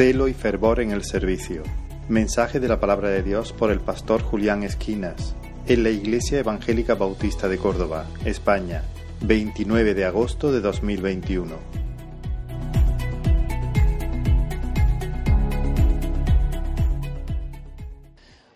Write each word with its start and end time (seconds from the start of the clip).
celo 0.00 0.28
y 0.28 0.32
fervor 0.32 0.80
en 0.80 0.92
el 0.92 1.04
servicio. 1.04 1.62
Mensaje 2.08 2.58
de 2.58 2.68
la 2.68 2.80
palabra 2.80 3.10
de 3.10 3.22
Dios 3.22 3.52
por 3.52 3.70
el 3.70 3.80
pastor 3.80 4.22
Julián 4.22 4.62
Esquinas, 4.62 5.36
en 5.66 5.82
la 5.82 5.90
Iglesia 5.90 6.38
Evangélica 6.38 6.94
Bautista 6.94 7.48
de 7.48 7.58
Córdoba, 7.58 8.06
España, 8.24 8.82
29 9.20 9.92
de 9.92 10.06
agosto 10.06 10.52
de 10.52 10.62
2021. 10.62 11.54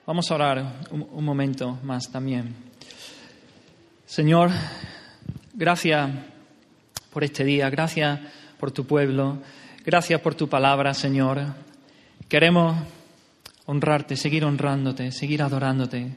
Vamos 0.07 0.31
a 0.31 0.35
orar 0.35 0.87
un, 0.91 1.25
momento 1.27 1.79
más 1.83 2.11
también. 2.11 2.55
Señor, 4.07 4.49
gracias 5.53 6.09
por 7.13 7.23
este 7.23 7.45
día, 7.45 7.69
gracias 7.69 8.19
por 8.59 8.73
tu 8.73 8.87
pueblo, 8.87 9.41
gracias 9.85 10.21
por 10.21 10.35
tu 10.35 10.49
palabra, 10.49 10.95
Señor. 10.95 11.43
Queremos 12.29 12.77
honrarte, 13.67 14.17
seguir 14.17 14.45
honrándote, 14.45 15.13
seguir 15.13 15.43
adorándote. 15.43 16.17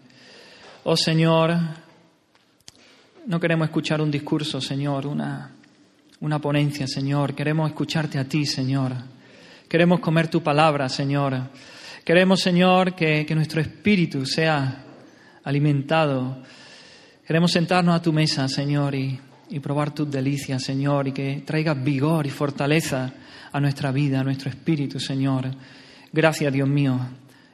Oh 0.86 0.96
Señor, 0.96 1.58
no 3.26 3.40
queremos 3.40 3.68
escuchar 3.68 4.02
un 4.02 4.10
discurso, 4.10 4.62
Señor, 4.62 5.06
una, 5.06 5.52
una 6.22 6.40
ponencia, 6.40 6.88
Señor. 6.88 7.36
Queremos 7.36 7.70
escucharte 7.70 8.18
a 8.18 8.24
ti, 8.24 8.46
Señor. 8.46 8.94
Queremos 9.68 10.00
comer 10.00 10.30
tu 10.30 10.42
palabra, 10.42 10.88
Señor. 10.88 11.38
Queremos, 12.06 12.40
Señor, 12.40 12.96
que, 12.96 13.26
que 13.26 13.36
nuestro 13.36 13.60
espíritu 13.60 14.26
sea 14.26 14.86
alimentado. 15.44 16.42
Queremos 17.26 17.52
sentarnos 17.52 17.96
a 17.96 18.02
tu 18.02 18.14
mesa, 18.14 18.48
Señor, 18.48 18.96
y, 18.96 19.20
y 19.50 19.60
probar 19.60 19.94
tus 19.94 20.10
delicias, 20.10 20.64
Señor, 20.64 21.08
y 21.08 21.12
que 21.12 21.44
traigas 21.46 21.82
vigor 21.84 22.26
y 22.28 22.30
fortaleza 22.30 23.14
a 23.52 23.60
nuestra 23.60 23.92
vida, 23.92 24.20
a 24.20 24.24
nuestro 24.24 24.50
espíritu, 24.50 25.00
Señor. 25.00 25.50
Gracias, 26.12 26.52
Dios 26.52 26.68
mío. 26.68 27.00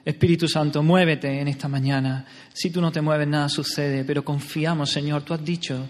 Espíritu 0.06 0.48
Santo, 0.48 0.84
muévete 0.84 1.40
en 1.40 1.48
esta 1.48 1.68
mañana. 1.68 2.26
Si 2.54 2.70
tú 2.70 2.82
no 2.82 2.92
te 2.92 3.02
mueves, 3.02 3.28
nada 3.28 3.48
sucede, 3.48 4.04
pero 4.04 4.24
confiamos, 4.24 4.90
Señor. 4.90 5.24
Tú 5.24 5.34
has 5.34 5.44
dicho 5.44 5.88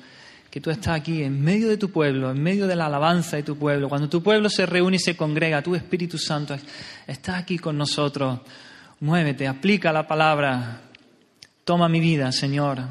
que 0.52 0.62
tú 0.62 0.70
estás 0.70 1.00
aquí 1.00 1.24
en 1.24 1.42
medio 1.42 1.68
de 1.68 1.78
tu 1.78 1.90
pueblo, 1.90 2.30
en 2.30 2.42
medio 2.42 2.68
de 2.68 2.76
la 2.76 2.86
alabanza 2.86 3.38
de 3.38 3.44
tu 3.44 3.58
pueblo. 3.58 3.90
Cuando 3.90 4.08
tu 4.08 4.22
pueblo 4.22 4.50
se 4.50 4.68
reúne 4.68 4.98
y 4.98 5.00
se 5.00 5.18
congrega, 5.18 5.64
tu 5.64 5.74
Espíritu 5.74 6.20
Santo 6.20 6.56
está 7.08 7.38
aquí 7.38 7.58
con 7.58 7.76
nosotros. 7.76 8.42
Muévete, 9.00 9.48
aplica 9.48 9.92
la 9.92 10.06
palabra. 10.06 10.82
Toma 11.64 11.90
mi 11.90 12.00
vida, 12.00 12.32
Señor. 12.32 12.84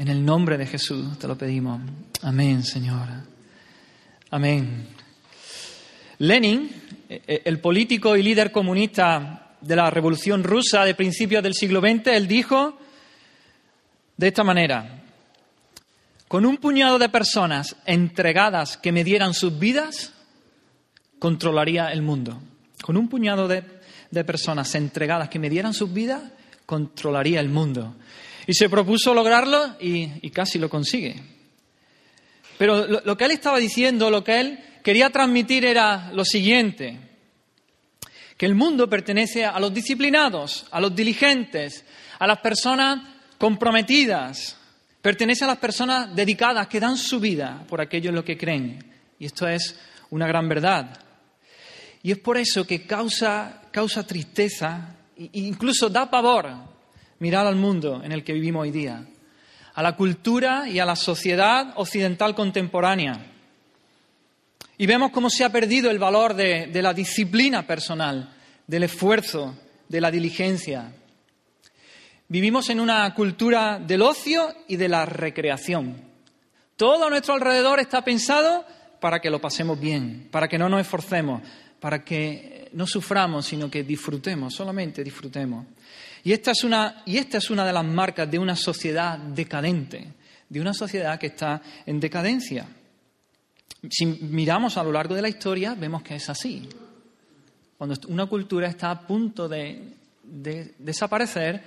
En 0.00 0.08
el 0.08 0.24
nombre 0.24 0.56
de 0.56 0.64
Jesús 0.64 1.18
te 1.18 1.28
lo 1.28 1.36
pedimos. 1.36 1.78
Amén, 2.22 2.64
Señor. 2.64 3.06
Amén. 4.30 4.86
Lenin, 6.20 6.70
el 7.26 7.60
político 7.60 8.16
y 8.16 8.22
líder 8.22 8.50
comunista 8.50 9.56
de 9.60 9.76
la 9.76 9.90
Revolución 9.90 10.42
Rusa 10.42 10.86
de 10.86 10.94
principios 10.94 11.42
del 11.42 11.52
siglo 11.52 11.80
XX, 11.82 12.06
él 12.06 12.26
dijo 12.26 12.78
de 14.16 14.28
esta 14.28 14.42
manera, 14.42 15.02
con 16.28 16.46
un 16.46 16.56
puñado 16.56 16.98
de 16.98 17.10
personas 17.10 17.76
entregadas 17.84 18.78
que 18.78 18.92
me 18.92 19.04
dieran 19.04 19.34
sus 19.34 19.58
vidas, 19.58 20.14
controlaría 21.18 21.92
el 21.92 22.00
mundo. 22.00 22.40
Con 22.80 22.96
un 22.96 23.06
puñado 23.10 23.48
de, 23.48 23.64
de 24.10 24.24
personas 24.24 24.74
entregadas 24.74 25.28
que 25.28 25.38
me 25.38 25.50
dieran 25.50 25.74
sus 25.74 25.92
vidas, 25.92 26.22
controlaría 26.64 27.38
el 27.40 27.50
mundo. 27.50 27.96
Y 28.50 28.54
se 28.54 28.68
propuso 28.68 29.14
lograrlo 29.14 29.76
y, 29.78 30.28
casi 30.30 30.58
lo 30.58 30.68
consigue. 30.68 31.14
Pero 32.58 32.84
lo, 32.84 33.00
lo, 33.04 33.16
que 33.16 33.26
él 33.26 33.30
estaba 33.30 33.58
diciendo, 33.58 34.10
lo 34.10 34.24
que 34.24 34.40
él 34.40 34.58
quería 34.82 35.08
transmitir 35.10 35.64
era 35.64 36.10
lo 36.12 36.24
siguiente, 36.24 36.98
que 38.36 38.46
el 38.46 38.56
mundo 38.56 38.90
pertenece 38.90 39.44
a 39.44 39.60
los 39.60 39.72
disciplinados, 39.72 40.66
a 40.72 40.80
los 40.80 40.92
diligentes, 40.96 41.84
a 42.18 42.26
las 42.26 42.40
personas 42.40 43.00
comprometidas, 43.38 44.56
pertenece 45.00 45.44
a 45.44 45.46
las 45.46 45.58
personas 45.58 46.12
dedicadas 46.12 46.66
que 46.66 46.80
dan 46.80 46.96
su 46.96 47.20
vida 47.20 47.64
por 47.68 47.80
aquello 47.80 48.08
en 48.08 48.16
lo 48.16 48.24
que 48.24 48.36
creen. 48.36 48.84
Y 49.20 49.26
esto 49.26 49.46
es 49.46 49.78
una 50.10 50.26
gran 50.26 50.48
verdad. 50.48 50.98
Y 52.02 52.10
es 52.10 52.18
por 52.18 52.36
eso 52.36 52.66
que 52.66 52.84
causa, 52.84 53.62
causa 53.70 54.04
tristeza 54.04 54.96
e 55.16 55.30
incluso 55.34 55.88
da 55.88 56.10
pavor 56.10 56.69
mirar 57.20 57.46
al 57.46 57.54
mundo 57.56 58.02
en 58.02 58.12
el 58.12 58.24
que 58.24 58.32
vivimos 58.32 58.62
hoy 58.62 58.70
día, 58.72 59.04
a 59.74 59.82
la 59.82 59.94
cultura 59.94 60.68
y 60.68 60.80
a 60.80 60.84
la 60.84 60.96
sociedad 60.96 61.72
occidental 61.76 62.34
contemporánea. 62.34 63.26
Y 64.76 64.86
vemos 64.86 65.12
cómo 65.12 65.30
se 65.30 65.44
ha 65.44 65.52
perdido 65.52 65.90
el 65.90 65.98
valor 65.98 66.34
de, 66.34 66.66
de 66.66 66.82
la 66.82 66.92
disciplina 66.92 67.66
personal, 67.66 68.34
del 68.66 68.82
esfuerzo, 68.84 69.54
de 69.88 70.00
la 70.00 70.10
diligencia. 70.10 70.92
Vivimos 72.28 72.70
en 72.70 72.80
una 72.80 73.12
cultura 73.14 73.78
del 73.78 74.02
ocio 74.02 74.48
y 74.68 74.76
de 74.76 74.88
la 74.88 75.04
recreación. 75.04 76.10
Todo 76.76 77.06
a 77.06 77.10
nuestro 77.10 77.34
alrededor 77.34 77.80
está 77.80 78.02
pensado 78.02 78.64
para 79.00 79.20
que 79.20 79.30
lo 79.30 79.40
pasemos 79.40 79.78
bien, 79.78 80.28
para 80.30 80.48
que 80.48 80.56
no 80.56 80.68
nos 80.68 80.80
esforcemos, 80.80 81.42
para 81.78 82.02
que 82.02 82.70
no 82.72 82.86
suframos, 82.86 83.46
sino 83.46 83.70
que 83.70 83.82
disfrutemos, 83.82 84.54
solamente 84.54 85.02
disfrutemos. 85.04 85.66
Y 86.24 86.32
esta 86.32 86.50
es 86.50 86.64
una, 86.64 87.02
y 87.06 87.18
esta 87.18 87.38
es 87.38 87.50
una 87.50 87.64
de 87.64 87.72
las 87.72 87.84
marcas 87.84 88.30
de 88.30 88.38
una 88.38 88.56
sociedad 88.56 89.18
decadente, 89.18 90.12
de 90.48 90.60
una 90.60 90.74
sociedad 90.74 91.18
que 91.18 91.28
está 91.28 91.62
en 91.86 91.98
decadencia. 92.00 92.66
Si 93.88 94.06
miramos 94.06 94.76
a 94.76 94.84
lo 94.84 94.92
largo 94.92 95.14
de 95.14 95.22
la 95.22 95.28
historia, 95.28 95.74
vemos 95.74 96.02
que 96.02 96.16
es 96.16 96.28
así. 96.28 96.68
Cuando 97.78 97.96
una 98.08 98.26
cultura 98.26 98.68
está 98.68 98.90
a 98.90 99.06
punto 99.06 99.48
de, 99.48 99.94
de 100.22 100.74
desaparecer, 100.78 101.62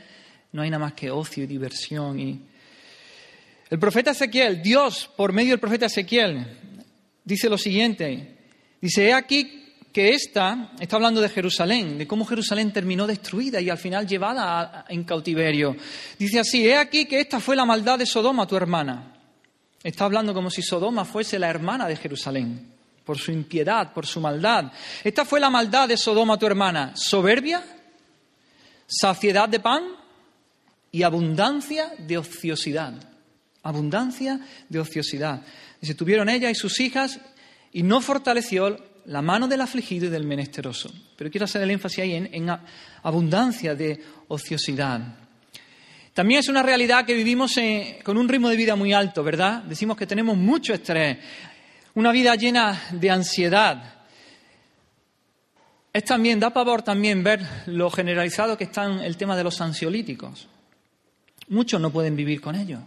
no 0.51 0.61
hay 0.61 0.69
nada 0.69 0.85
más 0.85 0.93
que 0.93 1.09
ocio 1.09 1.43
y 1.43 1.47
diversión. 1.47 2.19
Y... 2.19 2.39
El 3.69 3.79
profeta 3.79 4.11
Ezequiel, 4.11 4.61
Dios, 4.61 5.09
por 5.15 5.33
medio 5.33 5.51
del 5.51 5.59
profeta 5.59 5.87
Ezequiel, 5.87 6.45
dice 7.23 7.49
lo 7.49 7.57
siguiente. 7.57 8.37
Dice, 8.79 9.07
he 9.07 9.13
aquí 9.13 9.62
que 9.93 10.09
esta, 10.09 10.71
está 10.79 10.95
hablando 10.95 11.21
de 11.21 11.29
Jerusalén, 11.29 11.99
de 11.99 12.07
cómo 12.07 12.25
Jerusalén 12.25 12.73
terminó 12.73 13.05
destruida 13.05 13.61
y 13.61 13.69
al 13.69 13.77
final 13.77 14.07
llevada 14.07 14.85
en 14.89 15.03
cautiverio. 15.03 15.77
Dice 16.17 16.39
así, 16.39 16.67
he 16.67 16.75
aquí 16.75 17.05
que 17.05 17.19
esta 17.19 17.39
fue 17.39 17.55
la 17.55 17.63
maldad 17.63 17.99
de 17.99 18.07
Sodoma, 18.07 18.47
tu 18.47 18.57
hermana. 18.57 19.13
Está 19.83 20.05
hablando 20.05 20.33
como 20.33 20.49
si 20.49 20.63
Sodoma 20.63 21.05
fuese 21.05 21.37
la 21.37 21.49
hermana 21.49 21.87
de 21.87 21.95
Jerusalén, 21.95 22.73
por 23.05 23.19
su 23.19 23.31
impiedad, 23.31 23.93
por 23.93 24.07
su 24.07 24.19
maldad. 24.19 24.71
Esta 25.03 25.25
fue 25.25 25.39
la 25.39 25.51
maldad 25.51 25.87
de 25.87 25.97
Sodoma, 25.97 26.39
tu 26.39 26.47
hermana. 26.47 26.93
Soberbia, 26.95 27.63
saciedad 28.87 29.47
de 29.47 29.59
pan 29.59 29.83
y 30.91 31.03
abundancia 31.03 31.93
de 31.99 32.17
ociosidad. 32.17 32.93
Abundancia 33.61 34.39
de 34.69 34.79
ociosidad. 34.79 35.41
Dice, 35.79 35.93
tuvieron 35.93 36.29
ella 36.29 36.49
y 36.49 36.55
sus 36.55 36.79
hijas 36.79 37.19
y 37.71 37.83
no 37.83 38.01
fortaleció 38.01 38.92
la 39.05 39.21
mano 39.21 39.47
del 39.47 39.61
afligido 39.61 40.05
y 40.05 40.09
del 40.09 40.23
menesteroso. 40.23 40.91
Pero 41.15 41.29
quiero 41.29 41.45
hacer 41.45 41.61
el 41.61 41.71
énfasis 41.71 41.99
ahí 41.99 42.13
en, 42.13 42.49
abundancia 43.03 43.75
de 43.75 44.01
ociosidad. 44.27 45.01
También 46.13 46.39
es 46.39 46.47
una 46.47 46.63
realidad 46.63 47.05
que 47.05 47.13
vivimos 47.13 47.57
en, 47.57 48.01
con 48.03 48.17
un 48.17 48.29
ritmo 48.29 48.49
de 48.49 48.55
vida 48.55 48.75
muy 48.75 48.93
alto, 48.93 49.23
¿verdad? 49.23 49.63
Decimos 49.63 49.97
que 49.97 50.07
tenemos 50.07 50.37
mucho 50.37 50.73
estrés, 50.73 51.17
una 51.95 52.11
vida 52.11 52.35
llena 52.35 52.79
de 52.91 53.09
ansiedad. 53.09 54.05
Es 55.91 56.05
también, 56.05 56.39
da 56.39 56.51
pavor 56.51 56.81
también 56.81 57.23
ver 57.23 57.45
lo 57.67 57.89
generalizado 57.89 58.57
que 58.57 58.63
está 58.63 58.85
el 58.85 59.17
tema 59.17 59.35
de 59.35 59.43
los 59.43 59.59
ansiolíticos. 59.61 60.47
Muchos 61.49 61.79
no 61.79 61.91
pueden 61.91 62.15
vivir 62.15 62.41
con 62.41 62.55
ello. 62.55 62.79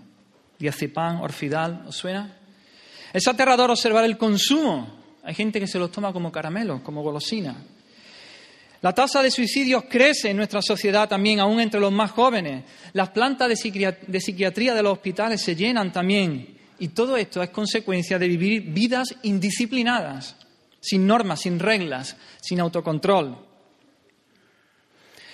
Diazepam, 0.58 1.20
orfidal, 1.20 1.84
¿os 1.86 1.96
suena? 1.96 2.36
Es 3.12 3.28
aterrador 3.28 3.70
observar 3.70 4.04
el 4.04 4.16
consumo. 4.16 4.95
Hay 5.26 5.34
gente 5.34 5.58
que 5.58 5.66
se 5.66 5.80
los 5.80 5.90
toma 5.90 6.12
como 6.12 6.30
caramelo, 6.30 6.84
como 6.84 7.02
golosina. 7.02 7.56
La 8.80 8.92
tasa 8.92 9.20
de 9.24 9.30
suicidios 9.32 9.86
crece 9.88 10.30
en 10.30 10.36
nuestra 10.36 10.62
sociedad 10.62 11.08
también, 11.08 11.40
aún 11.40 11.58
entre 11.58 11.80
los 11.80 11.90
más 11.90 12.12
jóvenes. 12.12 12.62
Las 12.92 13.08
plantas 13.08 13.48
de 13.48 14.20
psiquiatría 14.20 14.72
de 14.72 14.82
los 14.84 14.92
hospitales 14.92 15.42
se 15.42 15.56
llenan 15.56 15.92
también. 15.92 16.56
Y 16.78 16.88
todo 16.88 17.16
esto 17.16 17.42
es 17.42 17.50
consecuencia 17.50 18.20
de 18.20 18.28
vivir 18.28 18.72
vidas 18.72 19.16
indisciplinadas, 19.24 20.36
sin 20.80 21.04
normas, 21.08 21.40
sin 21.40 21.58
reglas, 21.58 22.16
sin 22.40 22.60
autocontrol. 22.60 23.36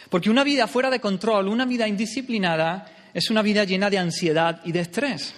Porque 0.09 0.31
una 0.31 0.43
vida 0.43 0.67
fuera 0.69 0.89
de 0.89 1.00
control, 1.00 1.49
una 1.49 1.67
vida 1.67 1.87
indisciplinada, 1.87 3.11
es 3.12 3.29
una 3.29 3.43
vida 3.43 3.65
llena 3.65 3.91
de 3.91 3.99
ansiedad 3.99 4.62
y 4.65 4.73
de 4.73 4.81
estrés. 4.81 5.35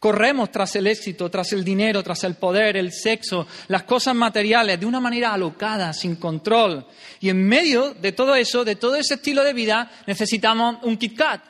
Corremos 0.00 0.50
tras 0.50 0.74
el 0.76 0.86
éxito, 0.86 1.30
tras 1.30 1.52
el 1.52 1.62
dinero, 1.62 2.02
tras 2.02 2.24
el 2.24 2.34
poder, 2.34 2.78
el 2.78 2.90
sexo, 2.90 3.46
las 3.68 3.82
cosas 3.82 4.14
materiales, 4.14 4.80
de 4.80 4.86
una 4.86 4.98
manera 4.98 5.34
alocada, 5.34 5.92
sin 5.92 6.16
control. 6.16 6.86
Y 7.20 7.28
en 7.28 7.46
medio 7.46 7.92
de 7.92 8.12
todo 8.12 8.34
eso, 8.34 8.64
de 8.64 8.76
todo 8.76 8.96
ese 8.96 9.14
estilo 9.14 9.44
de 9.44 9.52
vida, 9.52 9.90
necesitamos 10.06 10.78
un 10.84 10.96
Kit 10.96 11.18
Kat, 11.18 11.42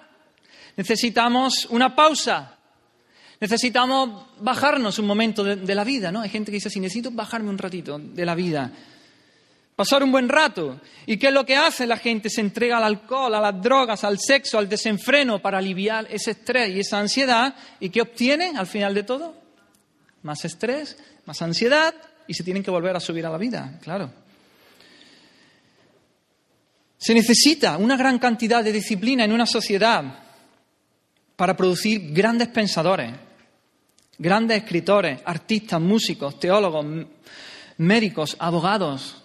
necesitamos 0.76 1.66
una 1.66 1.94
pausa, 1.94 2.56
necesitamos 3.38 4.26
bajarnos 4.40 4.98
un 4.98 5.06
momento 5.06 5.44
de, 5.44 5.74
la 5.76 5.84
vida, 5.84 6.10
¿no? 6.10 6.20
Hay 6.20 6.28
gente 6.28 6.50
que 6.50 6.56
dice 6.56 6.68
así, 6.68 6.80
necesito 6.80 7.12
bajarme 7.12 7.50
un 7.50 7.58
ratito 7.58 8.00
de 8.00 8.26
la 8.26 8.34
vida. 8.34 8.72
Pasar 9.80 10.02
un 10.02 10.12
buen 10.12 10.28
rato. 10.28 10.78
¿Y 11.06 11.16
qué 11.16 11.28
es 11.28 11.32
lo 11.32 11.46
que 11.46 11.56
hace 11.56 11.86
la 11.86 11.96
gente? 11.96 12.28
Se 12.28 12.42
entrega 12.42 12.76
al 12.76 12.84
alcohol, 12.84 13.34
a 13.34 13.40
las 13.40 13.62
drogas, 13.62 14.04
al 14.04 14.18
sexo, 14.18 14.58
al 14.58 14.68
desenfreno 14.68 15.40
para 15.40 15.56
aliviar 15.56 16.06
ese 16.10 16.32
estrés 16.32 16.68
y 16.68 16.80
esa 16.80 16.98
ansiedad. 16.98 17.54
¿Y 17.80 17.88
qué 17.88 18.02
obtienen 18.02 18.58
al 18.58 18.66
final 18.66 18.92
de 18.92 19.04
todo? 19.04 19.34
Más 20.22 20.44
estrés, 20.44 20.98
más 21.24 21.40
ansiedad 21.40 21.94
y 22.26 22.34
se 22.34 22.44
tienen 22.44 22.62
que 22.62 22.70
volver 22.70 22.94
a 22.94 23.00
subir 23.00 23.24
a 23.24 23.30
la 23.30 23.38
vida, 23.38 23.78
claro. 23.82 24.12
Se 26.98 27.14
necesita 27.14 27.78
una 27.78 27.96
gran 27.96 28.18
cantidad 28.18 28.62
de 28.62 28.72
disciplina 28.72 29.24
en 29.24 29.32
una 29.32 29.46
sociedad 29.46 30.04
para 31.36 31.56
producir 31.56 32.12
grandes 32.12 32.48
pensadores, 32.48 33.14
grandes 34.18 34.58
escritores, 34.58 35.22
artistas, 35.24 35.80
músicos, 35.80 36.38
teólogos, 36.38 36.84
médicos, 37.78 38.36
abogados, 38.38 39.19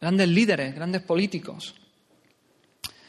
grandes 0.00 0.28
líderes, 0.28 0.74
grandes 0.74 1.02
políticos. 1.02 1.74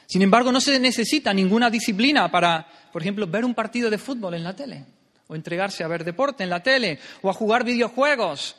Sin 0.10 0.24
embargo, 0.24 0.52
no 0.52 0.60
se 0.60 0.80
necesita 0.80 1.34
ninguna 1.34 1.70
disciplina 1.70 2.32
para, 2.32 2.68
por 2.92 3.02
ejemplo, 3.02 3.28
ver 3.28 3.46
un 3.46 3.54
partido 3.54 3.90
de 3.90 4.00
fútbol 4.00 4.34
en 4.34 4.44
la 4.44 4.56
tele, 4.56 4.84
o 5.28 5.36
entregarse 5.36 5.84
a 5.84 5.88
ver 5.88 6.04
deporte 6.04 6.44
en 6.44 6.50
la 6.50 6.64
tele, 6.64 6.98
o 7.22 7.30
a 7.30 7.34
jugar 7.34 7.64
videojuegos, 7.64 8.56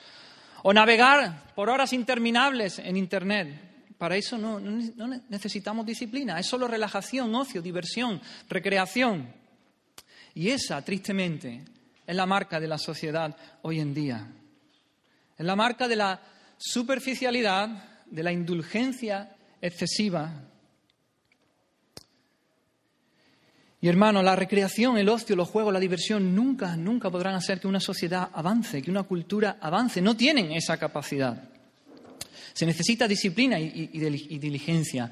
o 0.63 0.73
navegar 0.73 1.53
por 1.57 1.69
horas 1.69 1.93
interminables 1.93 2.79
en 2.79 2.97
Internet. 2.97 3.49
Para 3.99 4.17
eso 4.17 4.39
no, 4.39 4.61
necesitamos 5.29 5.85
disciplina, 5.85 6.39
es 6.39 6.47
solo 6.47 6.69
relajación, 6.69 7.35
ocio, 7.35 7.61
diversión, 7.61 8.21
recreación. 8.49 9.35
Y 10.35 10.51
esa, 10.51 10.81
tristemente, 10.83 11.65
es 12.07 12.15
la 12.15 12.27
marca 12.27 12.61
de 12.61 12.69
la 12.69 12.79
sociedad 12.79 13.37
hoy 13.63 13.81
en 13.81 13.93
día. 13.93 14.27
Es 15.37 15.45
la 15.45 15.57
marca 15.57 15.89
de 15.89 15.97
la 15.97 16.21
superficialidad, 16.57 17.90
de 18.11 18.23
la 18.23 18.33
indulgencia 18.33 19.37
excesiva. 19.61 20.33
Y 23.83 23.89
hermano, 23.89 24.23
la 24.23 24.37
recreación, 24.37 24.99
el 24.99 25.09
ocio, 25.09 25.35
los 25.35 25.49
juegos, 25.49 25.73
la 25.73 25.81
diversión 25.81 26.35
nunca, 26.35 26.77
nunca 26.77 27.11
podrán 27.11 27.35
hacer 27.35 27.61
que 27.61 27.69
una 27.69 27.81
sociedad 27.81 28.29
avance, 28.35 28.83
que 28.83 28.91
una 28.91 29.05
cultura 29.05 29.57
avance. 29.61 30.03
No 30.03 30.17
tienen 30.17 30.53
esa 30.53 30.77
capacidad. 30.77 31.49
Se 32.53 32.67
necesita 32.67 33.09
disciplina 33.09 33.59
y, 33.59 33.87
diligencia. 34.39 35.11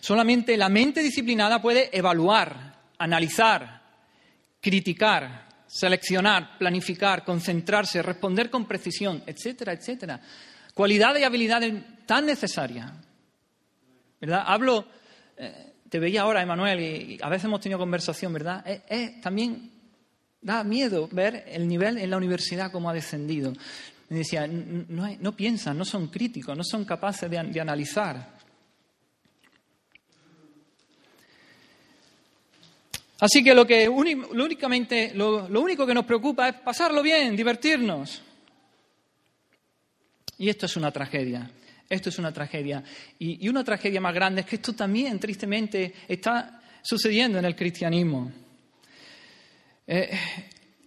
Solamente 0.00 0.56
la 0.56 0.68
mente 0.68 1.02
disciplinada 1.02 1.62
puede 1.62 1.96
evaluar, 1.96 2.76
analizar, 2.98 3.82
criticar, 4.60 5.46
seleccionar, 5.68 6.58
planificar, 6.58 7.24
concentrarse, 7.24 8.02
responder 8.02 8.50
con 8.50 8.66
precisión, 8.66 9.22
etcétera, 9.26 9.72
etcétera. 9.74 10.20
Cualidades 10.74 11.22
y 11.22 11.24
habilidades 11.24 11.74
tan 12.08 12.24
necesarias. 12.24 12.90
¿Verdad? 14.18 14.42
Hablo, 14.46 14.86
eh, 15.36 15.74
te 15.90 15.98
veía 15.98 16.22
ahora, 16.22 16.40
Emanuel, 16.42 16.80
y, 16.80 17.18
a 17.20 17.28
veces 17.28 17.44
hemos 17.44 17.60
tenido 17.60 17.78
conversación, 17.78 18.32
¿verdad? 18.32 18.64
también 19.22 19.70
da 20.40 20.64
miedo 20.64 21.06
ver 21.12 21.44
el 21.48 21.68
nivel 21.68 21.98
en 21.98 22.08
la 22.08 22.16
universidad 22.16 22.72
como 22.72 22.88
ha 22.88 22.94
descendido. 22.94 23.52
Me 24.08 24.18
decía, 24.18 24.46
no, 24.48 25.36
piensan, 25.36 25.76
no 25.76 25.84
son 25.84 26.06
críticos, 26.08 26.56
no 26.56 26.64
son 26.64 26.86
capaces 26.86 27.30
de, 27.30 27.60
analizar. 27.60 28.38
Así 33.20 33.44
que 33.44 33.54
lo, 33.54 33.66
que 33.66 33.86
únicamente, 33.86 35.12
lo, 35.14 35.46
único 35.60 35.86
que 35.86 35.92
nos 35.92 36.06
preocupa 36.06 36.48
es 36.48 36.54
pasarlo 36.54 37.02
bien, 37.02 37.36
divertirnos. 37.36 38.22
Y 40.38 40.48
esto 40.48 40.64
es 40.64 40.76
una 40.78 40.90
tragedia. 40.90 41.50
Esto 41.88 42.10
es 42.10 42.18
una 42.18 42.32
tragedia. 42.32 42.82
Y, 43.18 43.48
una 43.48 43.64
tragedia 43.64 44.00
más 44.00 44.14
grande 44.14 44.42
es 44.42 44.46
que 44.46 44.56
esto 44.56 44.74
también, 44.74 45.18
tristemente, 45.18 45.94
está 46.06 46.60
sucediendo 46.82 47.38
en 47.38 47.44
el 47.44 47.56
cristianismo. 47.56 48.30
Eh, 49.86 50.10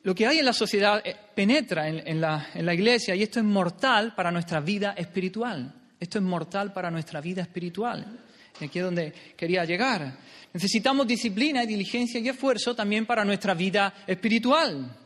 lo 0.03 0.13
que 0.13 0.27
hay 0.27 0.39
en 0.39 0.45
la 0.45 0.53
sociedad 0.53 1.01
eh, 1.03 1.15
penetra 1.35 1.87
en, 1.87 2.21
la, 2.21 2.73
iglesia 2.73 3.15
y 3.15 3.23
esto 3.23 3.39
es 3.39 3.45
mortal 3.45 4.13
para 4.15 4.31
nuestra 4.31 4.59
vida 4.59 4.93
espiritual. 4.95 5.73
Esto 5.99 6.19
es 6.19 6.23
mortal 6.23 6.71
para 6.71 6.91
nuestra 6.91 7.19
vida 7.19 7.41
espiritual. 7.41 8.19
Y 8.59 8.65
aquí 8.65 8.79
es 8.79 8.85
donde 8.85 9.13
quería 9.35 9.65
llegar. 9.65 10.17
Necesitamos 10.53 11.07
disciplina 11.07 11.63
y 11.63 11.67
diligencia 11.67 12.19
y 12.19 12.29
esfuerzo 12.29 12.75
también 12.75 13.05
para 13.05 13.25
nuestra 13.25 13.53
vida 13.53 13.93
espiritual. 14.05 15.00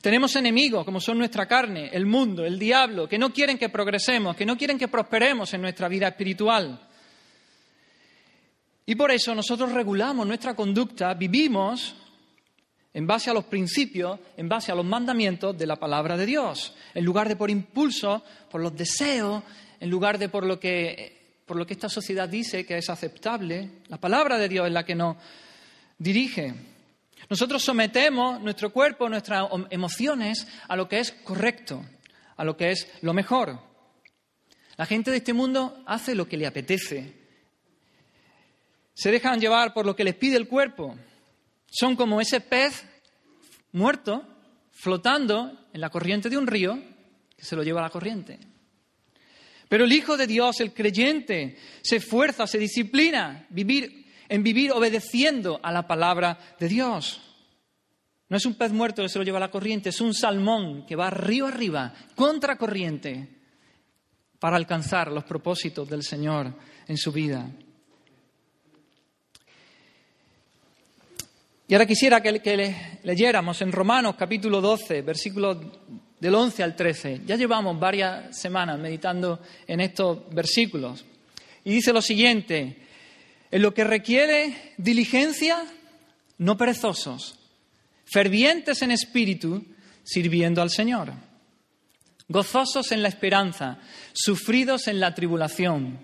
Tenemos 0.00 0.36
enemigos 0.36 0.84
como 0.84 1.00
son 1.00 1.18
nuestra 1.18 1.46
carne, 1.46 1.90
el 1.92 2.06
mundo, 2.06 2.44
el 2.44 2.58
diablo, 2.58 3.08
que 3.08 3.18
no 3.18 3.32
quieren 3.32 3.58
que 3.58 3.68
progresemos, 3.68 4.36
que 4.36 4.46
no 4.46 4.56
quieren 4.56 4.78
que 4.78 4.88
prosperemos 4.88 5.52
en 5.54 5.62
nuestra 5.62 5.88
vida 5.88 6.08
espiritual. 6.08 6.80
Y 8.86 8.94
por 8.94 9.10
eso 9.10 9.34
nosotros 9.34 9.72
regulamos 9.72 10.26
nuestra 10.26 10.54
conducta, 10.54 11.12
vivimos 11.14 11.94
en 12.94 13.06
base 13.06 13.30
a 13.30 13.34
los 13.34 13.44
principios, 13.44 14.18
en 14.36 14.48
base 14.48 14.72
a 14.72 14.74
los 14.74 14.84
mandamientos 14.84 15.58
de 15.58 15.66
la 15.66 15.76
palabra 15.76 16.16
de 16.16 16.26
Dios, 16.26 16.74
en 16.94 17.04
lugar 17.04 17.28
de 17.28 17.36
por 17.36 17.50
impulso, 17.50 18.24
por 18.50 18.60
los 18.60 18.74
deseos, 18.76 19.42
en 19.78 19.90
lugar 19.90 20.18
de 20.18 20.28
por 20.28 20.46
lo 20.46 20.58
que, 20.58 21.40
por 21.44 21.56
lo 21.56 21.66
que 21.66 21.74
esta 21.74 21.88
sociedad 21.88 22.28
dice 22.28 22.64
que 22.64 22.78
es 22.78 22.88
aceptable. 22.88 23.68
La 23.88 23.98
palabra 23.98 24.38
de 24.38 24.48
Dios 24.48 24.66
es 24.66 24.72
la 24.72 24.84
que 24.84 24.94
nos 24.94 25.16
dirige. 25.98 26.54
Nosotros 27.28 27.62
sometemos 27.62 28.40
nuestro 28.40 28.70
cuerpo, 28.70 29.08
nuestras 29.08 29.48
emociones 29.70 30.46
a 30.68 30.76
lo 30.76 30.88
que 30.88 31.00
es 31.00 31.12
correcto, 31.12 31.84
a 32.36 32.44
lo 32.44 32.56
que 32.56 32.70
es 32.70 32.88
lo 33.02 33.12
mejor. 33.12 33.60
La 34.76 34.86
gente 34.86 35.10
de 35.10 35.18
este 35.18 35.32
mundo 35.32 35.82
hace 35.86 36.14
lo 36.14 36.28
que 36.28 36.36
le 36.36 36.46
apetece. 36.46 37.12
Se 38.94 39.10
dejan 39.10 39.40
llevar 39.40 39.74
por 39.74 39.84
lo 39.84 39.94
que 39.94 40.04
les 40.04 40.14
pide 40.14 40.36
el 40.36 40.48
cuerpo. 40.48 40.96
Son 41.70 41.96
como 41.96 42.20
ese 42.20 42.40
pez 42.40 42.84
muerto 43.72 44.24
flotando 44.72 45.68
en 45.72 45.80
la 45.80 45.90
corriente 45.90 46.30
de 46.30 46.38
un 46.38 46.46
río 46.46 46.80
que 47.36 47.44
se 47.44 47.56
lo 47.56 47.62
lleva 47.62 47.80
a 47.80 47.84
la 47.84 47.90
corriente. 47.90 48.38
Pero 49.68 49.84
el 49.84 49.92
Hijo 49.92 50.16
de 50.16 50.26
Dios, 50.26 50.60
el 50.60 50.72
creyente, 50.72 51.58
se 51.82 51.96
esfuerza, 51.96 52.46
se 52.46 52.58
disciplina 52.58 53.46
en 54.28 54.42
vivir 54.42 54.72
obedeciendo 54.72 55.60
a 55.62 55.72
la 55.72 55.86
palabra 55.86 56.38
de 56.58 56.68
Dios. 56.68 57.20
No 58.28 58.36
es 58.36 58.44
un 58.44 58.54
pez 58.54 58.72
muerto 58.72 59.02
que 59.02 59.08
se 59.08 59.18
lo 59.18 59.24
lleva 59.24 59.38
a 59.38 59.40
la 59.40 59.50
corriente, 59.50 59.88
es 59.88 60.00
un 60.00 60.12
salmón 60.12 60.84
que 60.86 60.96
va 60.96 61.10
río 61.10 61.46
arriba, 61.46 61.94
contra 62.14 62.58
corriente, 62.58 63.28
para 64.38 64.56
alcanzar 64.56 65.10
los 65.10 65.24
propósitos 65.24 65.88
del 65.88 66.02
Señor 66.02 66.52
en 66.86 66.96
su 66.96 67.10
vida. 67.10 67.50
Y 71.66 71.74
ahora 71.74 71.84
quisiera 71.84 72.22
que, 72.22 73.00
leyéramos 73.02 73.60
en 73.60 73.72
Romanos 73.72 74.14
capítulo 74.16 74.62
12, 74.62 75.02
versículos 75.02 75.58
del 76.18 76.34
11 76.34 76.62
al 76.62 76.74
13. 76.74 77.22
Ya 77.26 77.36
llevamos 77.36 77.78
varias 77.78 78.38
semanas 78.38 78.78
meditando 78.78 79.40
en 79.66 79.80
estos 79.80 80.30
versículos. 80.34 81.04
Y 81.64 81.72
dice 81.72 81.92
lo 81.92 82.00
siguiente, 82.00 82.87
en 83.50 83.62
lo 83.62 83.74
que 83.74 83.84
requiere 83.84 84.74
diligencia, 84.76 85.64
no 86.38 86.56
perezosos, 86.56 87.38
fervientes 88.04 88.82
en 88.82 88.90
espíritu, 88.90 89.64
sirviendo 90.04 90.62
al 90.62 90.70
Señor, 90.70 91.12
gozosos 92.28 92.92
en 92.92 93.02
la 93.02 93.08
esperanza, 93.08 93.78
sufridos 94.12 94.88
en 94.88 95.00
la 95.00 95.14
tribulación, 95.14 95.98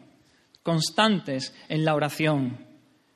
constantes 0.62 1.52
en 1.68 1.84
la 1.84 1.94
oración 1.94 2.74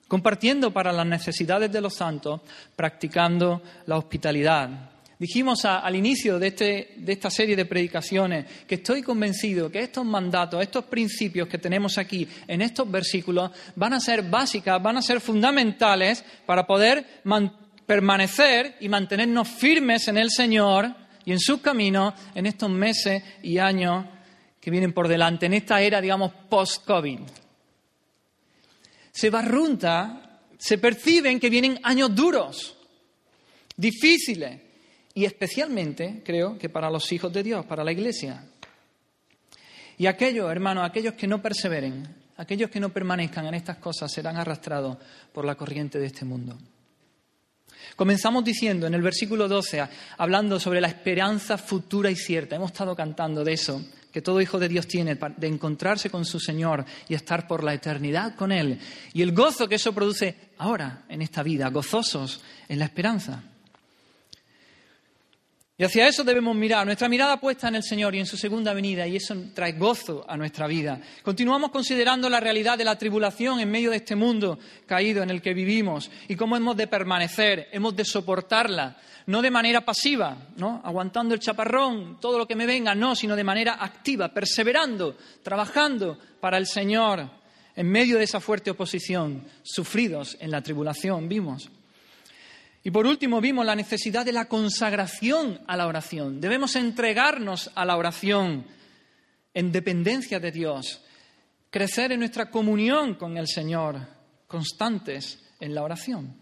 compartiendo 0.08 0.72
para 0.72 0.90
las 0.90 1.06
necesidades 1.06 1.70
de 1.70 1.82
los 1.82 1.94
santos, 1.94 2.40
practicando 2.74 3.62
la 3.86 3.98
hospitalidad. 3.98 4.90
Dijimos 5.18 5.64
al 5.64 5.96
inicio 5.96 6.38
de, 6.38 6.46
este, 6.46 6.94
de, 6.96 7.12
esta 7.12 7.28
serie 7.28 7.56
de 7.56 7.64
predicaciones 7.64 8.46
que 8.68 8.76
estoy 8.76 9.02
convencido 9.02 9.68
que 9.68 9.80
estos 9.80 10.04
mandatos, 10.04 10.62
estos 10.62 10.84
principios 10.84 11.48
que 11.48 11.58
tenemos 11.58 11.98
aquí 11.98 12.28
en 12.46 12.62
estos 12.62 12.88
versículos 12.88 13.50
van 13.74 13.94
a 13.94 14.00
ser 14.00 14.22
básicas, 14.22 14.80
van 14.80 14.96
a 14.96 15.02
ser 15.02 15.20
fundamentales 15.20 16.24
para 16.46 16.64
poder 16.64 17.04
permanecer 17.84 18.76
y 18.78 18.88
mantenernos 18.88 19.48
firmes 19.48 20.06
en 20.06 20.18
el 20.18 20.30
Señor 20.30 20.94
y 21.24 21.32
en 21.32 21.40
sus 21.40 21.60
caminos 21.60 22.14
en 22.36 22.46
estos 22.46 22.70
meses 22.70 23.20
y 23.42 23.58
años 23.58 24.06
que 24.60 24.70
vienen 24.70 24.92
por 24.92 25.08
delante, 25.08 25.46
en 25.46 25.54
esta 25.54 25.80
era, 25.80 26.00
digamos, 26.00 26.32
post-COVID. 26.48 27.18
Se 29.10 29.30
barrunta, 29.30 30.42
se 30.56 30.78
perciben 30.78 31.40
que 31.40 31.50
vienen 31.50 31.80
años 31.82 32.14
duros, 32.14 32.76
difíciles, 33.76 34.67
y 35.18 35.24
especialmente, 35.24 36.22
creo, 36.24 36.56
que 36.56 36.68
para 36.68 36.88
los 36.88 37.10
hijos 37.10 37.32
de 37.32 37.42
Dios, 37.42 37.66
para 37.66 37.82
la 37.82 37.90
Iglesia. 37.90 38.40
Y 39.96 40.06
aquellos, 40.06 40.48
hermanos, 40.48 40.88
aquellos 40.88 41.14
que 41.14 41.26
no 41.26 41.42
perseveren, 41.42 42.06
aquellos 42.36 42.70
que 42.70 42.78
no 42.78 42.90
permanezcan 42.90 43.44
en 43.46 43.54
estas 43.54 43.78
cosas 43.78 44.12
serán 44.12 44.36
arrastrados 44.36 44.96
por 45.32 45.44
la 45.44 45.56
corriente 45.56 45.98
de 45.98 46.06
este 46.06 46.24
mundo. 46.24 46.56
Comenzamos 47.96 48.44
diciendo 48.44 48.86
en 48.86 48.94
el 48.94 49.02
versículo 49.02 49.48
12, 49.48 49.88
hablando 50.18 50.60
sobre 50.60 50.80
la 50.80 50.86
esperanza 50.86 51.58
futura 51.58 52.12
y 52.12 52.14
cierta. 52.14 52.54
Hemos 52.54 52.70
estado 52.70 52.94
cantando 52.94 53.42
de 53.42 53.54
eso, 53.54 53.84
que 54.12 54.22
todo 54.22 54.40
hijo 54.40 54.60
de 54.60 54.68
Dios 54.68 54.86
tiene, 54.86 55.16
de 55.16 55.48
encontrarse 55.48 56.10
con 56.10 56.24
su 56.24 56.38
Señor 56.38 56.84
y 57.08 57.14
estar 57.14 57.48
por 57.48 57.64
la 57.64 57.74
eternidad 57.74 58.36
con 58.36 58.52
Él. 58.52 58.78
Y 59.12 59.22
el 59.22 59.32
gozo 59.32 59.68
que 59.68 59.74
eso 59.74 59.92
produce 59.92 60.52
ahora, 60.58 61.06
en 61.08 61.22
esta 61.22 61.42
vida, 61.42 61.70
gozosos 61.70 62.40
en 62.68 62.78
la 62.78 62.84
esperanza. 62.84 63.42
Y 65.80 65.84
hacia 65.84 66.08
eso 66.08 66.24
debemos 66.24 66.56
mirar, 66.56 66.84
nuestra 66.84 67.08
mirada 67.08 67.38
puesta 67.38 67.68
en 67.68 67.76
el 67.76 67.84
Señor 67.84 68.12
y 68.12 68.18
en 68.18 68.26
su 68.26 68.36
segunda 68.36 68.74
venida, 68.74 69.06
y 69.06 69.14
eso 69.14 69.36
trae 69.54 69.74
gozo 69.74 70.24
a 70.26 70.36
nuestra 70.36 70.66
vida. 70.66 71.00
Continuamos 71.22 71.70
considerando 71.70 72.28
la 72.28 72.40
realidad 72.40 72.76
de 72.76 72.84
la 72.84 72.98
tribulación 72.98 73.60
en 73.60 73.70
medio 73.70 73.90
de 73.90 73.98
este 73.98 74.16
mundo 74.16 74.58
caído 74.86 75.22
en 75.22 75.30
el 75.30 75.40
que 75.40 75.54
vivimos 75.54 76.10
y 76.26 76.34
cómo 76.34 76.56
hemos 76.56 76.76
de 76.76 76.88
permanecer, 76.88 77.68
hemos 77.70 77.94
de 77.94 78.04
soportarla, 78.04 78.96
no 79.26 79.40
de 79.40 79.52
manera 79.52 79.84
pasiva, 79.84 80.48
¿no? 80.56 80.82
aguantando 80.84 81.32
el 81.34 81.40
chaparrón, 81.40 82.18
todo 82.20 82.38
lo 82.38 82.48
que 82.48 82.56
me 82.56 82.66
venga, 82.66 82.96
no, 82.96 83.14
sino 83.14 83.36
de 83.36 83.44
manera 83.44 83.76
activa, 83.78 84.34
perseverando, 84.34 85.16
trabajando 85.44 86.18
para 86.40 86.58
el 86.58 86.66
Señor 86.66 87.30
en 87.76 87.88
medio 87.88 88.18
de 88.18 88.24
esa 88.24 88.40
fuerte 88.40 88.72
oposición, 88.72 89.44
sufridos 89.62 90.36
en 90.40 90.50
la 90.50 90.60
tribulación, 90.60 91.28
vimos. 91.28 91.70
Y 92.88 92.90
por 92.90 93.06
último 93.06 93.38
vimos 93.42 93.66
la 93.66 93.76
necesidad 93.76 94.24
de 94.24 94.32
la 94.32 94.46
consagración 94.46 95.60
a 95.66 95.76
la 95.76 95.86
oración. 95.86 96.40
Debemos 96.40 96.74
entregarnos 96.74 97.70
a 97.74 97.84
la 97.84 97.98
oración 97.98 98.64
en 99.52 99.70
dependencia 99.70 100.40
de 100.40 100.50
Dios, 100.50 101.02
crecer 101.68 102.12
en 102.12 102.20
nuestra 102.20 102.50
comunión 102.50 103.16
con 103.16 103.36
el 103.36 103.46
Señor, 103.46 104.00
constantes 104.46 105.38
en 105.60 105.74
la 105.74 105.82
oración. 105.82 106.34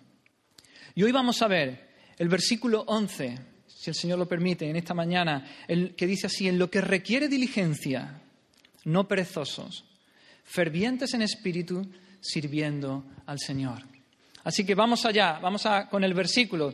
Y 0.95 1.03
hoy 1.03 1.11
vamos 1.11 1.43
a 1.43 1.49
ver 1.49 1.88
el 2.17 2.29
versículo 2.29 2.85
11, 2.87 3.38
si 3.67 3.91
el 3.91 3.97
Señor 3.97 4.21
lo 4.21 4.29
permite, 4.29 4.71
en 4.71 4.76
esta 4.76 4.95
mañana, 4.95 5.45
el 5.67 5.97
que 5.97 6.07
dice 6.07 6.29
así, 6.29 6.47
en 6.47 6.61
lo 6.61 6.71
que 6.71 6.81
requiere 6.81 7.26
diligencia, 7.26 8.23
no 8.85 9.09
perezosos, 9.09 9.85
fervientes 10.45 11.12
en 11.12 11.23
espíritu, 11.23 11.91
sirviendo 12.21 13.05
al 13.26 13.41
Señor. 13.41 13.96
Así 14.47 14.65
que 14.65 14.76
vamos 14.76 15.05
allá, 15.05 15.41
vamos 15.43 15.65
con 15.91 16.05
el 16.05 16.15
versículo. 16.15 16.73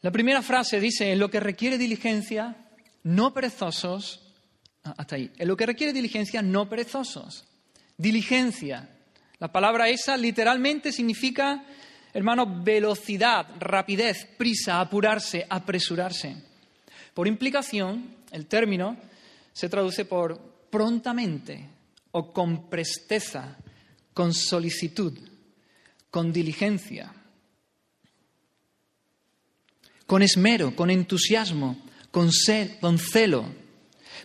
La 0.00 0.12
primera 0.12 0.42
frase 0.42 0.78
dice, 0.78 1.10
en 1.10 1.18
lo 1.18 1.28
que 1.28 1.40
requiere 1.40 1.76
diligencia, 1.76 2.68
no 3.02 3.34
perezosos, 3.34 4.20
ah, 4.84 4.94
hasta 4.96 5.16
ahí, 5.16 5.28
en 5.36 5.48
lo 5.48 5.56
que 5.56 5.66
requiere 5.66 5.92
diligencia, 5.92 6.40
no 6.40 6.68
perezosos. 6.68 7.48
Diligencia. 7.96 8.88
La 9.40 9.50
palabra 9.50 9.88
esa 9.88 10.16
literalmente 10.16 10.92
significa, 10.92 11.64
hermano, 12.14 12.62
velocidad, 12.62 13.48
rapidez, 13.58 14.28
prisa, 14.38 14.80
apurarse, 14.80 15.44
apresurarse. 15.50 16.36
Por 17.12 17.26
implicación, 17.26 18.18
el 18.30 18.46
término 18.46 18.96
se 19.52 19.68
traduce 19.68 20.04
por 20.04 20.38
prontamente 20.70 21.66
o 22.12 22.32
con 22.32 22.70
presteza, 22.70 23.56
con 24.14 24.32
solicitud 24.32 25.29
con 26.10 26.32
diligencia, 26.32 27.12
con 30.06 30.22
esmero, 30.22 30.74
con 30.74 30.90
entusiasmo, 30.90 31.78
con, 32.10 32.30
con 32.80 32.98
celo. 32.98 33.44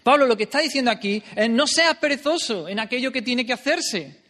Pablo 0.03 0.25
lo 0.25 0.35
que 0.35 0.43
está 0.43 0.59
diciendo 0.59 0.91
aquí 0.91 1.21
es 1.35 1.49
no 1.49 1.67
seas 1.67 1.97
perezoso 1.97 2.67
en 2.67 2.79
aquello 2.79 3.11
que 3.11 3.21
tiene 3.21 3.45
que 3.45 3.53
hacerse. 3.53 4.23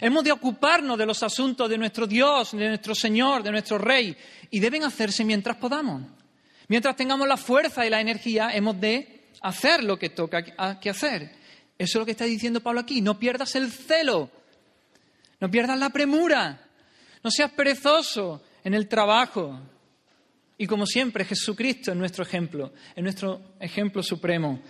Hemos 0.00 0.24
de 0.24 0.32
ocuparnos 0.32 0.96
de 0.96 1.06
los 1.06 1.22
asuntos 1.22 1.68
de 1.68 1.76
nuestro 1.76 2.06
Dios, 2.06 2.52
de 2.52 2.68
nuestro 2.68 2.94
Señor, 2.94 3.42
de 3.42 3.50
nuestro 3.50 3.78
Rey, 3.78 4.16
y 4.50 4.60
deben 4.60 4.84
hacerse 4.84 5.24
mientras 5.24 5.56
podamos. 5.56 6.02
Mientras 6.68 6.96
tengamos 6.96 7.26
la 7.26 7.36
fuerza 7.36 7.84
y 7.84 7.90
la 7.90 8.00
energía, 8.00 8.50
hemos 8.54 8.80
de 8.80 9.28
hacer 9.42 9.82
lo 9.82 9.98
que 9.98 10.10
toca 10.10 10.78
que 10.78 10.90
hacer. 10.90 11.32
Eso 11.78 11.98
es 11.98 12.00
lo 12.00 12.04
que 12.04 12.12
está 12.12 12.24
diciendo 12.24 12.60
Pablo 12.60 12.80
aquí. 12.80 13.00
No 13.00 13.18
pierdas 13.18 13.56
el 13.56 13.72
celo, 13.72 14.30
no 15.40 15.50
pierdas 15.50 15.78
la 15.78 15.90
premura, 15.90 16.67
no 17.22 17.30
seas 17.30 17.52
perezoso 17.52 18.42
en 18.64 18.74
el 18.74 18.88
trabajo. 18.88 19.60
Y 20.56 20.66
como 20.66 20.86
siempre, 20.86 21.24
Jesucristo 21.24 21.92
es 21.92 21.96
nuestro 21.96 22.24
ejemplo, 22.24 22.72
es 22.94 23.02
nuestro 23.02 23.54
ejemplo 23.60 24.02
supremo. 24.02 24.60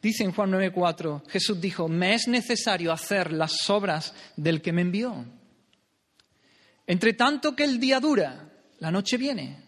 Dice 0.00 0.22
en 0.24 0.32
Juan 0.32 0.52
9:4, 0.52 1.28
Jesús 1.28 1.60
dijo, 1.60 1.88
me 1.88 2.14
es 2.14 2.28
necesario 2.28 2.92
hacer 2.92 3.32
las 3.32 3.68
obras 3.68 4.14
del 4.36 4.62
que 4.62 4.72
me 4.72 4.82
envió. 4.82 5.24
Entre 6.86 7.14
tanto 7.14 7.56
que 7.56 7.64
el 7.64 7.80
día 7.80 7.98
dura, 8.00 8.48
la 8.78 8.90
noche 8.90 9.16
viene, 9.16 9.62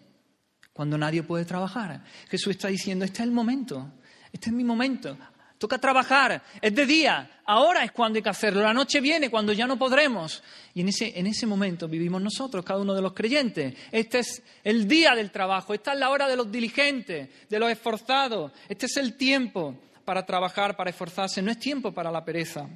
cuando 0.72 0.96
nadie 0.96 1.22
puede 1.22 1.44
trabajar. 1.44 2.04
Jesús 2.28 2.52
está 2.52 2.68
diciendo, 2.68 3.04
este 3.04 3.18
es 3.18 3.28
el 3.28 3.32
momento, 3.32 3.92
este 4.32 4.50
es 4.50 4.52
mi 4.54 4.64
momento, 4.64 5.16
toca 5.60 5.76
trabajar, 5.76 6.42
es 6.62 6.74
de 6.74 6.86
día, 6.86 7.42
ahora 7.44 7.84
es 7.84 7.92
cuando 7.92 8.16
hay 8.16 8.22
que 8.22 8.30
hacerlo, 8.30 8.62
la 8.62 8.72
noche 8.72 8.98
viene 8.98 9.28
cuando 9.28 9.52
ya 9.52 9.66
no 9.66 9.78
podremos. 9.78 10.42
Y 10.72 10.80
en 10.80 10.88
ese, 10.88 11.12
en 11.18 11.26
ese 11.26 11.46
momento 11.46 11.86
vivimos 11.86 12.22
nosotros, 12.22 12.64
cada 12.64 12.80
uno 12.80 12.94
de 12.94 13.02
los 13.02 13.12
creyentes. 13.12 13.74
Este 13.92 14.20
es 14.20 14.42
el 14.64 14.88
día 14.88 15.14
del 15.14 15.30
trabajo, 15.30 15.74
esta 15.74 15.92
es 15.92 15.98
la 15.98 16.08
hora 16.08 16.28
de 16.28 16.36
los 16.36 16.50
diligentes, 16.50 17.28
de 17.46 17.58
los 17.58 17.70
esforzados, 17.70 18.52
este 18.70 18.86
es 18.86 18.96
el 18.96 19.18
tiempo 19.18 19.76
para 20.06 20.24
trabajar, 20.24 20.78
para 20.78 20.88
esforzarse, 20.88 21.42
no 21.42 21.50
es 21.50 21.58
tiempo 21.58 21.92
para 21.92 22.10
la 22.10 22.24
pereza. 22.24 22.66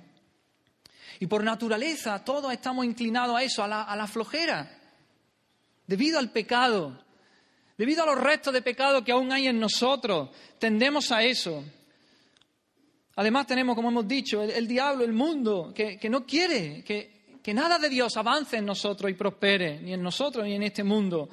Y 1.21 1.27
por 1.27 1.43
naturaleza 1.43 2.23
todos 2.23 2.53
estamos 2.53 2.85
inclinados 2.85 3.35
a 3.35 3.43
eso, 3.43 3.65
a 3.65 3.69
la, 3.69 3.83
a 3.85 3.97
la 3.97 4.07
flojera, 4.07 4.71
debido 5.87 6.19
al 6.19 6.31
pecado, 6.33 7.03
debido 7.79 8.03
a 8.03 8.07
los 8.07 8.21
restos 8.21 8.53
de 8.53 8.61
pecado 8.61 9.03
que 9.03 9.13
aún 9.13 9.33
hay 9.33 9.49
en 9.49 9.59
nosotros, 9.59 10.29
tendemos 10.59 11.11
a 11.13 11.23
eso. 11.23 11.65
Además 13.17 13.47
tenemos, 13.47 13.77
como 13.77 13.89
hemos 13.91 14.09
dicho, 14.09 14.43
el, 14.43 14.67
diablo, 14.67 15.05
el 15.05 15.13
mundo, 15.13 15.73
que, 15.75 15.99
no 16.11 16.27
quiere 16.27 16.83
que, 16.83 17.39
que, 17.43 17.55
nada 17.55 17.79
de 17.79 17.89
Dios 17.89 18.17
avance 18.17 18.57
en 18.57 18.67
nosotros 18.67 19.11
y 19.11 19.15
prospere, 19.15 19.79
ni 19.81 19.93
en 19.93 20.03
nosotros 20.03 20.45
ni 20.45 20.55
en 20.55 20.65
este 20.65 20.83
mundo. 20.83 21.29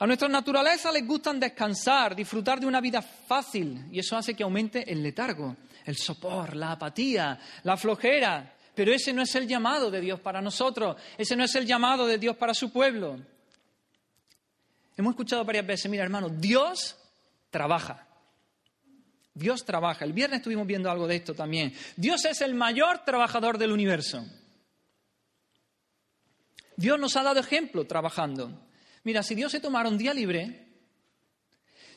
A 0.00 0.06
nuestra 0.06 0.28
naturaleza 0.28 0.90
les 0.90 1.06
gustan 1.06 1.38
descansar, 1.38 2.16
disfrutar 2.16 2.58
de 2.58 2.66
una 2.66 2.80
vida 2.80 3.00
fácil, 3.00 3.86
y 3.92 4.00
eso 4.00 4.16
hace 4.16 4.34
que 4.34 4.42
aumente 4.42 4.90
el 4.90 5.00
letargo, 5.00 5.56
el 5.84 5.96
sopor, 5.96 6.56
la 6.56 6.72
apatía, 6.72 7.38
la 7.62 7.76
flojera. 7.76 8.56
Pero 8.74 8.92
ese 8.92 9.12
no 9.12 9.22
es 9.22 9.32
el 9.36 9.46
llamado 9.46 9.90
de 9.90 10.00
Dios 10.00 10.18
para 10.18 10.42
nosotros, 10.42 10.96
ese 11.16 11.36
no 11.36 11.44
es 11.44 11.54
el 11.54 11.66
llamado 11.66 12.06
de 12.06 12.18
Dios 12.18 12.36
para 12.36 12.54
su 12.54 12.72
pueblo. 12.72 13.20
Hemos 14.96 15.12
escuchado 15.12 15.44
varias 15.44 15.66
veces, 15.66 15.88
mira 15.88 16.02
hermano, 16.02 16.28
Dios 16.28 16.96
trabaja. 17.50 18.08
Dios 19.34 19.64
trabaja. 19.64 20.04
El 20.04 20.12
viernes 20.12 20.38
estuvimos 20.38 20.66
viendo 20.66 20.90
algo 20.90 21.06
de 21.06 21.16
esto 21.16 21.34
también. 21.34 21.72
Dios 21.96 22.24
es 22.24 22.40
el 22.40 22.54
mayor 22.54 23.04
trabajador 23.04 23.58
del 23.58 23.72
universo. 23.72 24.24
Dios 26.76 26.98
nos 26.98 27.16
ha 27.16 27.22
dado 27.22 27.40
ejemplo 27.40 27.86
trabajando. 27.86 28.66
Mira, 29.04 29.22
si 29.22 29.34
Dios 29.34 29.52
se 29.52 29.60
tomara 29.60 29.88
un 29.88 29.98
día 29.98 30.14
libre, 30.14 30.68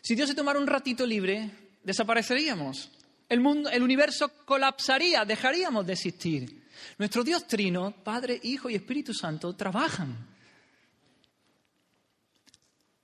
si 0.01 0.15
Dios 0.15 0.29
se 0.29 0.35
tomara 0.35 0.59
un 0.59 0.67
ratito 0.67 1.05
libre, 1.05 1.49
desapareceríamos. 1.83 2.91
El 3.27 3.41
mundo, 3.41 3.69
el 3.69 3.81
universo 3.81 4.31
colapsaría, 4.45 5.25
dejaríamos 5.25 5.85
de 5.85 5.93
existir. 5.93 6.63
Nuestro 6.97 7.23
Dios 7.23 7.47
trino, 7.47 7.91
Padre, 8.03 8.39
Hijo 8.43 8.69
y 8.69 8.75
Espíritu 8.75 9.13
Santo, 9.13 9.55
trabajan. 9.55 10.27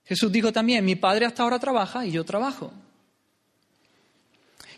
Jesús 0.04 0.30
dijo 0.30 0.52
también, 0.52 0.84
mi 0.84 0.96
Padre 0.96 1.26
hasta 1.26 1.42
ahora 1.42 1.58
trabaja 1.58 2.06
y 2.06 2.12
yo 2.12 2.24
trabajo. 2.24 2.72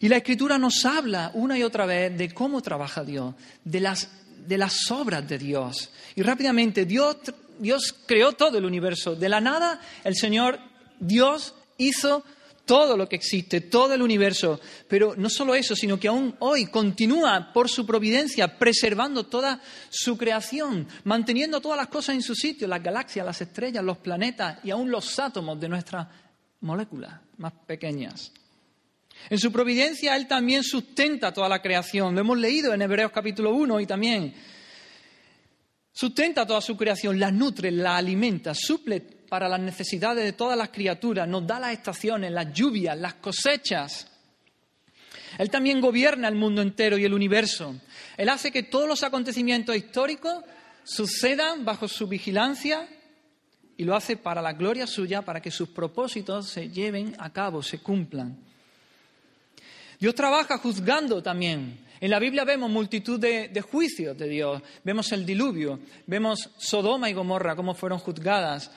Y 0.04 0.08
la 0.10 0.18
Escritura 0.18 0.58
nos 0.58 0.84
habla 0.84 1.30
una 1.32 1.58
y 1.58 1.62
otra 1.62 1.86
vez 1.86 2.14
de 2.14 2.28
cómo 2.34 2.60
trabaja 2.60 3.02
Dios, 3.02 3.34
de 3.64 3.80
las, 3.80 4.10
de 4.46 4.58
las 4.58 4.90
obras 4.90 5.26
de 5.26 5.38
Dios. 5.38 5.88
Y 6.14 6.20
rápidamente, 6.20 6.84
Dios, 6.84 7.16
Dios 7.58 7.94
creó 8.04 8.32
todo 8.32 8.58
el 8.58 8.66
universo. 8.66 9.16
De 9.16 9.30
la 9.30 9.40
nada, 9.40 9.80
el 10.04 10.14
Señor, 10.14 10.58
Dios, 11.00 11.54
hizo 11.78 12.22
todo 12.66 12.98
lo 12.98 13.08
que 13.08 13.16
existe, 13.16 13.62
todo 13.62 13.94
el 13.94 14.02
universo. 14.02 14.60
Pero 14.90 15.14
no 15.16 15.30
solo 15.30 15.54
eso, 15.54 15.74
sino 15.74 15.98
que 15.98 16.08
aún 16.08 16.36
hoy 16.40 16.66
continúa 16.66 17.50
por 17.54 17.70
su 17.70 17.86
providencia 17.86 18.58
preservando 18.58 19.24
toda 19.24 19.62
su 19.88 20.18
creación, 20.18 20.86
manteniendo 21.04 21.62
todas 21.62 21.78
las 21.78 21.88
cosas 21.88 22.14
en 22.14 22.20
su 22.20 22.34
sitio, 22.34 22.68
las 22.68 22.82
galaxias, 22.82 23.24
las 23.24 23.40
estrellas, 23.40 23.82
los 23.82 23.96
planetas 23.96 24.58
y 24.64 24.70
aún 24.70 24.90
los 24.90 25.18
átomos 25.18 25.58
de 25.58 25.70
nuestras 25.70 26.08
moléculas 26.60 27.22
más 27.38 27.54
pequeñas. 27.66 28.32
En 29.30 29.38
su 29.38 29.50
providencia 29.50 30.16
Él 30.16 30.26
también 30.26 30.62
sustenta 30.62 31.32
toda 31.32 31.48
la 31.48 31.62
creación. 31.62 32.14
Lo 32.14 32.20
hemos 32.20 32.38
leído 32.38 32.74
en 32.74 32.82
Hebreos 32.82 33.12
capítulo 33.12 33.54
1 33.54 33.80
y 33.80 33.86
también. 33.86 34.34
Sustenta 35.92 36.46
toda 36.46 36.60
su 36.60 36.76
creación, 36.76 37.20
la 37.20 37.30
nutre, 37.30 37.70
la 37.70 37.96
alimenta, 37.96 38.52
suple 38.54 39.00
para 39.00 39.48
las 39.48 39.60
necesidades 39.60 40.24
de 40.24 40.32
todas 40.32 40.58
las 40.58 40.70
criaturas, 40.70 41.28
nos 41.28 41.46
da 41.46 41.60
las 41.60 41.72
estaciones, 41.72 42.32
las 42.32 42.52
lluvias, 42.52 42.98
las 42.98 43.14
cosechas. 43.14 44.08
Él 45.38 45.50
también 45.50 45.80
gobierna 45.80 46.28
el 46.28 46.34
mundo 46.34 46.62
entero 46.62 46.98
y 46.98 47.04
el 47.04 47.14
universo. 47.14 47.76
Él 48.16 48.28
hace 48.28 48.50
que 48.50 48.64
todos 48.64 48.88
los 48.88 49.02
acontecimientos 49.02 49.76
históricos 49.76 50.34
sucedan 50.84 51.64
bajo 51.64 51.88
su 51.88 52.06
vigilancia 52.06 52.88
y 53.76 53.84
lo 53.84 53.96
hace 53.96 54.16
para 54.16 54.42
la 54.42 54.52
gloria 54.52 54.86
suya, 54.86 55.22
para 55.22 55.40
que 55.40 55.50
sus 55.50 55.68
propósitos 55.68 56.48
se 56.48 56.70
lleven 56.70 57.16
a 57.18 57.32
cabo, 57.32 57.62
se 57.62 57.78
cumplan. 57.78 58.38
Dios 59.98 60.14
trabaja 60.14 60.58
juzgando 60.58 61.22
también. 61.22 61.84
En 62.00 62.10
la 62.10 62.18
Biblia 62.18 62.44
vemos 62.44 62.70
multitud 62.70 63.18
de, 63.18 63.60
juicios 63.62 64.16
de 64.18 64.28
Dios. 64.28 64.62
Vemos 64.82 65.10
el 65.12 65.24
diluvio, 65.24 65.80
vemos 66.06 66.50
Sodoma 66.58 67.08
y 67.08 67.14
Gomorra, 67.14 67.56
cómo 67.56 67.74
fueron 67.74 67.98
juzgadas. 67.98 68.70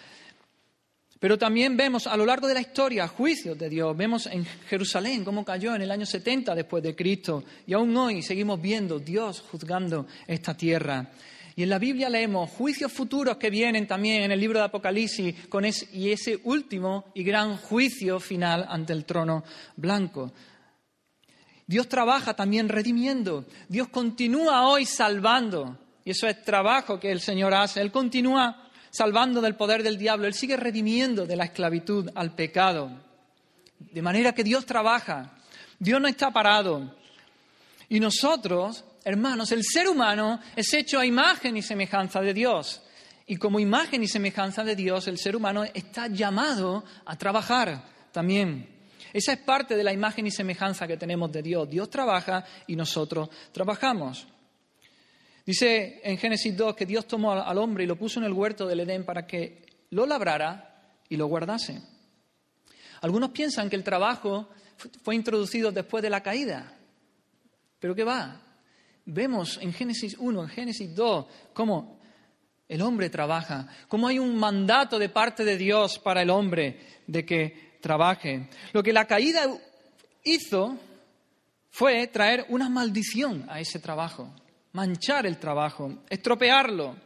Pero 1.19 1.37
también 1.37 1.75
vemos 1.75 2.05
a 2.05 2.15
lo 2.15 2.25
largo 2.25 2.47
de 2.47 2.53
la 2.53 2.61
historia 2.61 3.07
juicios 3.07 3.57
de 3.57 3.69
Dios. 3.69 3.97
Vemos 3.97 4.27
en 4.27 4.45
Jerusalén 4.45 5.25
cómo 5.25 5.43
cayó 5.43 5.75
en 5.75 5.81
el 5.81 5.91
año 5.91 6.05
70 6.05 6.53
después 6.53 6.83
de 6.83 6.95
Cristo. 6.95 7.43
Y 7.65 7.73
aún 7.73 7.97
hoy 7.97 8.21
seguimos 8.21 8.61
viendo 8.61 8.99
Dios 8.99 9.41
juzgando 9.41 10.05
esta 10.27 10.55
tierra. 10.55 11.11
Y 11.57 11.63
en 11.63 11.69
la 11.69 11.79
Biblia 11.79 12.07
leemos 12.07 12.51
juicios 12.51 12.93
futuros 12.93 13.37
que 13.37 13.49
vienen 13.49 13.87
también 13.87 14.21
en 14.21 14.31
el 14.31 14.39
libro 14.39 14.59
de 14.59 14.65
Apocalipsis 14.65 15.47
con 15.47 15.65
y 15.65 16.11
ese 16.11 16.39
último 16.43 17.05
y 17.15 17.23
gran 17.23 17.57
juicio 17.57 18.19
final 18.19 18.63
ante 18.69 18.93
el 18.93 19.05
trono 19.05 19.43
blanco. 19.75 20.31
Dios 21.67 21.87
trabaja 21.87 22.33
también 22.33 22.69
redimiendo. 22.69 23.45
Dios 23.67 23.89
continúa 23.89 24.67
hoy 24.67 24.85
salvando. 24.85 25.77
Y 26.03 26.11
eso 26.11 26.27
es 26.27 26.41
trabajo 26.43 26.99
que 26.99 27.11
el 27.11 27.21
Señor 27.21 27.53
hace. 27.53 27.81
Él 27.81 27.91
continúa 27.91 28.69
salvando 28.89 29.41
del 29.41 29.55
poder 29.55 29.83
del 29.83 29.97
diablo. 29.97 30.25
Él 30.25 30.33
sigue 30.33 30.57
redimiendo 30.57 31.25
de 31.27 31.35
la 31.35 31.45
esclavitud 31.45 32.09
al 32.15 32.33
pecado. 32.33 32.89
De 33.77 34.01
manera 34.01 34.33
que 34.33 34.43
Dios 34.43 34.65
trabaja. 34.65 35.37
Dios 35.77 36.01
no 36.01 36.07
está 36.07 36.31
parado. 36.31 36.95
Y 37.89 37.99
nosotros 37.99 38.83
Hermanos, 39.07 39.53
el 39.53 39.63
ser 39.63 39.87
humano 39.87 40.41
es 40.53 40.73
hecho 40.73 40.99
a 40.99 41.05
imagen 41.05 41.55
y 41.55 41.61
semejanza 41.61 42.19
de 42.19 42.33
Dios. 42.33 42.81
Y 43.25 43.37
como 43.37 43.57
imagen 43.57 44.03
y 44.03 44.07
semejanza 44.09 44.65
de 44.65 44.75
Dios, 44.75 45.07
el 45.07 45.17
ser 45.17 45.33
humano 45.33 45.63
está 45.63 46.07
llamado 46.07 46.83
a 47.05 47.17
trabajar 47.17 47.85
también. 48.11 48.67
Esa 49.17 49.33
es 49.33 49.39
parte 49.39 49.75
de 49.75 49.83
la 49.83 49.91
imagen 49.91 50.27
y 50.27 50.31
semejanza 50.31 50.85
que 50.85 50.95
tenemos 50.95 51.31
de 51.31 51.41
Dios. 51.41 51.67
Dios 51.67 51.89
trabaja 51.89 52.45
y 52.67 52.75
nosotros 52.75 53.29
trabajamos. 53.51 54.27
Dice 55.43 56.01
en 56.03 56.17
Génesis 56.19 56.55
2 56.55 56.75
que 56.75 56.85
Dios 56.85 57.07
tomó 57.07 57.31
al 57.31 57.57
hombre 57.57 57.83
y 57.83 57.87
lo 57.87 57.95
puso 57.95 58.19
en 58.19 58.25
el 58.25 58.33
huerto 58.33 58.67
del 58.67 58.81
Edén 58.81 59.05
para 59.05 59.25
que 59.25 59.65
lo 59.89 60.05
labrara 60.05 60.93
y 61.09 61.17
lo 61.17 61.25
guardase. 61.25 61.81
Algunos 63.01 63.31
piensan 63.31 63.71
que 63.71 63.75
el 63.75 63.83
trabajo 63.83 64.49
fue 65.01 65.15
introducido 65.15 65.71
después 65.71 66.03
de 66.03 66.11
la 66.11 66.21
caída. 66.21 66.77
Pero 67.79 67.95
¿qué 67.95 68.03
va? 68.03 68.41
vemos 69.07 69.57
en 69.61 69.73
Génesis 69.73 70.15
1, 70.19 70.43
en 70.43 70.49
Génesis 70.49 70.93
2, 70.93 71.25
cómo 71.53 71.97
el 72.67 72.81
hombre 72.81 73.09
trabaja, 73.09 73.67
cómo 73.87 74.07
hay 74.07 74.19
un 74.19 74.37
mandato 74.37 74.99
de 74.99 75.09
parte 75.09 75.43
de 75.43 75.57
Dios 75.57 75.97
para 75.97 76.21
el 76.21 76.29
hombre 76.29 76.79
de 77.07 77.25
que 77.25 77.66
trabaje. 77.87 78.49
Lo 78.73 78.83
que 78.83 78.91
la 78.91 79.05
caída 79.05 79.47
hizo 80.25 80.75
fue 81.69 82.07
traer 82.07 82.45
una 82.49 82.67
maldición 82.67 83.45
a 83.49 83.61
ese 83.61 83.79
trabajo, 83.79 84.29
manchar 84.73 85.25
el 85.25 85.37
trabajo, 85.37 86.03
estropearlo. 86.09 86.97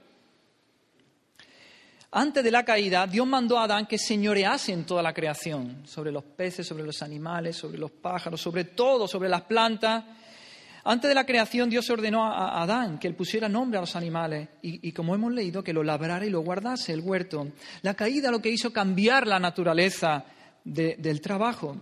Antes 2.14 2.44
de 2.44 2.50
la 2.50 2.66
caída, 2.66 3.06
Dios 3.06 3.28
mandó 3.28 3.60
a 3.60 3.66
Adán 3.66 3.86
que 3.86 4.00
señorease 4.00 4.74
en 4.74 4.86
toda 4.86 5.04
la 5.04 5.14
creación, 5.14 5.84
sobre 5.86 6.12
los 6.12 6.24
peces, 6.24 6.66
sobre 6.66 6.84
los 6.84 7.04
animales, 7.04 7.58
sobre 7.58 7.78
los 7.78 7.92
pájaros, 7.92 8.42
sobre 8.42 8.64
todo, 8.64 9.08
sobre 9.08 9.30
las 9.30 9.44
plantas 9.44 10.04
antes 10.84 11.10
de 11.10 11.16
la 11.16 11.26
creación 11.26 11.70
Dios 11.70 11.90
ordenó 11.92 12.26
a 12.26 12.62
Adán 12.62 12.98
que 12.98 13.08
él 13.08 13.14
pusiera 13.14 13.48
nombre 13.48 13.78
a 13.78 13.82
los 13.82 13.96
animales 13.96 14.50
y, 14.64 14.92
como 14.94 15.14
hemos 15.14 15.32
leído, 15.32 15.64
que 15.64 15.74
lo 15.74 15.84
labrara 15.84 16.26
y 16.26 16.32
lo 16.32 16.42
guardase 16.42 16.92
el 16.92 17.02
huerto. 17.02 17.50
La 17.84 17.94
caída 17.94 18.32
lo 18.32 18.42
que 18.42 18.50
hizo 18.50 18.74
cambiar 18.74 19.28
la 19.28 19.40
naturaleza 19.40 20.26
del 20.64 21.22
trabajo. 21.22 21.78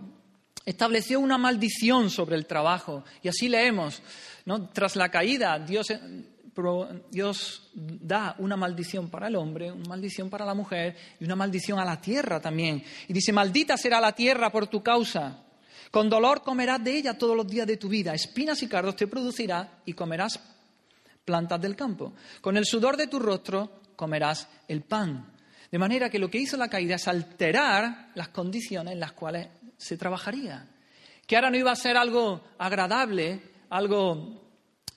Estableció 0.64 1.20
una 1.20 1.38
maldición 1.38 2.10
sobre 2.10 2.36
el 2.36 2.46
trabajo. 2.46 3.04
Y 3.22 3.28
así 3.28 3.48
leemos, 3.48 4.02
tras 4.72 4.96
la 4.96 5.10
caída 5.10 5.58
Dios, 5.58 5.90
eh, 5.90 5.98
Dios 7.10 7.70
da 7.74 8.34
una 8.38 8.56
maldición 8.56 9.08
para 9.08 9.28
el 9.28 9.36
hombre, 9.36 9.72
una 9.72 9.88
maldición 9.88 10.28
para 10.28 10.44
la 10.44 10.54
mujer 10.54 10.96
y 11.18 11.24
una 11.24 11.36
maldición 11.36 11.78
a 11.78 11.84
la 11.84 12.00
tierra 12.00 12.40
también. 12.40 12.82
Y 13.08 13.12
dice, 13.12 13.32
maldita 13.32 13.76
será 13.76 14.00
la 14.00 14.12
tierra 14.12 14.50
por 14.50 14.66
tu 14.66 14.82
causa. 14.82 15.44
Con 15.90 16.08
dolor 16.08 16.42
comerás 16.42 16.82
de 16.84 16.96
ella 16.96 17.18
todos 17.18 17.36
los 17.36 17.46
días 17.46 17.66
de 17.66 17.76
tu 17.76 17.88
vida. 17.88 18.14
Espinas 18.14 18.62
y 18.62 18.68
cardos 18.68 18.96
te 18.96 19.06
producirá 19.06 19.80
y 19.84 19.92
comerás 19.92 20.38
plantas 21.24 21.60
del 21.60 21.74
campo. 21.74 22.12
Con 22.40 22.56
el 22.56 22.64
sudor 22.64 22.96
de 22.96 23.06
tu 23.06 23.18
rostro 23.18 23.80
comerás 23.96 24.48
el 24.68 24.82
pan. 24.82 25.29
De 25.70 25.78
manera 25.78 26.10
que 26.10 26.18
lo 26.18 26.30
que 26.30 26.38
hizo 26.38 26.56
la 26.56 26.68
caída 26.68 26.96
es 26.96 27.06
alterar 27.06 28.10
las 28.14 28.28
condiciones 28.28 28.92
en 28.92 29.00
las 29.00 29.12
cuales 29.12 29.48
se 29.76 29.96
trabajaría. 29.96 30.66
Que 31.26 31.36
ahora 31.36 31.50
no 31.50 31.56
iba 31.56 31.70
a 31.70 31.76
ser 31.76 31.96
algo 31.96 32.42
agradable, 32.58 33.40
algo 33.70 34.40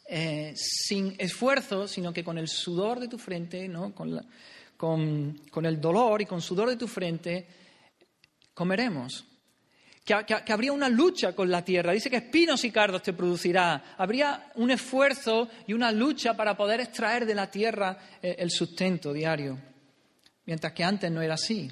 eh, 0.10 0.54
sin 0.56 1.16
esfuerzo, 1.20 1.88
sino 1.88 2.12
que 2.12 2.24
con 2.24 2.38
el 2.38 2.48
sudor 2.48 3.00
de 3.00 3.08
tu 3.08 3.18
frente, 3.18 3.68
¿no? 3.68 3.94
con, 3.94 5.66
el 5.66 5.82
dolor 5.82 6.22
y 6.22 6.26
con 6.26 6.42
sudor 6.42 6.70
de 6.70 6.76
tu 6.76 6.88
frente, 6.88 7.48
comeremos 8.54 9.26
que, 10.04 10.14
habría 10.52 10.74
una 10.74 10.90
lucha 10.90 11.34
con 11.34 11.50
la 11.50 11.64
tierra. 11.64 11.94
Dice 11.94 12.10
que 12.10 12.18
espinos 12.18 12.64
y 12.66 12.72
cardos 12.72 13.02
te 13.04 13.14
producirá. 13.14 13.96
Habría 13.98 14.52
un 14.56 14.72
esfuerzo 14.72 15.48
y 15.66 15.74
una 15.74 15.92
lucha 15.92 16.36
para 16.36 16.58
poder 16.58 16.82
extraer 16.82 17.26
de 17.26 17.36
la 17.36 17.50
tierra 17.50 17.98
eh, 18.22 18.36
el 18.40 18.52
sustento 18.52 19.14
diario, 19.14 19.58
mientras 20.45 20.73
que 20.73 20.84
antes 20.84 21.12
no 21.12 21.21
era 21.21 21.36
así. 21.36 21.69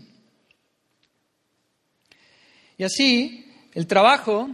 Y 2.77 2.83
así 2.83 3.51
el 3.73 3.87
trabajo 3.87 4.49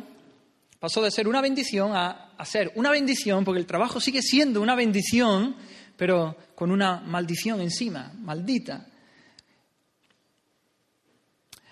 pasó 0.80 1.02
de 1.02 1.12
ser 1.12 1.28
una 1.28 1.42
bendición 1.42 1.96
a, 1.96 2.34
a 2.38 2.46
ser 2.46 2.72
una 2.76 2.92
bendición, 2.92 3.44
porque 3.44 3.60
el 3.60 3.66
trabajo 3.66 4.00
sigue 4.00 4.22
siendo 4.22 4.62
una 4.62 4.76
bendición, 4.76 5.56
pero 5.96 6.38
con 6.56 6.72
una 6.72 7.00
maldición 7.00 7.62
encima, 7.62 8.12
maldita. 8.20 8.86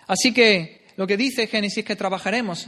Así 0.07 0.33
que 0.33 0.87
lo 0.97 1.07
que 1.07 1.17
dice 1.17 1.47
Génesis 1.47 1.79
es 1.79 1.85
que 1.85 1.95
trabajaremos 1.95 2.67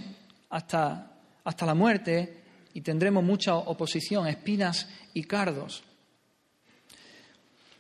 hasta, 0.50 1.12
hasta 1.44 1.66
la 1.66 1.74
muerte 1.74 2.44
y 2.74 2.82
tendremos 2.82 3.24
mucha 3.24 3.56
oposición, 3.56 4.28
espinas 4.28 4.88
y 5.14 5.24
cardos. 5.24 5.84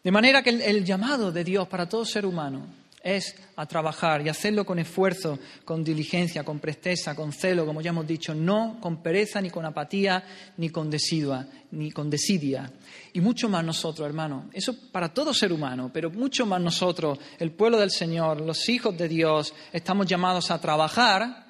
De 0.07 0.11
manera 0.11 0.41
que 0.41 0.51
el, 0.51 0.85
llamado 0.85 1.33
de 1.33 1.43
Dios 1.43 1.67
para 1.67 1.89
todo 1.89 2.05
ser 2.05 2.25
humano 2.25 2.65
es 3.03 3.35
a 3.57 3.65
trabajar 3.65 4.25
y 4.25 4.29
hacerlo 4.29 4.65
con 4.65 4.79
esfuerzo, 4.79 5.37
con 5.65 5.83
diligencia, 5.83 6.45
con 6.45 6.59
presteza, 6.59 7.13
con 7.13 7.33
celo, 7.33 7.65
como 7.65 7.81
ya 7.81 7.89
hemos 7.89 8.07
dicho, 8.07 8.33
no 8.33 8.77
con 8.79 9.03
pereza, 9.03 9.41
ni 9.41 9.49
con 9.49 9.65
apatía, 9.65 10.23
ni 10.55 10.69
con 10.69 10.89
desidua, 10.89 11.45
ni 11.71 11.91
con 11.91 12.09
desidia. 12.09 12.71
Y 13.11 13.19
mucho 13.19 13.49
más 13.49 13.65
nosotros, 13.65 14.07
hermano. 14.07 14.49
Eso 14.53 14.73
para 14.93 15.13
todo 15.13 15.33
ser 15.33 15.51
humano, 15.51 15.91
pero 15.93 16.09
mucho 16.09 16.45
más 16.45 16.61
nosotros, 16.61 17.19
el 17.37 17.51
pueblo 17.51 17.77
del 17.77 17.91
Señor, 17.91 18.39
los 18.39 18.69
hijos 18.69 18.97
de 18.97 19.09
Dios, 19.09 19.53
estamos 19.73 20.07
llamados 20.07 20.51
a 20.51 20.61
trabajar 20.61 21.47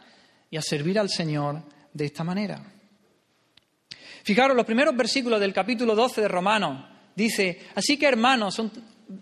y 0.49 0.57
a 0.57 0.63
servir 0.63 0.97
al 0.97 1.11
Señor 1.11 1.61
de 1.93 2.05
esta 2.05 2.23
manera. 2.23 2.59
Fijaros, 4.23 4.57
los 4.57 4.65
primeros 4.65 4.97
versículos 4.97 5.39
del 5.39 5.53
capítulo 5.53 5.93
12 5.93 6.21
de 6.21 6.27
Romanos 6.27 6.96
dice, 7.17 7.59
así 7.75 7.97
que 7.97 8.05
hermanos, 8.05 8.53
son 8.53 8.71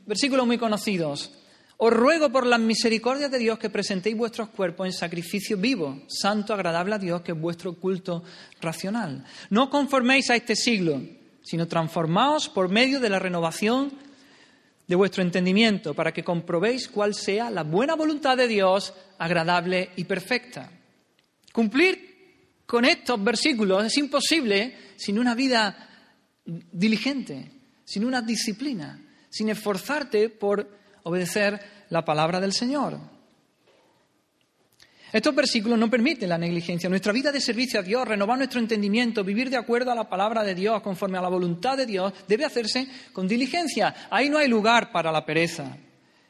versículos 0.06 0.46
muy 0.46 0.58
conocidos, 0.58 1.32
os 1.78 1.92
ruego 1.92 2.30
por 2.30 2.46
las 2.46 2.60
misericordias 2.60 3.32
de 3.32 3.40
Dios 3.40 3.58
que 3.58 3.70
presentéis 3.70 4.16
vuestros 4.16 4.50
cuerpos 4.50 4.86
en 4.86 4.94
sacrificio 4.94 5.58
vivo, 5.58 6.04
santo, 6.08 6.54
agradable 6.54 6.96
a 6.96 7.00
Dios, 7.00 7.22
que 7.22 7.32
es 7.32 7.40
vuestro 7.40 7.74
culto 7.74 8.24
racional. 8.62 9.26
No 9.50 9.70
conforméis 9.70 10.30
a 10.30 10.36
este 10.36 10.56
siglo, 10.56 11.02
sino 11.44 11.68
transformaos 11.68 12.50
por 12.50 12.70
medio 12.70 13.00
de 13.00 13.10
la 13.10 13.20
renovación 13.20 13.94
de 14.88 14.96
vuestro 14.96 15.24
entendimiento, 15.24 15.94
para 15.94 16.14
que 16.14 16.24
comprobéis 16.24 16.88
cuál 16.88 17.14
sea 17.14 17.50
la 17.50 17.64
buena 17.64 17.96
voluntad 17.96 18.38
de 18.38 18.48
Dios, 18.48 18.94
agradable 19.18 19.90
y 19.96 20.04
perfecta. 20.04 20.70
Cumplir 21.52 22.62
con 22.66 22.86
estos 22.86 23.22
versículos 23.24 23.86
es 23.86 23.98
imposible 23.98 24.76
sin 24.96 25.18
una 25.18 25.34
vida 25.34 25.90
diligente, 26.46 27.52
sin 27.86 28.04
una 28.04 28.22
disciplina, 28.22 29.00
sin 29.30 29.50
esforzarte 29.50 30.30
por 30.30 30.68
obedecer 31.04 31.86
la 31.90 32.04
palabra 32.04 32.42
del 32.42 32.52
Señor. 32.52 32.98
Estos 35.14 35.34
versículos 35.34 35.80
no 35.80 35.90
permiten 35.90 36.28
la 36.28 36.38
negligencia. 36.38 36.90
Nuestra 36.90 37.14
vida 37.14 37.32
de 37.32 37.40
servicio 37.40 37.80
a 37.80 37.84
Dios, 37.84 38.06
renovar 38.06 38.38
nuestro 38.38 38.60
entendimiento, 38.60 39.24
vivir 39.24 39.50
de 39.50 39.56
acuerdo 39.56 39.92
a 39.92 39.96
la 39.96 40.10
palabra 40.10 40.44
de 40.44 40.54
Dios, 40.54 40.82
conforme 40.82 41.18
a 41.18 41.22
la 41.22 41.30
voluntad 41.30 41.78
de 41.78 41.86
Dios, 41.86 42.12
debe 42.28 42.44
hacerse 42.44 42.86
con 43.14 43.26
diligencia. 43.26 43.96
Ahí 44.10 44.30
no 44.30 44.40
hay 44.40 44.50
lugar 44.50 44.92
para 44.92 45.14
la 45.14 45.26
pereza. 45.26 45.78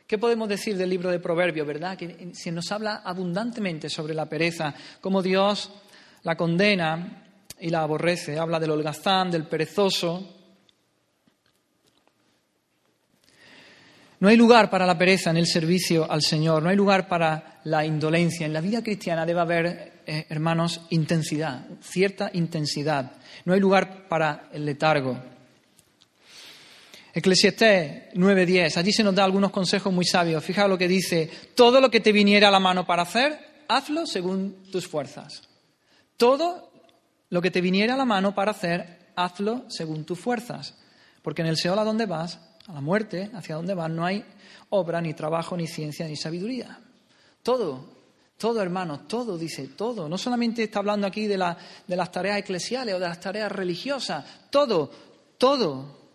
¿Qué 0.05 0.19
podemos 0.19 0.47
decir 0.47 0.77
del 0.77 0.91
libro 0.91 1.09
de 1.09 1.19
Proverbios, 1.19 1.65
verdad? 1.65 1.97
Que 1.97 2.29
se 2.33 2.51
nos 2.51 2.71
habla 2.71 2.97
abundantemente 3.03 3.89
sobre 3.89 4.13
la 4.13 4.29
pereza, 4.29 4.75
cómo 5.01 5.23
Dios 5.23 5.71
la 6.21 6.37
condena 6.37 7.23
y 7.59 7.71
la 7.71 7.81
aborrece. 7.81 8.37
Habla 8.37 8.59
del 8.59 8.69
holgazán, 8.69 9.31
del 9.31 9.47
perezoso, 9.47 10.34
No 14.25 14.31
hay 14.31 14.37
lugar 14.37 14.71
para 14.71 14.87
la 14.87 14.97
pereza 14.97 15.29
en 15.29 15.37
el 15.37 15.45
servicio 15.45 16.11
al 16.11 16.23
Señor, 16.23 16.63
no 16.63 16.69
hay 16.69 16.75
lugar 16.75 17.07
para 17.07 17.59
la 17.65 17.85
indolencia. 17.85 18.47
En 18.47 18.53
la 18.53 18.59
vida 18.59 18.81
cristiana 18.81 19.23
debe 19.23 19.39
haber, 19.39 20.01
eh, 20.03 20.25
hermanos, 20.27 20.81
intensidad, 20.89 21.67
cierta 21.79 22.31
intensidad. 22.33 23.11
No 23.45 23.53
hay 23.53 23.59
lugar 23.59 24.07
para 24.07 24.49
el 24.51 24.65
letargo. 24.65 25.15
Eclesiastés 27.13 28.15
9:10, 28.15 28.77
allí 28.77 28.91
se 28.91 29.03
nos 29.03 29.13
da 29.13 29.23
algunos 29.23 29.51
consejos 29.51 29.93
muy 29.93 30.05
sabios. 30.05 30.43
Fija 30.43 30.67
lo 30.67 30.79
que 30.79 30.87
dice, 30.87 31.29
todo 31.53 31.79
lo 31.79 31.91
que 31.91 31.99
te 31.99 32.11
viniera 32.11 32.47
a 32.47 32.51
la 32.51 32.59
mano 32.59 32.83
para 32.83 33.03
hacer, 33.03 33.37
hazlo 33.67 34.07
según 34.07 34.63
tus 34.71 34.87
fuerzas. 34.87 35.43
Todo 36.17 36.71
lo 37.29 37.43
que 37.43 37.51
te 37.51 37.61
viniera 37.61 37.93
a 37.93 37.97
la 37.97 38.05
mano 38.05 38.33
para 38.33 38.49
hacer, 38.49 39.11
hazlo 39.15 39.65
según 39.69 40.03
tus 40.03 40.19
fuerzas. 40.19 40.73
Porque 41.21 41.43
en 41.43 41.47
el 41.47 41.57
Seol 41.57 41.77
a 41.77 41.83
donde 41.83 42.07
vas, 42.07 42.39
a 42.67 42.73
la 42.73 42.81
muerte, 42.81 43.29
hacia 43.33 43.55
donde 43.55 43.73
vas, 43.73 43.89
no 43.89 44.05
hay 44.05 44.23
obra, 44.69 45.01
ni 45.01 45.13
trabajo, 45.13 45.55
ni 45.55 45.67
ciencia, 45.67 46.07
ni 46.07 46.15
sabiduría. 46.15 46.79
Todo, 47.43 47.85
todo 48.37 48.61
hermano, 48.61 49.01
todo 49.01 49.37
dice, 49.37 49.69
todo. 49.69 50.09
No 50.09 50.17
solamente 50.17 50.63
está 50.63 50.79
hablando 50.79 51.07
aquí 51.07 51.27
de, 51.27 51.37
las 51.37 52.11
tareas 52.11 52.39
eclesiales 52.39 52.95
o 52.95 52.99
de 52.99 53.07
las 53.07 53.19
tareas 53.19 53.51
religiosas, 53.51 54.25
todo, 54.49 54.91
todo 55.37 56.05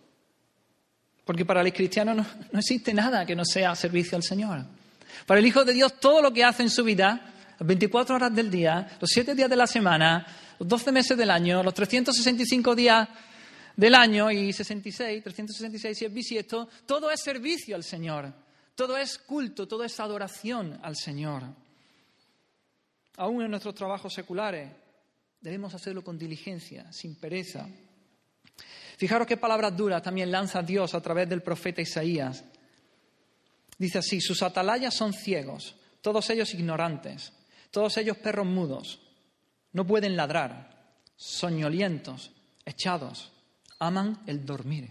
porque 1.25 1.45
para 1.45 1.61
el 1.61 1.71
cristiano 1.71 2.13
no, 2.13 2.25
existe 2.53 2.93
nada 2.93 3.25
que 3.25 3.35
no 3.35 3.45
sea 3.45 3.75
servicio 3.75 4.17
al 4.17 4.23
Señor. 4.23 4.65
Para 5.25 5.39
el 5.39 5.45
Hijo 5.45 5.63
de 5.63 5.73
Dios, 5.73 5.99
todo 5.99 6.21
lo 6.21 6.33
que 6.33 6.43
hace 6.43 6.63
en 6.63 6.69
su 6.69 6.83
vida, 6.83 7.33
las 7.57 7.67
24 7.67 8.15
horas 8.15 8.35
del 8.35 8.51
día, 8.51 8.97
los 8.99 9.09
7 9.09 9.35
días 9.35 9.49
de 9.49 9.55
la 9.55 9.67
semana, 9.67 10.25
los 10.59 10.67
12 10.67 10.91
meses 10.91 11.17
del 11.17 11.29
año, 11.29 11.63
los 11.63 11.73
365 11.73 12.75
días 12.75 13.07
del 13.75 13.95
año 13.95 14.31
y 14.31 14.51
66, 14.53 15.23
366 15.23 16.25
si 16.25 16.37
es 16.37 16.47
todo 16.47 17.11
es 17.11 17.21
servicio 17.21 17.75
al 17.75 17.83
Señor. 17.83 18.33
Todo 18.75 18.97
es 18.97 19.17
culto, 19.17 19.67
todo 19.67 19.83
es 19.83 19.99
adoración 19.99 20.79
al 20.81 20.95
Señor. 20.95 21.43
Aún 23.17 23.43
en 23.43 23.51
nuestros 23.51 23.75
trabajos 23.75 24.13
seculares 24.13 24.71
debemos 25.39 25.73
hacerlo 25.73 26.03
con 26.03 26.17
diligencia, 26.17 26.91
sin 26.91 27.15
pereza. 27.15 27.67
Fijaros 28.97 29.27
qué 29.27 29.37
palabras 29.37 29.75
duras 29.75 30.01
también 30.01 30.31
lanza 30.31 30.61
Dios 30.61 30.93
a 30.93 31.01
través 31.01 31.27
del 31.27 31.41
profeta 31.41 31.81
Isaías. 31.81 32.43
Dice 33.77 33.97
así, 33.97 34.21
sus 34.21 34.43
atalayas 34.43 34.93
son 34.93 35.11
ciegos, 35.11 35.75
todos 36.01 36.29
ellos 36.29 36.53
ignorantes, 36.53 37.33
todos 37.71 37.97
ellos 37.97 38.17
perros 38.17 38.45
mudos, 38.45 39.01
no 39.73 39.87
pueden 39.87 40.15
ladrar, 40.15 40.93
soñolientos, 41.15 42.31
echados, 42.63 43.31
aman 43.81 44.21
el 44.27 44.45
dormir. 44.45 44.89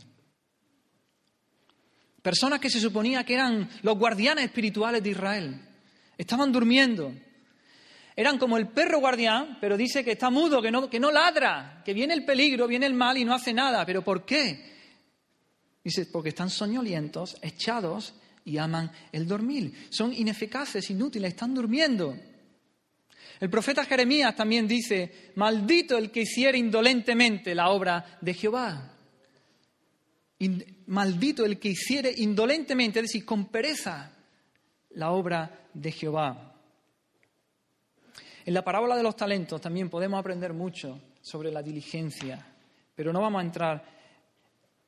Personas 2.20 2.60
que 2.60 2.68
se 2.68 2.80
suponía 2.80 3.24
que 3.24 3.34
eran 3.34 3.70
los 3.82 3.96
guardianes 3.96 4.44
espirituales 4.44 5.02
de 5.02 5.10
Israel, 5.10 5.60
estaban 6.18 6.52
durmiendo, 6.52 7.14
eran 8.16 8.36
como 8.36 8.58
el 8.58 8.68
perro 8.68 8.98
guardián, 8.98 9.56
pero 9.60 9.76
dice 9.76 10.04
que 10.04 10.12
está 10.12 10.28
mudo, 10.28 10.60
que 10.60 10.70
no, 10.70 10.90
que 10.90 11.00
no 11.00 11.10
ladra, 11.10 11.82
que 11.84 11.94
viene 11.94 12.12
el 12.12 12.24
peligro, 12.24 12.66
viene 12.66 12.84
el 12.84 12.92
mal 12.92 13.16
y 13.16 13.24
no 13.24 13.32
hace 13.32 13.54
nada. 13.54 13.86
¿Pero 13.86 14.02
por 14.02 14.26
qué? 14.26 14.76
Dice, 15.82 16.04
porque 16.06 16.28
están 16.30 16.50
soñolientos, 16.50 17.38
echados 17.40 18.12
y 18.44 18.58
aman 18.58 18.90
el 19.12 19.26
dormir. 19.26 19.88
Son 19.88 20.12
ineficaces, 20.12 20.90
inútiles, 20.90 21.30
están 21.30 21.54
durmiendo. 21.54 22.14
El 23.38 23.50
profeta 23.50 23.84
Jeremías 23.84 24.34
también 24.34 24.66
dice, 24.66 25.32
maldito 25.36 25.96
el 25.96 26.10
que 26.10 26.22
hiciera 26.22 26.56
indolentemente 26.56 27.54
la 27.54 27.70
obra 27.70 28.18
de 28.20 28.34
Jehová. 28.34 28.96
maldito 30.86 31.44
el 31.44 31.58
que 31.58 31.68
hiciere 31.68 32.12
indolentemente, 32.16 32.98
es 32.98 33.04
decir, 33.04 33.24
con 33.24 33.46
pereza, 33.46 34.12
la 34.90 35.12
obra 35.12 35.68
de 35.72 35.92
Jehová. 35.92 36.54
En 38.44 38.54
la 38.54 38.64
parábola 38.64 38.96
de 38.96 39.02
los 39.02 39.16
talentos 39.16 39.60
también 39.60 39.90
podemos 39.90 40.18
aprender 40.18 40.52
mucho 40.52 41.00
sobre 41.20 41.52
la 41.52 41.62
diligencia, 41.62 42.44
pero 42.94 43.12
no 43.12 43.20
vamos 43.20 43.40
a 43.40 43.44
entrar 43.44 43.84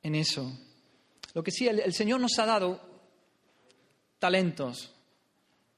en 0.02 0.14
eso. 0.14 0.50
Lo 1.34 1.42
que 1.42 1.50
sí, 1.50 1.68
el, 1.68 1.92
Señor 1.92 2.20
nos 2.20 2.38
ha 2.38 2.46
dado 2.46 2.80
talentos, 4.18 4.92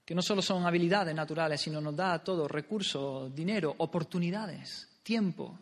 que 0.05 0.15
no 0.15 0.23
solo 0.23 0.43
son 0.43 0.67
habilidades 0.67 1.15
naturales, 1.15 1.61
sino 1.61 1.81
nos 1.81 1.97
da 1.97 2.19
todo, 2.23 2.47
recursos, 2.47 3.35
dinero, 3.35 3.75
oportunidades, 3.79 4.89
tiempo, 5.03 5.59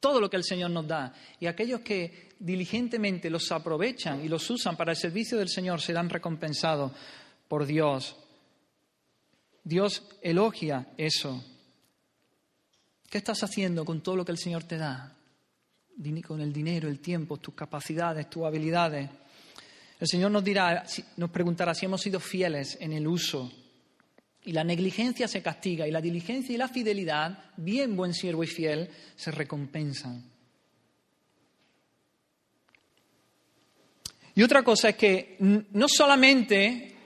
todo 0.00 0.20
lo 0.20 0.28
que 0.28 0.36
el 0.36 0.44
Señor 0.44 0.70
nos 0.70 0.86
da. 0.86 1.14
Y 1.38 1.46
aquellos 1.46 1.80
que 1.80 2.30
diligentemente 2.38 3.30
los 3.30 3.50
aprovechan 3.52 4.24
y 4.24 4.28
los 4.28 4.48
usan 4.50 4.76
para 4.76 4.92
el 4.92 4.96
servicio 4.96 5.38
del 5.38 5.48
Señor 5.48 5.80
serán 5.80 6.10
recompensados 6.10 6.92
por 7.48 7.64
Dios. 7.64 8.16
Dios 9.62 10.02
elogia 10.20 10.88
eso. 10.96 11.42
¿Qué 13.08 13.18
estás 13.18 13.42
haciendo 13.44 13.84
con 13.84 14.00
todo 14.00 14.16
lo 14.16 14.24
que 14.24 14.32
el 14.32 14.38
Señor 14.38 14.64
te 14.64 14.76
da? 14.76 15.12
Con 16.26 16.40
el 16.40 16.52
dinero, 16.52 16.88
el 16.88 17.00
tiempo, 17.00 17.38
tus 17.38 17.54
capacidades, 17.54 18.28
tus 18.28 18.44
habilidades. 18.44 19.08
El 19.98 20.06
Señor 20.06 20.30
nos 20.30 20.44
dirá, 20.44 20.84
nos 21.16 21.30
preguntará 21.30 21.72
si 21.72 21.86
hemos 21.86 22.02
sido 22.02 22.20
fieles 22.20 22.76
en 22.80 22.92
el 22.92 23.06
uso. 23.06 23.50
Y 24.46 24.52
la 24.52 24.64
negligencia 24.64 25.28
se 25.28 25.42
castiga 25.42 25.86
y 25.86 25.90
la 25.90 26.00
diligencia 26.00 26.54
y 26.54 26.58
la 26.58 26.68
fidelidad, 26.68 27.52
bien 27.56 27.94
buen 27.96 28.14
siervo 28.14 28.42
y 28.42 28.46
fiel, 28.46 28.88
se 29.14 29.30
recompensan. 29.30 30.24
Y 34.34 34.42
otra 34.42 34.62
cosa 34.62 34.90
es 34.90 34.96
que 34.96 35.36
no 35.38 35.86
solamente 35.88 36.96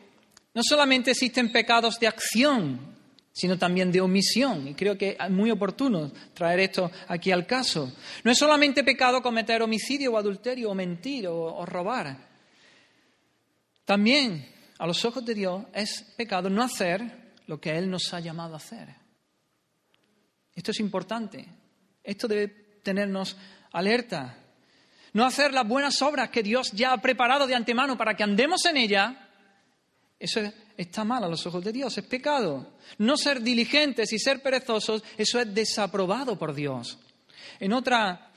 no 0.52 0.62
solamente 0.64 1.12
existen 1.12 1.52
pecados 1.52 1.98
de 2.00 2.08
acción, 2.08 2.96
sino 3.32 3.56
también 3.56 3.92
de 3.92 4.00
omisión. 4.00 4.68
Y 4.68 4.74
creo 4.74 4.98
que 4.98 5.16
es 5.18 5.30
muy 5.30 5.50
oportuno 5.50 6.10
traer 6.34 6.60
esto 6.60 6.90
aquí 7.08 7.30
al 7.30 7.46
caso. 7.46 7.92
No 8.24 8.32
es 8.32 8.38
solamente 8.38 8.82
pecado 8.82 9.22
cometer 9.22 9.62
homicidio 9.62 10.12
o 10.12 10.18
adulterio 10.18 10.70
o 10.70 10.74
mentir 10.74 11.28
o, 11.28 11.64
robar. 11.64 12.28
También, 13.84 14.46
a 14.78 14.86
los 14.86 15.04
ojos 15.04 15.24
de 15.24 15.34
Dios, 15.34 15.64
es 15.72 16.02
pecado 16.16 16.50
no 16.50 16.62
hacer 16.62 17.19
lo 17.50 17.60
que 17.60 17.76
Él 17.76 17.90
nos 17.90 18.14
ha 18.14 18.20
llamado 18.20 18.54
a 18.54 18.58
hacer. 18.58 18.94
Esto 20.54 20.70
es 20.70 20.78
importante. 20.78 21.44
Esto 22.04 22.28
debe 22.28 22.46
tenernos 22.84 23.36
alerta. 23.72 24.38
No 25.14 25.24
hacer 25.24 25.52
las 25.52 25.66
buenas 25.66 26.00
obras 26.00 26.30
que 26.30 26.44
Dios 26.44 26.70
ya 26.70 26.92
ha 26.92 27.02
preparado 27.02 27.48
de 27.48 27.56
antemano 27.56 27.98
para 27.98 28.14
que 28.14 28.22
andemos 28.22 28.64
en 28.66 28.76
ellas 28.76 29.16
eso 30.20 30.40
está 30.76 31.02
mal 31.02 31.24
a 31.24 31.28
los 31.28 31.44
ojos 31.46 31.64
de 31.64 31.72
Dios, 31.72 31.96
es 31.96 32.04
pecado. 32.04 32.74
No 32.98 33.16
ser 33.16 33.40
diligentes 33.40 34.12
y 34.12 34.18
ser 34.18 34.42
perezosos, 34.42 35.02
eso 35.16 35.40
es 35.40 35.52
desaprobado 35.52 36.38
por 36.38 36.54
Dios. 36.54 36.98
En, 37.58 37.72
otra, 37.72 38.30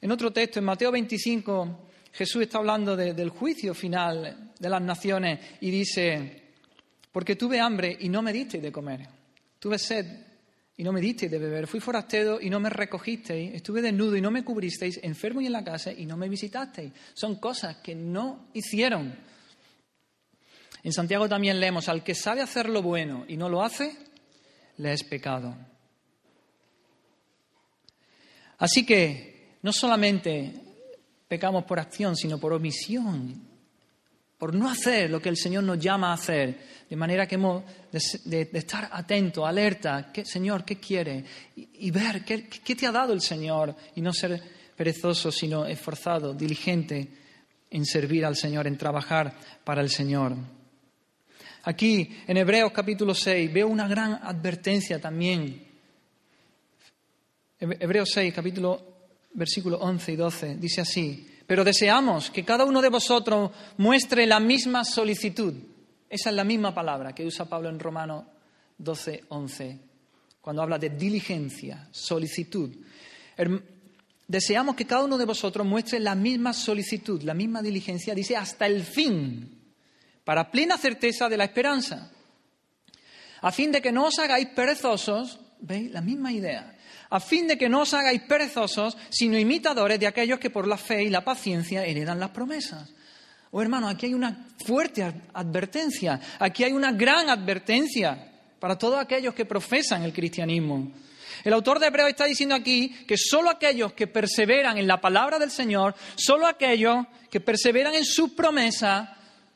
en 0.00 0.12
otro 0.12 0.32
texto, 0.32 0.60
en 0.60 0.66
Mateo 0.66 0.92
25, 0.92 1.88
Jesús 2.12 2.42
está 2.42 2.58
hablando 2.58 2.96
del 2.96 3.28
juicio 3.30 3.74
final 3.74 4.52
de 4.56 4.68
las 4.70 4.80
naciones 4.80 5.40
y 5.60 5.70
dice, 5.72 6.49
porque 7.12 7.36
tuve 7.36 7.60
hambre 7.60 7.96
y 8.00 8.08
no 8.08 8.22
me 8.22 8.32
disteis 8.32 8.62
de 8.62 8.72
comer, 8.72 9.08
tuve 9.58 9.78
sed 9.78 10.06
y 10.76 10.82
no 10.82 10.92
me 10.92 11.00
disteis 11.00 11.30
de 11.30 11.38
beber, 11.38 11.66
fui 11.66 11.80
forastero 11.80 12.40
y 12.40 12.48
no 12.48 12.58
me 12.58 12.70
recogisteis, 12.70 13.54
estuve 13.54 13.82
desnudo 13.82 14.16
y 14.16 14.20
no 14.20 14.30
me 14.30 14.44
cubristeis, 14.44 15.00
enfermo 15.02 15.40
y 15.40 15.46
en 15.46 15.52
la 15.52 15.62
casa 15.64 15.92
y 15.92 16.06
no 16.06 16.16
me 16.16 16.28
visitasteis. 16.28 16.92
Son 17.12 17.36
cosas 17.36 17.76
que 17.78 17.94
no 17.94 18.48
hicieron. 18.54 19.14
En 20.82 20.92
Santiago 20.92 21.28
también 21.28 21.60
leemos, 21.60 21.88
al 21.88 22.02
que 22.02 22.14
sabe 22.14 22.40
hacer 22.40 22.68
lo 22.70 22.82
bueno 22.82 23.26
y 23.28 23.36
no 23.36 23.50
lo 23.50 23.62
hace, 23.62 23.94
le 24.78 24.94
es 24.94 25.04
pecado. 25.04 25.54
Así 28.56 28.86
que 28.86 29.58
no 29.62 29.72
solamente 29.72 30.52
pecamos 31.28 31.64
por 31.64 31.78
acción, 31.78 32.16
sino 32.16 32.38
por 32.38 32.52
omisión, 32.52 33.50
por 34.38 34.54
no 34.54 34.70
hacer 34.70 35.10
lo 35.10 35.20
que 35.20 35.28
el 35.28 35.36
Señor 35.36 35.64
nos 35.64 35.78
llama 35.78 36.10
a 36.10 36.14
hacer, 36.14 36.58
de 36.90 36.96
manera 36.96 37.24
que 37.24 37.36
hemos 37.36 37.62
de, 37.92 38.50
estar 38.52 38.90
atento, 38.92 39.46
alerta, 39.46 40.10
¿qué, 40.12 40.24
Señor, 40.24 40.64
¿qué 40.64 40.80
quiere? 40.80 41.24
Y, 41.54 41.88
ver 41.92 42.24
¿qué, 42.24 42.74
te 42.74 42.84
ha 42.84 42.90
dado 42.90 43.12
el 43.12 43.20
Señor 43.20 43.76
y 43.94 44.00
no 44.00 44.12
ser 44.12 44.42
perezoso, 44.76 45.30
sino 45.30 45.64
esforzado, 45.66 46.34
diligente 46.34 47.08
en 47.70 47.86
servir 47.86 48.26
al 48.26 48.34
Señor, 48.34 48.66
en 48.66 48.76
trabajar 48.76 49.32
para 49.62 49.82
el 49.82 49.88
Señor. 49.88 50.34
Aquí 51.62 52.10
en 52.26 52.36
Hebreos 52.36 52.72
capítulo 52.72 53.14
6 53.14 53.52
veo 53.52 53.68
una 53.68 53.86
gran 53.86 54.14
advertencia 54.14 55.00
también. 55.00 55.64
Hebreos 57.60 58.10
6, 58.12 58.34
capítulo, 58.34 58.82
versículo 59.34 59.78
11 59.78 60.12
y 60.12 60.16
12, 60.16 60.56
dice 60.56 60.80
así, 60.80 61.28
pero 61.46 61.62
deseamos 61.62 62.32
que 62.32 62.44
cada 62.44 62.64
uno 62.64 62.82
de 62.82 62.88
vosotros 62.88 63.52
muestre 63.76 64.26
la 64.26 64.40
misma 64.40 64.84
solicitud. 64.84 65.54
Esa 66.10 66.30
es 66.30 66.36
la 66.36 66.42
misma 66.42 66.74
palabra 66.74 67.14
que 67.14 67.24
usa 67.24 67.44
Pablo 67.44 67.68
en 67.68 67.78
Romano 67.78 68.26
12, 68.76 69.24
11, 69.28 69.78
cuando 70.40 70.60
habla 70.60 70.76
de 70.76 70.90
diligencia, 70.90 71.86
solicitud. 71.92 72.74
Deseamos 74.26 74.74
que 74.74 74.86
cada 74.86 75.04
uno 75.04 75.16
de 75.16 75.24
vosotros 75.24 75.64
muestre 75.64 76.00
la 76.00 76.16
misma 76.16 76.52
solicitud, 76.52 77.22
la 77.22 77.32
misma 77.32 77.62
diligencia, 77.62 78.12
dice, 78.12 78.36
hasta 78.36 78.66
el 78.66 78.82
fin 78.82 79.60
para 80.24 80.50
plena 80.50 80.76
certeza 80.78 81.28
de 81.28 81.36
la 81.36 81.44
esperanza. 81.44 82.10
A 83.42 83.52
fin 83.52 83.72
de 83.72 83.80
que 83.80 83.92
no 83.92 84.06
os 84.06 84.18
hagáis 84.18 84.48
perezosos, 84.48 85.38
¿veis? 85.60 85.90
La 85.90 86.00
misma 86.00 86.32
idea. 86.32 86.76
A 87.08 87.20
fin 87.20 87.46
de 87.46 87.56
que 87.56 87.68
no 87.68 87.82
os 87.82 87.94
hagáis 87.94 88.22
perezosos, 88.22 88.96
sino 89.10 89.38
imitadores 89.38 89.98
de 89.98 90.06
aquellos 90.06 90.38
que 90.38 90.50
por 90.50 90.66
la 90.66 90.76
fe 90.76 91.04
y 91.04 91.08
la 91.08 91.24
paciencia 91.24 91.84
heredan 91.84 92.20
las 92.20 92.30
promesas. 92.30 92.90
Oh 93.52 93.60
hermano, 93.60 93.88
aquí 93.88 94.06
hay 94.06 94.14
una 94.14 94.46
fuerte 94.64 95.02
advertencia, 95.34 96.20
aquí 96.38 96.62
hay 96.62 96.72
una 96.72 96.92
gran 96.92 97.28
advertencia 97.28 98.30
para 98.60 98.78
todos 98.78 99.00
aquellos 99.00 99.34
que 99.34 99.44
profesan 99.44 100.04
el 100.04 100.12
cristianismo. 100.12 100.92
El 101.42 101.52
autor 101.54 101.80
de 101.80 101.86
Hebreos 101.86 102.10
está 102.10 102.26
diciendo 102.26 102.54
aquí 102.54 102.90
que 103.08 103.16
solo 103.16 103.50
aquellos 103.50 103.92
que 103.94 104.06
perseveran 104.06 104.78
en 104.78 104.86
la 104.86 105.00
palabra 105.00 105.38
del 105.38 105.50
Señor, 105.50 105.94
solo 106.14 106.46
aquellos 106.46 107.06
que 107.30 107.40
perseveran 107.40 107.94
en 107.94 108.04
sus 108.04 108.30
promesas, 108.32 109.08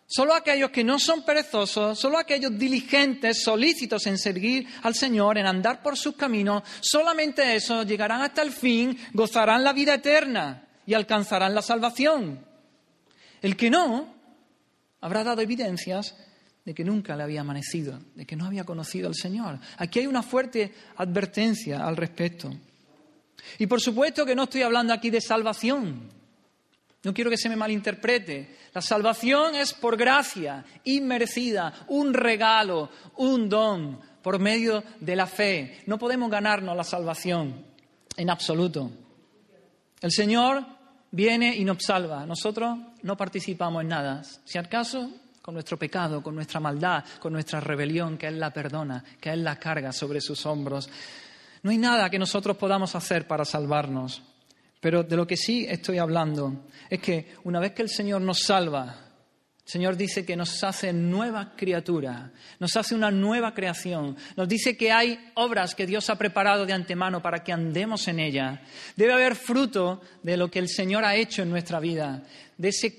solo 0.07 0.35
aquellos 0.35 0.71
que 0.71 0.83
no 0.83 0.99
son 0.99 1.25
perezosos, 1.25 1.99
solo 1.99 2.19
aquellos 2.19 2.59
diligentes, 2.59 3.45
solícitos 3.45 4.07
en 4.07 4.19
seguir 4.19 4.67
al 4.83 4.95
Señor, 4.95 5.39
en 5.39 5.47
andar 5.47 5.83
por 5.83 5.97
sus 5.97 6.17
caminos, 6.17 6.63
solamente 6.81 7.55
esos 7.55 7.87
llegarán 7.87 8.23
hasta 8.23 8.43
el 8.43 8.51
fin, 8.51 8.99
gozarán 9.13 9.63
la 9.63 9.73
vida 9.73 9.95
eterna 9.95 10.67
y 10.87 10.95
alcanzarán 10.95 11.55
la 11.55 11.63
salvación. 11.63 12.54
El 13.45 13.59
que 13.59 13.69
no, 13.69 14.09
habrá 15.03 15.23
dado 15.23 15.43
evidencias 15.43 16.17
de 16.65 16.73
que 16.73 16.83
nunca 16.83 17.15
le 17.15 17.25
había 17.25 17.43
amanecido, 17.43 18.01
de 18.15 18.25
que 18.25 18.37
no 18.37 18.47
había 18.47 18.65
conocido 18.65 19.07
al 19.07 19.15
Señor. 19.15 19.59
Aquí 19.77 19.99
hay 19.99 20.07
una 20.07 20.23
fuerte 20.23 20.73
advertencia 20.97 21.87
al 21.87 21.95
respecto. 21.95 22.51
Y 23.59 23.67
por 23.67 23.83
supuesto 23.83 24.25
que 24.25 24.35
no 24.35 24.45
estoy 24.45 24.63
hablando 24.63 24.95
aquí 24.95 25.11
de 25.11 25.21
salvación. 25.21 26.09
No 27.03 27.13
quiero 27.13 27.29
que 27.29 27.37
se 27.37 27.51
me 27.51 27.57
malinterprete. 27.57 28.57
La 28.73 28.81
salvación 28.81 29.57
es 29.57 29.75
por 29.75 29.99
gracia, 29.99 30.65
inmerecida, 30.85 31.85
un 31.89 32.15
regalo, 32.15 32.89
un 33.17 33.51
don, 33.51 34.01
por 34.23 34.39
medio 34.39 34.83
de 35.01 35.17
la 35.17 35.27
fe. 35.27 35.83
No 35.85 35.99
podemos 35.99 36.31
ganarnos 36.31 36.75
la 36.75 36.83
salvación 36.83 37.63
en 38.17 38.31
absoluto. 38.31 38.91
El 40.01 40.13
Señor 40.13 40.74
viene 41.15 41.55
y 41.57 41.65
nos 41.65 41.79
salva. 41.81 42.27
Nosotros 42.27 42.77
no 43.03 43.17
participamos 43.17 43.83
en 43.83 43.89
nada. 43.89 44.23
Si 44.45 44.59
acaso 44.59 45.11
con 45.41 45.55
nuestro 45.55 45.79
pecado, 45.79 46.23
con 46.23 46.35
nuestra 46.35 46.59
maldad, 46.59 47.05
con 47.21 47.33
nuestra 47.33 47.61
rebelión, 47.61 48.19
que 48.19 48.27
Él 48.27 48.41
la 48.41 48.51
perdona, 48.51 49.05
que 49.21 49.31
Él 49.31 49.45
la 49.45 49.59
carga 49.59 49.93
sobre 49.93 50.21
sus 50.21 50.45
hombros. 50.47 50.89
No 51.63 51.71
hay 51.71 51.79
nada 51.79 52.11
que 52.11 52.19
nosotros 52.19 52.57
podamos 52.57 52.95
hacer 52.95 53.27
para 53.27 53.45
salvarnos. 53.45 54.23
Pero 54.81 55.03
de 55.03 55.17
lo 55.17 55.27
que 55.27 55.37
sí 55.37 55.67
estoy 55.69 55.99
hablando 55.99 56.67
es 56.91 57.01
que 57.01 57.35
una 57.45 57.61
vez 57.61 57.73
que 57.73 57.83
el 57.83 57.89
Señor 57.89 58.21
nos 58.21 58.41
salva, 58.41 59.04
el 59.65 59.71
Señor 59.71 59.97
dice 59.97 60.27
que 60.27 60.37
nos 60.37 60.63
hace 60.63 60.93
nueva 60.93 61.55
criatura, 61.57 62.31
nos 62.61 62.77
hace 62.77 62.95
una 62.95 63.11
nueva 63.11 63.55
creación, 63.55 64.15
nos 64.37 64.47
dice 64.47 64.77
que 64.77 64.93
hay 64.93 65.33
obras 65.35 65.75
que 65.75 65.87
Dios 65.87 66.11
ha 66.11 66.19
preparado 66.19 66.67
de 66.67 66.75
antemano 66.75 67.23
para 67.23 67.43
que 67.43 67.51
andemos 67.51 68.07
en 68.09 68.21
ella. 68.21 68.61
Debe 68.95 69.15
haber 69.15 69.35
fruto 69.35 70.03
de 70.23 70.37
lo 70.37 70.51
que 70.51 70.59
el 70.59 70.69
Señor 70.69 71.03
ha 71.07 71.17
hecho 71.17 71.43
en 71.43 71.49
nuestra 71.49 71.81
vida, 71.81 72.23
de, 72.59 72.69
ese, 72.69 72.95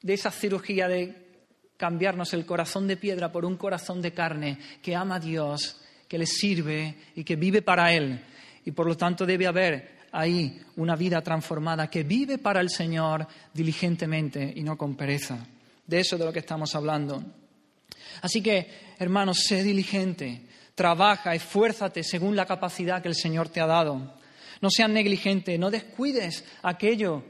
de 0.00 0.14
esa 0.14 0.30
cirugía 0.30 0.86
de 0.86 1.42
cambiarnos 1.76 2.32
el 2.34 2.46
corazón 2.46 2.86
de 2.86 2.96
piedra 2.96 3.32
por 3.32 3.44
un 3.44 3.56
corazón 3.56 4.00
de 4.00 4.12
carne 4.12 4.58
que 4.80 4.94
ama 4.94 5.16
a 5.16 5.20
Dios, 5.20 5.80
que 6.06 6.18
le 6.18 6.26
sirve 6.26 6.94
y 7.16 7.24
que 7.24 7.34
vive 7.34 7.62
para 7.62 7.92
Él. 7.92 8.20
Y 8.64 8.70
por 8.70 8.86
lo 8.86 8.96
tanto 8.96 9.26
debe 9.26 9.48
haber 9.48 9.96
ahí 10.12 10.62
una 10.76 10.94
vida 10.94 11.20
transformada 11.20 11.90
que 11.90 12.04
vive 12.04 12.38
para 12.38 12.60
el 12.60 12.70
Señor 12.70 13.26
diligentemente 13.52 14.52
y 14.54 14.62
no 14.62 14.78
con 14.78 14.94
pereza. 14.94 15.44
De 15.86 16.00
eso 16.00 16.16
es 16.16 16.20
de 16.20 16.26
lo 16.26 16.32
que 16.32 16.40
estamos 16.40 16.74
hablando. 16.74 17.22
Así 18.22 18.42
que, 18.42 18.94
hermanos, 18.98 19.44
sé 19.46 19.62
diligente, 19.62 20.46
trabaja, 20.74 21.34
esfuérzate 21.34 22.02
según 22.02 22.36
la 22.36 22.46
capacidad 22.46 23.02
que 23.02 23.08
el 23.08 23.14
Señor 23.14 23.48
te 23.48 23.60
ha 23.60 23.66
dado. 23.66 24.14
No 24.60 24.70
seas 24.70 24.90
negligente, 24.90 25.58
no 25.58 25.70
descuides 25.70 26.44
aquello 26.62 27.22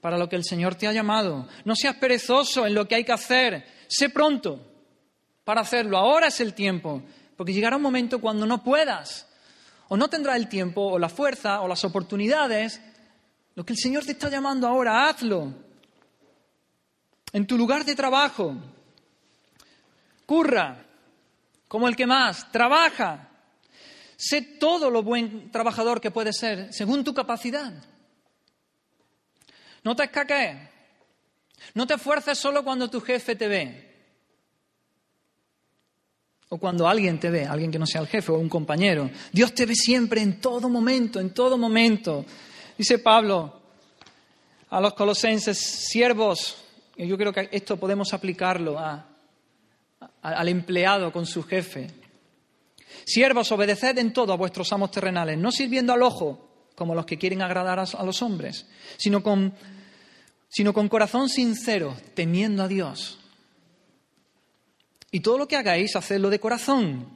para 0.00 0.18
lo 0.18 0.28
que 0.28 0.36
el 0.36 0.44
Señor 0.44 0.74
te 0.74 0.86
ha 0.86 0.92
llamado. 0.92 1.48
No 1.64 1.74
seas 1.76 1.96
perezoso 1.96 2.66
en 2.66 2.74
lo 2.74 2.86
que 2.88 2.96
hay 2.96 3.04
que 3.04 3.12
hacer, 3.12 3.64
Sé 3.92 4.08
pronto 4.08 4.58
para 5.44 5.60
hacerlo. 5.60 5.98
Ahora 5.98 6.28
es 6.28 6.40
el 6.40 6.54
tiempo, 6.54 7.02
porque 7.36 7.52
llegará 7.52 7.76
un 7.76 7.82
momento 7.82 8.22
cuando 8.22 8.46
no 8.46 8.64
puedas, 8.64 9.28
o 9.88 9.98
no 9.98 10.08
tendrás 10.08 10.36
el 10.36 10.48
tiempo, 10.48 10.80
o 10.80 10.98
la 10.98 11.10
fuerza, 11.10 11.60
o 11.60 11.68
las 11.68 11.84
oportunidades. 11.84 12.80
Lo 13.54 13.66
que 13.66 13.74
el 13.74 13.78
Señor 13.78 14.06
te 14.06 14.12
está 14.12 14.30
llamando 14.30 14.66
ahora, 14.66 15.10
hazlo. 15.10 15.52
En 17.32 17.46
tu 17.46 17.56
lugar 17.56 17.84
de 17.84 17.94
trabajo, 17.94 18.54
curra, 20.26 20.84
como 21.66 21.88
el 21.88 21.96
que 21.96 22.06
más, 22.06 22.50
trabaja. 22.52 23.30
Sé 24.16 24.42
todo 24.42 24.90
lo 24.90 25.02
buen 25.02 25.50
trabajador 25.50 26.00
que 26.00 26.10
puedes 26.10 26.36
ser, 26.36 26.72
según 26.72 27.02
tu 27.02 27.14
capacidad. 27.14 27.72
No 29.82 29.96
te 29.96 30.04
escaques. 30.04 30.72
No 31.74 31.86
te 31.86 31.94
esfuerces 31.94 32.38
solo 32.38 32.62
cuando 32.62 32.90
tu 32.90 33.00
jefe 33.00 33.34
te 33.36 33.48
ve. 33.48 33.92
O 36.50 36.58
cuando 36.58 36.86
alguien 36.86 37.18
te 37.18 37.30
ve, 37.30 37.46
alguien 37.46 37.70
que 37.70 37.78
no 37.78 37.86
sea 37.86 38.02
el 38.02 38.08
jefe 38.08 38.30
o 38.30 38.36
un 38.36 38.48
compañero. 38.48 39.10
Dios 39.32 39.54
te 39.54 39.64
ve 39.64 39.74
siempre, 39.74 40.20
en 40.20 40.40
todo 40.40 40.68
momento, 40.68 41.18
en 41.18 41.30
todo 41.30 41.56
momento. 41.56 42.26
Dice 42.76 42.98
Pablo 42.98 43.60
a 44.68 44.80
los 44.80 44.92
colosenses, 44.94 45.58
siervos, 45.58 46.61
yo 46.96 47.16
creo 47.16 47.32
que 47.32 47.48
esto 47.52 47.76
podemos 47.76 48.12
aplicarlo 48.12 48.78
al 50.22 50.48
empleado 50.48 51.12
con 51.12 51.26
su 51.26 51.42
jefe. 51.42 51.88
Siervos, 53.04 53.50
obedeced 53.52 53.98
en 53.98 54.12
todo 54.12 54.32
a 54.32 54.36
vuestros 54.36 54.72
amos 54.72 54.90
terrenales, 54.90 55.38
no 55.38 55.50
sirviendo 55.50 55.92
al 55.92 56.02
ojo 56.02 56.48
como 56.74 56.94
los 56.94 57.06
que 57.06 57.18
quieren 57.18 57.42
agradar 57.42 57.78
a 57.78 58.04
los 58.04 58.22
hombres, 58.22 58.66
sino 58.96 59.22
con 59.22 59.54
sino 60.52 60.74
con 60.74 60.90
corazón 60.90 61.30
sincero, 61.30 61.96
temiendo 62.12 62.62
a 62.62 62.68
Dios. 62.68 63.18
Y 65.10 65.20
todo 65.20 65.38
lo 65.38 65.48
que 65.48 65.56
hagáis, 65.56 65.96
hacedlo 65.96 66.28
de 66.28 66.40
corazón, 66.40 67.08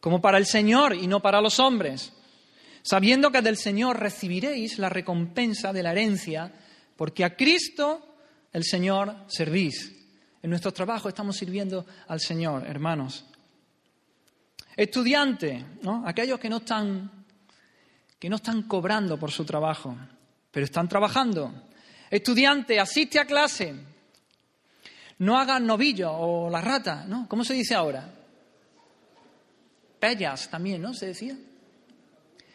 como 0.00 0.20
para 0.20 0.38
el 0.38 0.46
Señor 0.46 0.94
y 0.94 1.06
no 1.06 1.20
para 1.20 1.40
los 1.40 1.60
hombres, 1.60 2.12
sabiendo 2.82 3.30
que 3.30 3.42
del 3.42 3.56
Señor 3.56 4.00
recibiréis 4.00 4.78
la 4.78 4.88
recompensa 4.88 5.72
de 5.72 5.84
la 5.84 5.92
herencia, 5.92 6.52
porque 6.96 7.24
a 7.24 7.36
Cristo 7.36 8.07
el 8.58 8.64
Señor 8.64 9.14
servís. 9.28 9.94
En 10.42 10.50
nuestro 10.50 10.72
trabajo 10.72 11.08
estamos 11.08 11.36
sirviendo 11.36 11.86
al 12.08 12.20
Señor, 12.20 12.66
hermanos. 12.66 13.24
Estudiante, 14.76 15.64
¿no? 15.82 16.02
aquellos 16.06 16.40
que 16.40 16.48
no 16.48 16.58
están 16.58 17.24
que 18.18 18.28
no 18.28 18.36
están 18.36 18.62
cobrando 18.62 19.16
por 19.16 19.30
su 19.30 19.44
trabajo, 19.44 19.96
pero 20.50 20.64
están 20.64 20.88
trabajando. 20.88 21.68
Estudiante, 22.10 22.80
asiste 22.80 23.20
a 23.20 23.26
clase. 23.26 23.74
No 25.18 25.38
hagas 25.38 25.60
novillo 25.60 26.10
o 26.10 26.50
la 26.50 26.60
rata, 26.60 27.04
¿no? 27.06 27.28
¿Cómo 27.28 27.44
se 27.44 27.54
dice 27.54 27.76
ahora? 27.76 28.12
Pellas 30.00 30.50
también, 30.50 30.82
¿no? 30.82 30.94
Se 30.94 31.06
decía. 31.06 31.36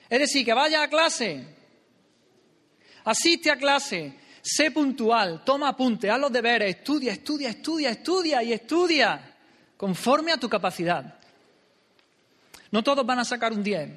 Es 0.10 0.20
decir, 0.20 0.44
que 0.44 0.54
vaya 0.54 0.84
a 0.84 0.90
clase, 0.90 1.48
asiste 3.06 3.50
a 3.50 3.56
clase, 3.56 4.20
sé 4.44 4.72
puntual, 4.72 5.44
toma 5.46 5.70
apunte, 5.70 6.12
haz 6.12 6.20
los 6.20 6.32
deberes, 6.32 6.76
estudia, 6.76 7.14
estudia, 7.14 7.50
estudia, 7.50 7.90
estudia 7.92 8.44
y 8.44 8.52
estudia, 8.52 9.36
conforme 9.78 10.34
a 10.34 10.38
tu 10.38 10.50
capacidad. 10.50 11.18
No 12.70 12.84
todos 12.84 13.06
van 13.06 13.20
a 13.20 13.26
sacar 13.26 13.54
un 13.54 13.64
10, 13.64 13.90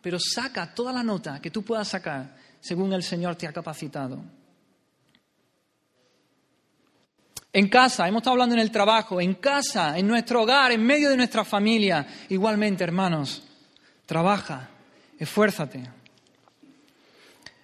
pero 0.00 0.18
saca 0.18 0.74
toda 0.74 0.92
la 0.92 1.02
nota 1.02 1.40
que 1.40 1.50
tú 1.50 1.62
puedas 1.62 1.88
sacar 1.88 2.34
según 2.60 2.92
el 2.94 3.02
Señor 3.02 3.36
te 3.36 3.46
ha 3.46 3.52
capacitado. 3.52 4.24
En 7.52 7.68
casa, 7.68 8.08
hemos 8.08 8.20
estado 8.20 8.32
hablando 8.32 8.54
en 8.54 8.60
el 8.62 8.70
trabajo, 8.70 9.20
en 9.20 9.34
casa, 9.34 9.96
en 9.98 10.08
nuestro 10.08 10.42
hogar, 10.42 10.72
en 10.72 10.84
medio 10.84 11.10
de 11.10 11.16
nuestra 11.16 11.44
familia. 11.44 12.06
Igualmente, 12.30 12.82
hermanos, 12.82 13.42
trabaja, 14.06 14.70
esfuérzate. 15.18 15.84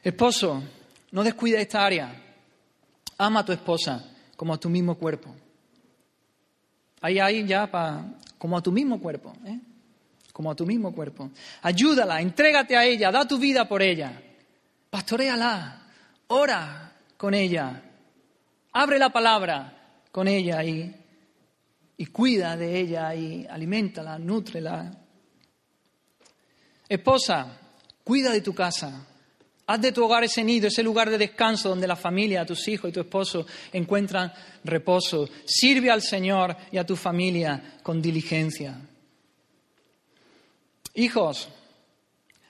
Esposo, 0.03 0.63
no 1.11 1.25
descuide 1.25 1.61
esta 1.61 1.85
área. 1.85 2.15
Ama 3.19 3.41
a 3.41 3.45
tu 3.45 3.53
esposa 3.53 4.11
como 4.37 4.55
a 4.55 4.59
tu 4.59 4.69
mismo 4.69 4.97
cuerpo. 4.97 5.35
Ahí, 7.01 7.19
ahí 7.19 7.47
ya 7.47 7.71
para, 7.71 8.05
como 8.39 8.57
a 8.57 8.63
tu 8.63 8.73
mismo 8.73 9.01
cuerpo, 9.01 9.33
¿eh? 9.45 9.59
como 10.33 10.51
a 10.51 10.55
tu 10.55 10.67
mismo 10.67 10.95
cuerpo. 10.95 11.31
Ayúdala, 11.63 12.21
entrégate 12.21 12.77
a 12.77 12.85
ella, 12.85 13.11
da 13.11 13.27
tu 13.27 13.39
vida 13.39 13.69
por 13.69 13.83
ella. 13.83 14.23
Pastoréala, 14.89 15.83
ora 16.29 16.93
con 17.17 17.35
ella, 17.35 17.83
abre 18.73 18.99
la 18.99 19.11
palabra, 19.11 20.01
con 20.11 20.27
ella 20.29 20.65
y, 20.65 20.95
y 21.97 22.07
cuida 22.07 22.57
de 22.57 22.81
ella 22.81 23.15
y 23.15 23.47
aliméntala, 23.47 24.19
nútrela. 24.19 24.91
Esposa, 26.89 27.59
cuida 28.03 28.33
de 28.33 28.41
tu 28.41 28.55
casa, 28.55 29.07
Haz 29.71 29.81
de 29.81 29.93
tu 29.93 30.05
hogar 30.05 30.25
ese 30.25 30.43
nido, 30.43 30.67
ese 30.67 30.83
lugar 30.83 31.09
de 31.09 31.17
descanso 31.17 31.69
donde 31.69 31.87
la 31.87 31.95
familia, 31.95 32.45
tus 32.45 32.67
hijos 32.67 32.91
y 32.91 32.93
tu 32.93 32.99
esposo 32.99 33.47
encuentran 33.73 34.33
reposo. 34.65 35.29
Sirve 35.45 35.93
al 35.93 36.03
Señor 36.03 36.57
y 36.73 36.79
a 36.79 36.85
tu 36.85 36.97
familia 36.97 37.77
con 37.81 38.03
diligencia. 38.03 38.81
Hijos, 40.95 41.49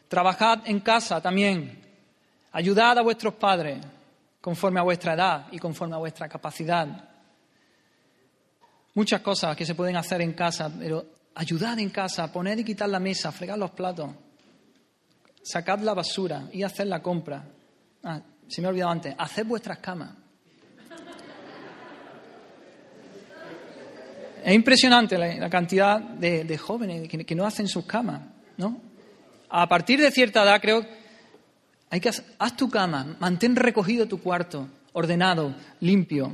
trabajad 0.08 0.60
en 0.64 0.80
casa 0.80 1.20
también. 1.20 1.78
Ayudad 2.52 2.96
a 2.96 3.02
vuestros 3.02 3.34
padres 3.34 3.84
conforme 4.40 4.80
a 4.80 4.84
vuestra 4.84 5.12
edad 5.12 5.46
y 5.52 5.58
conforme 5.58 5.96
a 5.96 5.98
vuestra 5.98 6.26
capacidad. 6.26 6.88
Muchas 8.94 9.20
cosas 9.20 9.54
que 9.54 9.66
se 9.66 9.74
pueden 9.74 9.96
hacer 9.96 10.22
en 10.22 10.32
casa, 10.32 10.72
pero 10.74 11.04
ayudad 11.34 11.78
en 11.80 11.90
casa, 11.90 12.32
poner 12.32 12.60
y 12.60 12.64
quitar 12.64 12.88
la 12.88 12.98
mesa, 12.98 13.30
fregar 13.30 13.58
los 13.58 13.72
platos, 13.72 14.08
sacad 15.42 15.80
la 15.80 15.94
basura 15.94 16.48
y 16.52 16.62
hacer 16.62 16.86
la 16.86 17.02
compra. 17.02 17.44
Ah, 18.02 18.20
se 18.48 18.60
me 18.60 18.66
ha 18.66 18.70
olvidado 18.70 18.90
antes, 18.90 19.14
haced 19.16 19.46
vuestras 19.46 19.78
camas. 19.78 20.10
Es 24.44 24.54
impresionante 24.54 25.18
la, 25.18 25.50
cantidad 25.50 26.00
de, 26.00 26.58
jóvenes 26.58 27.06
que, 27.08 27.24
que, 27.26 27.34
no 27.34 27.44
hacen 27.44 27.68
sus 27.68 27.84
camas, 27.84 28.22
¿no? 28.56 28.80
A 29.50 29.68
partir 29.68 30.00
de 30.00 30.10
cierta 30.10 30.42
edad, 30.42 30.60
creo, 30.60 30.86
hay 31.90 32.00
que 32.00 32.08
haz 32.08 32.56
tu 32.56 32.70
cama, 32.70 33.16
mantén 33.18 33.54
recogido 33.54 34.06
tu 34.06 34.22
cuarto, 34.22 34.68
ordenado, 34.92 35.54
limpio. 35.80 36.32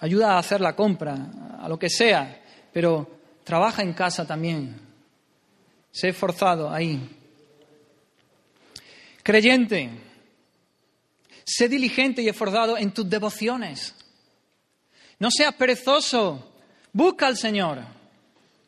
Ayuda 0.00 0.32
a 0.34 0.38
hacer 0.38 0.60
la 0.60 0.76
compra, 0.76 1.16
a 1.58 1.68
lo 1.68 1.78
que 1.78 1.88
sea, 1.88 2.42
pero 2.72 3.08
trabaja 3.44 3.82
en 3.82 3.94
casa 3.94 4.26
también. 4.26 4.76
Sé 5.90 6.08
esforzado 6.08 6.70
ahí. 6.70 7.15
Creyente, 9.26 9.90
sé 11.42 11.68
diligente 11.68 12.22
y 12.22 12.28
esforzado 12.28 12.78
en 12.78 12.92
tus 12.92 13.10
devociones. 13.10 13.92
No 15.18 15.32
seas 15.32 15.52
perezoso. 15.54 16.52
Busca 16.92 17.26
al 17.26 17.36
Señor. 17.36 17.80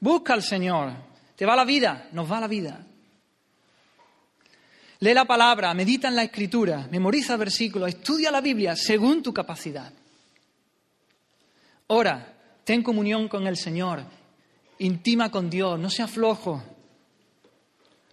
Busca 0.01 0.35
al 0.35 0.43
Señor. 0.43 0.95
Te 1.37 1.47
va 1.47 1.55
la 1.55 1.65
vida, 1.65 2.09
nos 2.11 2.29
va 2.29 2.41
la 2.41 2.49
vida. 2.49 2.85
Lee 4.99 5.15
la 5.15 5.27
palabra, 5.27 5.73
medita 5.75 6.09
en 6.09 6.17
la 6.17 6.25
escritura, 6.25 6.89
memoriza 6.91 7.37
versículos, 7.37 7.91
estudia 7.91 8.33
la 8.33 8.41
Biblia 8.41 8.75
según 8.75 9.23
tu 9.23 9.33
capacidad. 9.33 9.93
Ora, 11.87 12.35
ten 12.65 12.83
comunión 12.83 13.29
con 13.29 13.47
el 13.47 13.57
Señor, 13.57 14.03
intima 14.81 15.31
con 15.31 15.49
Dios, 15.49 15.79
no 15.79 15.89
seas 15.89 16.11
flojo. 16.11 16.61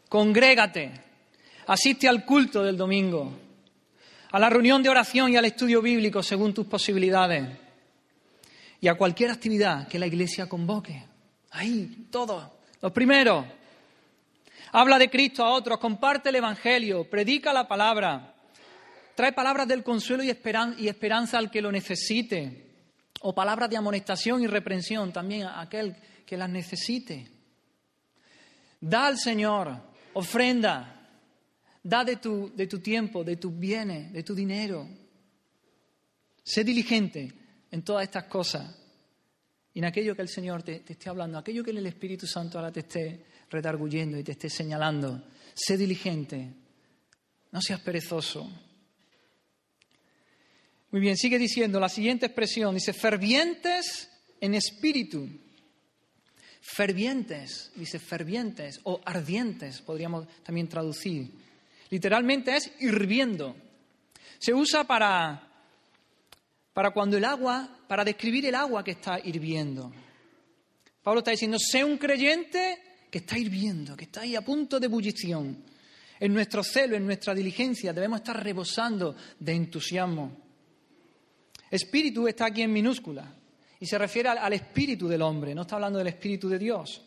Congrégate, 0.08 1.05
asiste 1.68 2.08
al 2.08 2.26
culto 2.26 2.64
del 2.64 2.78
domingo, 2.78 3.32
a 4.32 4.40
la 4.40 4.50
reunión 4.50 4.84
de 4.84 4.90
oración 4.90 5.32
y 5.32 5.38
al 5.38 5.46
estudio 5.46 5.82
bíblico 5.82 6.22
según 6.22 6.54
tus 6.54 6.68
posibilidades 6.68 7.48
y 8.82 8.88
a 8.88 8.96
cualquier 8.96 9.32
actividad 9.32 9.88
que 9.88 10.00
la 10.00 10.08
Iglesia 10.08 10.48
convoque. 10.48 11.04
Ahí, 11.52 12.08
todo. 12.12 12.60
Lo 12.82 12.94
primero, 12.94 13.46
habla 14.72 15.00
de 15.00 15.10
Cristo 15.10 15.44
a 15.44 15.54
otros, 15.54 15.80
comparte 15.80 16.30
el 16.30 16.36
Evangelio, 16.36 17.10
predica 17.10 17.54
la 17.54 17.68
palabra, 17.68 18.36
trae 19.16 19.32
palabras 19.32 19.68
del 19.68 19.84
consuelo 19.84 20.24
y 20.24 20.88
esperanza 20.88 21.38
al 21.38 21.50
que 21.50 21.62
lo 21.62 21.72
necesite 21.72 22.66
o 23.22 23.34
palabras 23.34 23.70
de 23.70 23.78
amonestación 23.78 24.44
y 24.44 24.48
reprensión 24.48 25.12
también 25.12 25.44
a 25.44 25.62
aquel 25.62 25.96
que 26.26 26.38
las 26.38 26.50
necesite. 26.50 27.28
Da 28.80 29.08
al 29.08 29.18
Señor 29.18 29.82
ofrenda, 30.14 31.05
da 31.86 32.04
de 32.04 32.16
tu, 32.16 32.80
tiempo, 32.80 33.24
de 33.24 33.38
tus 33.38 33.58
bienes, 33.58 34.12
de 34.12 34.24
tu 34.24 34.34
dinero. 34.34 34.90
Sé 36.44 36.64
diligente 36.64 37.32
en 37.70 37.84
todas 37.84 38.04
estas 38.04 38.24
cosas 38.24 38.76
y 39.72 39.80
en 39.80 39.86
aquello 39.86 40.16
que 40.16 40.24
el 40.24 40.30
Señor 40.30 40.64
te, 40.64 40.80
te 40.80 40.94
esté 40.94 41.10
hablando, 41.10 41.38
aquello 41.38 41.64
que 41.64 41.70
el 41.70 41.86
Espíritu 41.86 42.26
Santo 42.26 42.58
ahora 42.58 42.72
te 42.72 42.80
esté 42.80 43.26
redarguyendo 43.52 44.18
y 44.18 44.24
te 44.24 44.32
esté 44.32 44.50
señalando. 44.50 45.28
Sé 45.54 45.78
diligente, 45.78 46.54
no 47.52 47.62
seas 47.62 47.82
perezoso. 47.82 48.50
Muy 50.90 51.02
bien, 51.02 51.18
sigue 51.18 51.38
diciendo 51.38 51.80
la 51.80 51.90
siguiente 51.90 52.26
expresión, 52.26 52.74
dice, 52.74 52.94
fervientes 52.94 54.10
en 54.42 54.56
espíritu. 54.56 55.30
Fervientes, 56.62 57.72
dice 57.76 58.00
fervientes 58.00 58.80
o 58.84 59.00
ardientes, 59.06 59.82
podríamos 59.82 60.28
también 60.42 60.68
traducir. 60.68 61.45
Literalmente 61.90 62.56
es 62.56 62.72
hirviendo. 62.80 63.56
Se 64.40 64.54
usa 64.54 64.84
para, 64.84 65.48
para 66.74 66.92
cuando 66.92 67.18
el 67.18 67.26
agua, 67.26 67.70
para 67.88 68.04
describir 68.04 68.46
el 68.46 68.56
agua 68.56 68.84
que 68.84 68.92
está 68.92 69.20
hirviendo. 69.24 69.92
Pablo 71.02 71.20
está 71.20 71.32
diciendo, 71.32 71.58
sé 71.60 71.84
un 71.84 71.98
creyente 71.98 72.80
que 73.12 73.20
está 73.20 73.38
hirviendo, 73.38 73.96
que 73.96 74.06
está 74.06 74.22
ahí 74.22 74.36
a 74.36 74.42
punto 74.42 74.80
de 74.80 74.88
ebullición. 74.88 75.64
En 76.20 76.34
nuestro 76.34 76.64
celo, 76.64 76.96
en 76.96 77.06
nuestra 77.06 77.34
diligencia, 77.34 77.94
debemos 77.94 78.20
estar 78.20 78.42
rebosando 78.42 79.16
de 79.40 79.54
entusiasmo. 79.54 80.46
Espíritu 81.70 82.28
está 82.28 82.48
aquí 82.48 82.62
en 82.62 82.72
minúscula 82.72 83.34
y 83.80 83.86
se 83.86 83.98
refiere 83.98 84.30
al, 84.30 84.54
espíritu 84.54 85.08
del 85.08 85.22
hombre, 85.22 85.54
no 85.54 85.64
está 85.64 85.76
hablando 85.76 86.00
del 86.00 86.08
espíritu 86.08 86.48
de 86.50 86.60
Dios. 86.60 87.02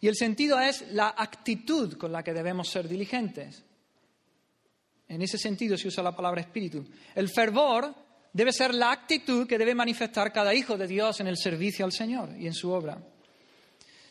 Y 0.00 0.08
el 0.08 0.16
sentido 0.16 0.60
es 0.60 0.84
la 0.92 1.14
actitud 1.16 1.96
con 1.96 2.12
la 2.12 2.22
que 2.22 2.32
debemos 2.32 2.68
ser 2.68 2.88
diligentes. 2.88 3.64
En 5.08 5.22
ese 5.22 5.38
sentido 5.38 5.76
se 5.76 5.88
usa 5.88 6.02
la 6.02 6.14
palabra 6.14 6.40
espíritu. 6.40 6.84
El 7.14 7.28
fervor 7.28 7.94
debe 8.32 8.52
ser 8.52 8.74
la 8.74 8.92
actitud 8.92 9.46
que 9.46 9.58
debe 9.58 9.74
manifestar 9.74 10.32
cada 10.32 10.54
hijo 10.54 10.76
de 10.76 10.86
Dios 10.86 11.20
en 11.20 11.26
el 11.26 11.36
servicio 11.36 11.84
al 11.84 11.92
Señor 11.92 12.30
y 12.38 12.46
en 12.46 12.54
su 12.54 12.70
obra. 12.70 13.02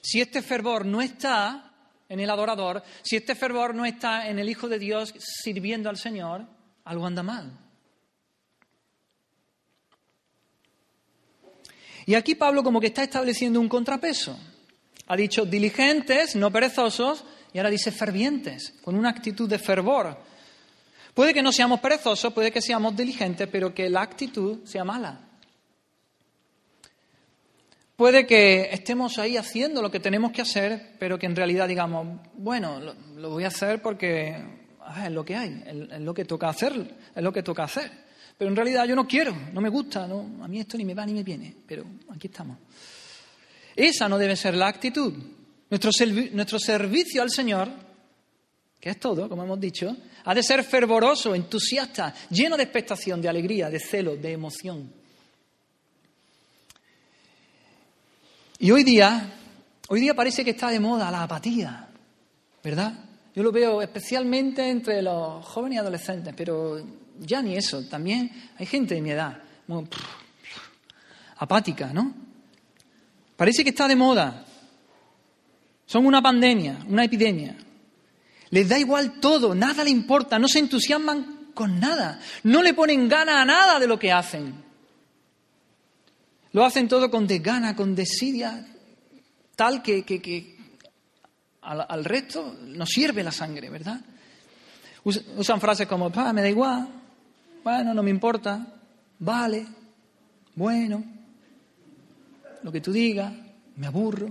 Si 0.02 0.20
este 0.20 0.42
fervor 0.42 0.86
no 0.86 1.02
está 1.02 1.68
en 2.10 2.20
el 2.20 2.30
adorador, 2.30 2.84
si 3.04 3.16
este 3.16 3.36
fervor 3.36 3.76
no 3.76 3.86
está 3.86 4.30
en 4.30 4.40
el 4.40 4.50
Hijo 4.50 4.68
de 4.68 4.80
Dios 4.80 5.14
sirviendo 5.18 5.90
al 5.90 5.98
Señor, 5.98 6.46
algo 6.86 7.06
anda 7.06 7.24
mal. 7.24 7.58
Y 12.06 12.16
aquí 12.16 12.36
Pablo 12.36 12.64
como 12.64 12.80
que 12.80 12.88
está 12.88 13.04
estableciendo 13.04 13.60
un 13.60 13.68
contrapeso. 13.68 14.40
Ha 15.08 15.16
dicho 15.16 15.46
diligentes, 15.46 16.36
no 16.36 16.52
perezosos, 16.52 17.24
y 17.54 17.58
ahora 17.58 17.70
dice 17.70 17.92
fervientes, 17.92 18.74
con 18.82 18.96
una 18.96 19.10
actitud 19.10 19.50
de 19.50 19.60
fervor. 19.60 20.18
Puede 21.14 21.34
que 21.34 21.42
no 21.42 21.52
seamos 21.52 21.80
perezosos, 21.80 22.34
puede 22.34 22.52
que 22.52 22.62
seamos 22.62 22.96
diligentes, 22.96 23.48
pero 23.52 23.74
que 23.74 23.90
la 23.90 24.02
actitud 24.02 24.64
sea 24.66 24.84
mala. 24.84 25.22
Puede 27.96 28.28
que 28.28 28.70
estemos 28.72 29.18
ahí 29.18 29.38
haciendo 29.38 29.82
lo 29.82 29.90
que 29.90 30.00
tenemos 30.00 30.32
que 30.32 30.44
hacer, 30.44 30.92
pero 31.00 31.18
que 31.18 31.26
en 31.26 31.36
realidad 31.36 31.68
digamos, 31.68 32.20
bueno, 32.36 32.80
lo, 33.16 33.30
voy 33.32 33.44
a 33.44 33.48
hacer 33.48 33.82
porque 33.82 34.38
es 35.04 35.12
lo 35.12 35.26
que 35.26 35.36
hay, 35.36 35.64
es 35.66 36.02
lo 36.02 36.14
que 36.14 36.26
toca 36.26 36.50
hacer, 36.50 36.74
es 37.16 37.24
lo 37.24 37.34
que 37.34 37.42
toca 37.42 37.64
hacer. 37.64 37.90
Pero 38.38 38.52
en 38.52 38.56
realidad 38.56 38.86
yo 38.86 38.96
no 38.96 39.08
quiero, 39.08 39.36
no 39.52 39.62
me 39.62 39.70
gusta, 39.70 40.06
no, 40.06 40.44
a 40.44 40.48
mí 40.48 40.60
esto 40.60 40.78
ni 40.78 40.86
me 40.86 40.94
va 40.94 41.08
ni 41.08 41.14
me 41.14 41.24
viene, 41.24 41.56
pero 41.66 41.84
aquí 42.14 42.28
estamos. 42.28 42.58
Esa 43.78 44.10
no 44.10 44.18
debe 44.18 44.36
ser 44.36 44.56
la 44.56 44.68
actitud. 44.68 45.14
Nuestro, 45.70 46.60
servicio 46.60 47.22
al 47.22 47.30
Señor, 47.30 47.70
que 48.80 48.90
es 48.90 49.00
todo, 49.00 49.30
como 49.30 49.44
hemos 49.44 49.60
dicho, 49.60 49.96
ha 50.26 50.34
de 50.34 50.42
ser 50.42 50.64
fervoroso, 50.64 51.36
entusiasta, 51.36 52.14
lleno 52.32 52.58
de 52.58 52.64
expectación, 52.64 53.22
de 53.22 53.30
alegría, 53.30 53.70
de 53.70 53.80
celo, 53.80 54.16
de 54.16 54.32
emoción. 54.32 54.92
Y 58.58 58.72
hoy 58.72 58.84
día, 58.84 59.32
hoy 59.90 60.00
día 60.00 60.16
parece 60.16 60.44
que 60.44 60.52
está 60.52 60.70
de 60.70 60.80
moda 60.80 61.12
la 61.12 61.22
apatía, 61.22 61.88
¿verdad? 62.64 62.94
Yo 63.36 63.44
lo 63.44 63.52
veo 63.52 63.84
especialmente 63.84 64.68
entre 64.68 65.04
los 65.04 65.46
jóvenes 65.46 65.76
y 65.76 65.80
adolescentes, 65.80 66.34
pero 66.36 66.82
ya 67.20 67.44
ni 67.44 67.56
eso, 67.56 67.84
también 67.88 68.32
hay 68.58 68.66
gente 68.66 68.96
de 68.96 69.02
mi 69.02 69.12
edad, 69.12 69.38
apática, 71.38 71.94
¿no? 71.94 72.27
Parece 73.38 73.64
que 73.64 73.70
está 73.70 73.88
de 73.88 73.96
moda. 73.96 74.44
Son 75.86 76.06
una 76.06 76.22
pandemia, 76.22 76.80
una 76.90 77.06
epidemia. 77.06 77.56
Les 78.50 78.68
da 78.68 78.78
igual 78.78 79.20
todo, 79.22 79.56
nada 79.56 79.84
le 79.84 79.90
importa, 79.90 80.38
no 80.40 80.48
se 80.48 80.60
entusiasman 80.60 81.52
con 81.54 81.80
nada, 81.80 82.20
no 82.44 82.62
le 82.62 82.74
ponen 82.74 83.08
gana 83.08 83.42
a 83.42 83.46
nada 83.46 83.80
de 83.80 83.88
lo 83.88 83.98
que 83.98 84.12
hacen. 84.12 84.54
Lo 86.52 86.66
hacen 86.66 86.88
todo 86.88 87.10
con 87.10 87.28
desgana, 87.28 87.76
con 87.76 87.96
desidia, 87.96 88.68
tal 89.56 89.82
que, 89.82 90.58
al, 91.62 91.86
al, 91.88 92.06
resto 92.06 92.56
no 92.62 92.86
sirve 92.86 93.24
la 93.24 93.32
sangre, 93.32 93.70
¿verdad? 93.70 94.02
Usan 95.04 95.62
frases 95.62 95.88
como, 95.88 96.10
me 96.10 96.42
da 96.42 96.50
igual, 96.50 96.88
bueno, 97.64 97.94
no 97.94 98.02
me 98.02 98.10
importa. 98.10 98.66
Vale. 99.20 99.68
Bueno. 100.56 101.17
Lo 102.64 102.72
que 102.72 102.82
tú 102.82 102.92
digas. 102.92 103.34
Me 103.76 103.88
aburro. 103.88 104.30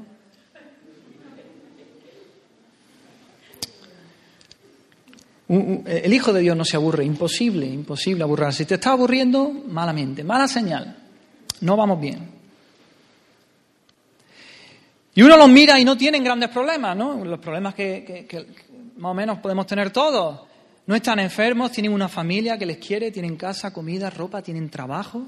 El 5.48 6.12
Hijo 6.12 6.32
de 6.32 6.40
Dios 6.40 6.56
no 6.56 6.64
se 6.64 6.76
aburre, 6.76 7.04
imposible, 7.04 7.66
imposible 7.66 8.24
aburrirse. 8.24 8.58
Si 8.58 8.64
te 8.66 8.74
está 8.74 8.90
aburriendo, 8.90 9.50
malamente, 9.68 10.24
mala 10.24 10.48
señal. 10.48 10.96
No 11.60 11.76
vamos 11.76 12.00
bien. 12.00 12.30
Y 15.14 15.22
uno 15.22 15.36
los 15.36 15.48
mira 15.48 15.78
y 15.78 15.84
no 15.84 15.96
tienen 15.96 16.24
grandes 16.24 16.50
problemas, 16.50 16.96
¿no? 16.96 17.24
Los 17.24 17.38
problemas 17.38 17.74
que, 17.74 18.26
que 18.28 18.46
más 18.96 19.12
o 19.12 19.14
menos 19.14 19.38
podemos 19.38 19.66
tener 19.66 19.90
todos. 19.90 20.40
No 20.86 20.94
están 20.94 21.20
enfermos, 21.20 21.72
tienen 21.72 21.92
una 21.92 22.08
familia 22.08 22.58
que 22.58 22.66
les 22.66 22.78
quiere, 22.78 23.10
tienen 23.10 23.36
casa, 23.36 23.72
comida, 23.72 24.10
ropa, 24.10 24.42
tienen 24.42 24.68
trabajo, 24.68 25.26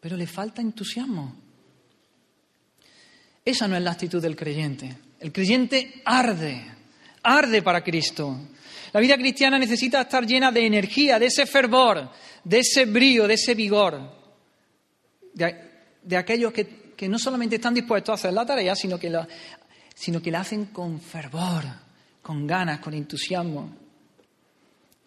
pero 0.00 0.16
les 0.16 0.30
falta 0.30 0.60
entusiasmo. 0.60 1.47
Esa 3.48 3.66
no 3.66 3.78
es 3.78 3.82
la 3.82 3.92
actitud 3.92 4.20
del 4.20 4.36
creyente. 4.36 4.94
El 5.18 5.32
creyente 5.32 6.02
arde, 6.04 6.66
arde 7.22 7.62
para 7.62 7.82
Cristo. 7.82 8.38
La 8.92 9.00
vida 9.00 9.16
cristiana 9.16 9.58
necesita 9.58 10.02
estar 10.02 10.26
llena 10.26 10.52
de 10.52 10.66
energía, 10.66 11.18
de 11.18 11.26
ese 11.26 11.46
fervor, 11.46 12.10
de 12.44 12.58
ese 12.58 12.84
brío, 12.84 13.26
de 13.26 13.32
ese 13.32 13.54
vigor, 13.54 14.02
de, 15.32 16.14
aquellos 16.14 16.52
que, 16.52 17.08
no 17.08 17.18
solamente 17.18 17.56
están 17.56 17.72
dispuestos 17.72 18.10
a 18.10 18.14
hacer 18.16 18.34
la 18.34 18.44
tarea, 18.44 18.76
sino 18.76 18.98
que, 18.98 19.18
sino 19.94 20.20
que 20.20 20.30
la 20.30 20.40
hacen 20.40 20.66
con 20.66 21.00
fervor, 21.00 21.64
con 22.20 22.46
ganas, 22.46 22.80
con 22.80 22.92
entusiasmo, 22.92 23.70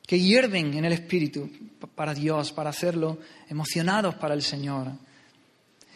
que 0.04 0.20
hierven 0.20 0.74
en 0.74 0.86
el 0.86 0.94
Espíritu 0.94 1.48
para 1.94 2.16
Dios, 2.16 2.52
para 2.54 2.72
hacerlo, 2.72 3.20
emocionados 3.48 4.16
para 4.16 4.34
el 4.34 4.42
Señor. 4.42 4.88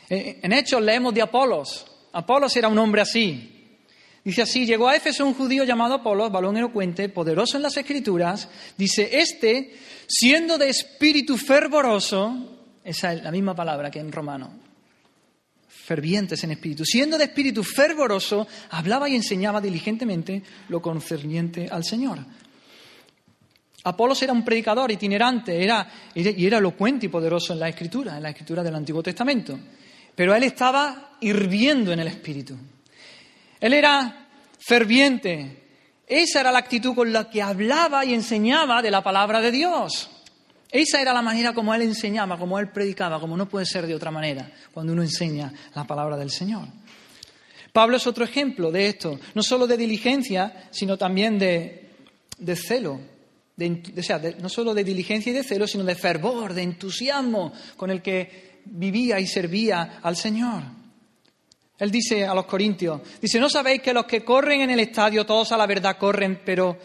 Eh, 0.07 0.41
en 0.43 0.53
Hechos 0.53 0.79
leemos 0.83 1.11
de 1.11 1.23
Apolos. 1.23 1.87
Apolos 2.15 2.55
era 2.55 2.69
un 2.69 2.77
hombre 2.77 3.01
así, 3.01 3.51
Dice 4.23 4.41
así, 4.41 4.65
llegó 4.65 4.87
a 4.87 4.95
Éfeso 4.95 5.23
un 5.23 5.35
judío 5.35 5.65
llamado 5.65 5.93
Apolos, 5.93 6.31
balón 6.31 6.57
elocuente, 6.57 7.09
poderoso 7.09 7.57
en 7.57 7.63
las 7.63 7.77
escrituras. 7.77 8.49
Dice, 8.75 9.07
este, 9.19 9.75
siendo 10.07 10.57
de 10.57 10.67
espíritu 10.67 11.37
fervoroso, 11.37 12.57
esa 12.83 13.13
es 13.13 13.21
la 13.21 13.29
misma 13.29 13.53
palabra 13.53 13.91
que 13.91 13.99
en 13.99 14.11
romano, 14.11 14.49
fervientes 15.67 16.43
en 16.43 16.53
espíritu, 16.53 16.83
siendo 16.85 17.19
de 17.19 17.25
espíritu 17.25 17.63
fervoroso, 17.63 18.47
hablaba 18.71 19.07
y 19.07 19.15
enseñaba 19.15 19.61
diligentemente 19.61 20.41
lo 20.69 20.81
concerniente 20.81 21.67
al 21.69 21.83
Señor. 21.83 22.17
Apolos 23.83 24.23
era 24.23 24.33
un 24.33 24.43
predicador 24.43 24.91
itinerante, 24.91 25.63
era, 25.63 25.87
y 26.15 26.47
era 26.47 26.57
elocuente 26.57 27.05
y 27.05 27.09
poderoso 27.09 27.53
en 27.53 27.59
la 27.59 27.69
escritura, 27.69 28.17
en 28.17 28.23
la 28.23 28.29
escritura 28.29 28.63
del 28.63 28.73
Antiguo 28.73 29.03
Testamento. 29.03 29.59
Pero 30.15 30.33
él 30.33 30.43
estaba 30.43 31.17
hirviendo 31.19 31.91
en 31.91 31.99
el 31.99 32.07
espíritu. 32.07 32.55
Él 33.59 33.73
era 33.73 34.27
ferviente. 34.59 35.63
Esa 36.07 36.41
era 36.41 36.51
la 36.51 36.59
actitud 36.59 36.95
con 36.95 37.11
la 37.11 37.29
que 37.29 37.41
hablaba 37.41 38.05
y 38.05 38.13
enseñaba 38.13 38.81
de 38.81 38.91
la 38.91 39.03
palabra 39.03 39.41
de 39.41 39.51
Dios. 39.51 40.09
Esa 40.71 41.01
era 41.01 41.13
la 41.13 41.21
manera 41.21 41.53
como 41.53 41.73
él 41.73 41.83
enseñaba, 41.83 42.37
como 42.37 42.59
él 42.59 42.69
predicaba, 42.69 43.19
como 43.19 43.37
no 43.37 43.47
puede 43.47 43.65
ser 43.65 43.87
de 43.87 43.95
otra 43.95 44.11
manera 44.11 44.51
cuando 44.73 44.93
uno 44.93 45.03
enseña 45.03 45.51
la 45.73 45.85
palabra 45.85 46.17
del 46.17 46.31
Señor. 46.31 46.67
Pablo 47.71 47.97
es 47.97 48.07
otro 48.07 48.23
ejemplo 48.23 48.71
de 48.71 48.87
esto, 48.87 49.19
no 49.33 49.43
solo 49.43 49.67
de 49.67 49.77
diligencia, 49.77 50.67
sino 50.71 50.97
también 50.97 51.37
de, 51.37 51.91
celo. 52.55 52.99
o 53.57 54.01
sea, 54.01 54.21
no 54.39 54.49
solo 54.49 54.73
de 54.73 54.83
diligencia 54.83 55.31
y 55.31 55.35
de 55.35 55.43
celo, 55.43 55.67
sino 55.67 55.83
de 55.83 55.95
fervor, 55.95 56.53
de 56.53 56.63
entusiasmo 56.63 57.51
con 57.75 57.89
el 57.89 58.01
que 58.01 58.54
vivía 58.65 59.19
y 59.19 59.27
servía 59.27 59.99
al 60.01 60.15
Señor. 60.15 60.63
Él 61.77 61.91
dice 61.91 62.25
a 62.25 62.33
los 62.33 62.45
corintios, 62.45 63.01
dice, 63.21 63.39
¿no 63.39 63.49
sabéis 63.49 63.81
que 63.81 63.93
los 63.93 64.05
que 64.05 64.23
corren 64.23 64.61
en 64.61 64.69
el 64.69 64.79
estadio, 64.79 65.25
todos 65.25 65.51
a 65.51 65.57
la 65.57 65.67
verdad 65.67 65.97
corren, 65.97 66.41
pero, 66.45 66.77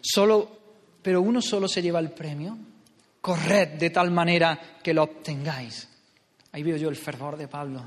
solo, 0.00 0.58
pero 1.02 1.20
uno 1.20 1.42
solo 1.42 1.66
se 1.66 1.82
lleva 1.82 1.98
el 1.98 2.12
premio? 2.12 2.56
Corred 3.20 3.70
de 3.70 3.90
tal 3.90 4.12
manera 4.12 4.78
que 4.82 4.94
lo 4.94 5.02
obtengáis. 5.02 5.88
Ahí 6.52 6.62
veo 6.62 6.76
yo 6.76 6.88
el 6.88 6.96
fervor 6.96 7.36
de 7.36 7.48
Pablo. 7.48 7.84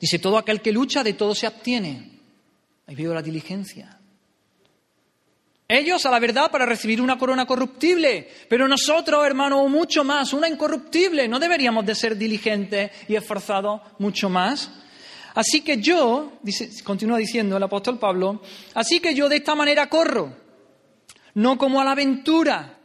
Dice, 0.00 0.18
todo 0.18 0.38
aquel 0.38 0.62
que 0.62 0.72
lucha, 0.72 1.04
de 1.04 1.12
todo 1.12 1.34
se 1.34 1.46
obtiene. 1.46 2.20
Ahí 2.86 2.94
veo 2.94 3.12
la 3.12 3.20
diligencia. 3.20 3.97
Ellos 5.70 6.06
a 6.06 6.10
la 6.10 6.18
verdad 6.18 6.50
para 6.50 6.64
recibir 6.64 6.98
una 7.02 7.18
corona 7.18 7.44
corruptible, 7.44 8.26
pero 8.48 8.66
nosotros, 8.66 9.26
hermano, 9.26 9.68
mucho 9.68 10.02
más, 10.02 10.32
una 10.32 10.48
incorruptible. 10.48 11.28
¿No 11.28 11.38
deberíamos 11.38 11.84
de 11.84 11.94
ser 11.94 12.16
diligentes 12.16 12.90
y 13.06 13.16
esforzados 13.16 13.82
mucho 13.98 14.30
más? 14.30 14.70
Así 15.34 15.60
que 15.60 15.76
yo, 15.76 16.32
continúa 16.84 17.18
diciendo 17.18 17.58
el 17.58 17.62
apóstol 17.62 17.98
Pablo, 17.98 18.40
así 18.72 18.98
que 18.98 19.14
yo 19.14 19.28
de 19.28 19.36
esta 19.36 19.54
manera 19.54 19.90
corro, 19.90 20.32
no 21.34 21.58
como 21.58 21.82
a 21.82 21.84
la 21.84 21.92
aventura, 21.92 22.78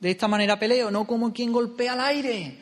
de 0.00 0.10
esta 0.10 0.26
manera 0.26 0.58
peleo, 0.58 0.90
no 0.90 1.06
como 1.06 1.32
quien 1.32 1.52
golpea 1.52 1.92
al 1.92 2.00
aire. 2.00 2.58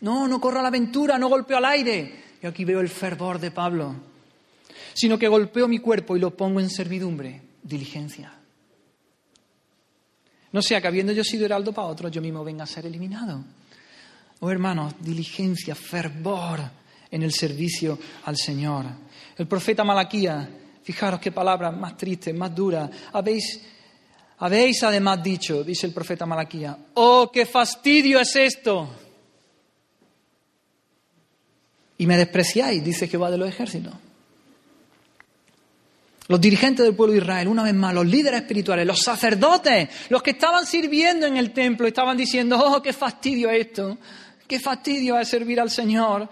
No, 0.00 0.26
no 0.26 0.40
corro 0.40 0.58
a 0.58 0.62
la 0.62 0.68
aventura, 0.68 1.16
no 1.16 1.28
golpeo 1.28 1.58
al 1.58 1.64
aire. 1.64 2.24
Y 2.42 2.46
aquí 2.46 2.64
veo 2.64 2.80
el 2.80 2.88
fervor 2.88 3.38
de 3.38 3.52
Pablo, 3.52 3.94
sino 4.94 5.16
que 5.16 5.28
golpeo 5.28 5.68
mi 5.68 5.78
cuerpo 5.78 6.16
y 6.16 6.20
lo 6.20 6.36
pongo 6.36 6.58
en 6.58 6.68
servidumbre, 6.68 7.40
diligencia. 7.62 8.35
No 10.56 10.62
sea 10.62 10.80
que 10.80 10.88
habiendo 10.88 11.12
yo 11.12 11.22
sido 11.22 11.44
heraldo 11.44 11.70
para 11.70 11.88
otros, 11.88 12.10
yo 12.10 12.22
mismo 12.22 12.42
venga 12.42 12.64
a 12.64 12.66
ser 12.66 12.86
eliminado. 12.86 13.44
Oh 14.40 14.50
hermanos, 14.50 14.94
diligencia, 14.98 15.74
fervor 15.74 16.60
en 17.10 17.22
el 17.22 17.30
servicio 17.30 17.98
al 18.24 18.38
Señor. 18.38 18.86
El 19.36 19.46
profeta 19.46 19.84
Malaquía, 19.84 20.48
fijaros 20.82 21.20
qué 21.20 21.30
palabra 21.30 21.70
más 21.70 21.94
triste, 21.98 22.32
más 22.32 22.54
dura. 22.54 22.88
Habéis, 23.12 23.60
habéis 24.38 24.82
además 24.82 25.22
dicho, 25.22 25.62
dice 25.62 25.88
el 25.88 25.92
profeta 25.92 26.24
Malaquía, 26.24 26.74
oh, 26.94 27.30
qué 27.30 27.44
fastidio 27.44 28.18
es 28.18 28.34
esto. 28.34 28.88
Y 31.98 32.06
me 32.06 32.16
despreciáis, 32.16 32.82
dice 32.82 33.08
Jehová 33.08 33.30
de 33.30 33.36
los 33.36 33.48
ejércitos. 33.50 33.92
Los 36.28 36.40
dirigentes 36.40 36.84
del 36.84 36.94
pueblo 36.94 37.12
de 37.12 37.20
Israel, 37.20 37.46
una 37.46 37.62
vez 37.62 37.74
más, 37.74 37.94
los 37.94 38.06
líderes 38.06 38.40
espirituales, 38.40 38.84
los 38.86 39.00
sacerdotes, 39.00 39.88
los 40.08 40.22
que 40.22 40.32
estaban 40.32 40.66
sirviendo 40.66 41.26
en 41.26 41.36
el 41.36 41.52
templo, 41.52 41.86
estaban 41.86 42.16
diciendo, 42.16 42.58
oh, 42.58 42.82
qué 42.82 42.92
fastidio 42.92 43.48
esto, 43.50 43.96
qué 44.46 44.58
fastidio 44.58 45.18
es 45.18 45.28
servir 45.28 45.60
al 45.60 45.70
Señor. 45.70 46.28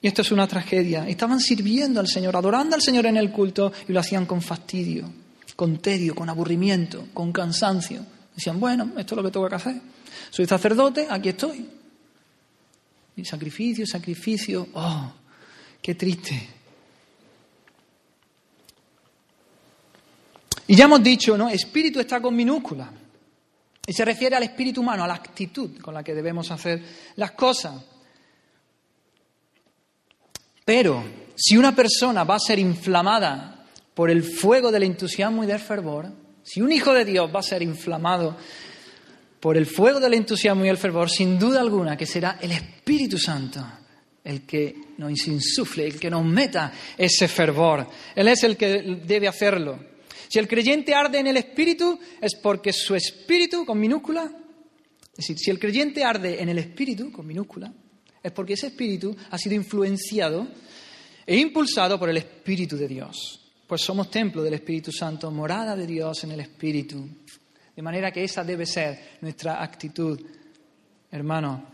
Y 0.00 0.08
esto 0.08 0.22
es 0.22 0.32
una 0.32 0.48
tragedia. 0.48 1.08
Estaban 1.08 1.40
sirviendo 1.40 2.00
al 2.00 2.08
Señor, 2.08 2.36
adorando 2.36 2.74
al 2.74 2.82
Señor 2.82 3.06
en 3.06 3.16
el 3.16 3.30
culto 3.30 3.72
y 3.88 3.92
lo 3.92 4.00
hacían 4.00 4.26
con 4.26 4.42
fastidio, 4.42 5.12
con 5.54 5.78
tedio, 5.78 6.14
con 6.14 6.28
aburrimiento, 6.28 7.06
con 7.14 7.32
cansancio. 7.32 8.04
Decían, 8.34 8.58
bueno, 8.58 8.92
esto 8.96 9.14
es 9.14 9.16
lo 9.16 9.22
que 9.22 9.30
tengo 9.30 9.48
que 9.48 9.54
hacer. 9.54 9.80
Soy 10.30 10.46
sacerdote, 10.46 11.06
aquí 11.08 11.28
estoy. 11.28 11.68
Y 13.16 13.24
sacrificio, 13.24 13.86
sacrificio. 13.86 14.68
Oh, 14.74 15.12
qué 15.82 15.94
triste. 15.94 16.48
Y 20.66 20.76
ya 20.76 20.84
hemos 20.84 21.02
dicho, 21.02 21.36
¿no? 21.36 21.48
Espíritu 21.48 21.98
está 21.98 22.20
con 22.20 22.36
minúscula. 22.36 22.90
Y 23.86 23.92
se 23.92 24.04
refiere 24.04 24.36
al 24.36 24.42
espíritu 24.42 24.82
humano, 24.82 25.02
a 25.02 25.06
la 25.06 25.14
actitud 25.14 25.80
con 25.80 25.94
la 25.94 26.04
que 26.04 26.14
debemos 26.14 26.50
hacer 26.50 26.82
las 27.16 27.32
cosas. 27.32 27.82
Pero 30.62 31.02
si 31.34 31.56
una 31.56 31.74
persona 31.74 32.24
va 32.24 32.34
a 32.34 32.40
ser 32.40 32.58
inflamada 32.58 33.64
por 33.94 34.10
el 34.10 34.22
fuego 34.22 34.70
del 34.70 34.82
entusiasmo 34.82 35.42
y 35.42 35.46
del 35.46 35.58
fervor, 35.58 36.12
si 36.42 36.60
un 36.60 36.70
hijo 36.70 36.92
de 36.92 37.06
Dios 37.06 37.34
va 37.34 37.40
a 37.40 37.42
ser 37.42 37.62
inflamado 37.62 38.36
por 39.40 39.56
el 39.56 39.64
fuego 39.64 40.00
del 40.00 40.12
entusiasmo 40.12 40.66
y 40.66 40.68
el 40.68 40.76
fervor, 40.76 41.08
sin 41.08 41.38
duda 41.38 41.60
alguna 41.60 41.96
que 41.96 42.04
será 42.04 42.38
el 42.42 42.52
Espíritu 42.52 43.16
Santo 43.18 43.64
el 44.28 44.42
que 44.42 44.76
nos 44.98 45.26
insufle, 45.26 45.86
el 45.86 45.98
que 45.98 46.10
nos 46.10 46.22
meta 46.22 46.70
ese 46.98 47.26
fervor. 47.28 47.88
Él 48.14 48.28
es 48.28 48.44
el 48.44 48.58
que 48.58 48.82
debe 49.06 49.26
hacerlo. 49.26 49.78
Si 50.28 50.38
el 50.38 50.46
creyente 50.46 50.94
arde 50.94 51.18
en 51.18 51.28
el 51.28 51.38
Espíritu, 51.38 51.98
es 52.20 52.34
porque 52.34 52.70
su 52.74 52.94
Espíritu, 52.94 53.64
con 53.64 53.80
minúscula, 53.80 54.30
es 55.12 55.16
decir, 55.16 55.38
si 55.38 55.50
el 55.50 55.58
creyente 55.58 56.04
arde 56.04 56.42
en 56.42 56.50
el 56.50 56.58
Espíritu, 56.58 57.10
con 57.10 57.26
minúscula, 57.26 57.72
es 58.22 58.30
porque 58.32 58.52
ese 58.52 58.66
espíritu 58.66 59.16
ha 59.30 59.38
sido 59.38 59.54
influenciado 59.54 60.46
e 61.24 61.38
impulsado 61.38 61.98
por 61.98 62.10
el 62.10 62.18
Espíritu 62.18 62.76
de 62.76 62.86
Dios. 62.86 63.50
Pues 63.66 63.80
somos 63.80 64.10
templo 64.10 64.42
del 64.42 64.54
Espíritu 64.54 64.92
Santo, 64.92 65.30
morada 65.30 65.74
de 65.74 65.86
Dios 65.86 66.22
en 66.24 66.32
el 66.32 66.40
Espíritu. 66.40 67.08
De 67.74 67.82
manera 67.82 68.12
que 68.12 68.24
esa 68.24 68.44
debe 68.44 68.66
ser 68.66 69.16
nuestra 69.22 69.62
actitud, 69.62 70.20
hermano. 71.10 71.66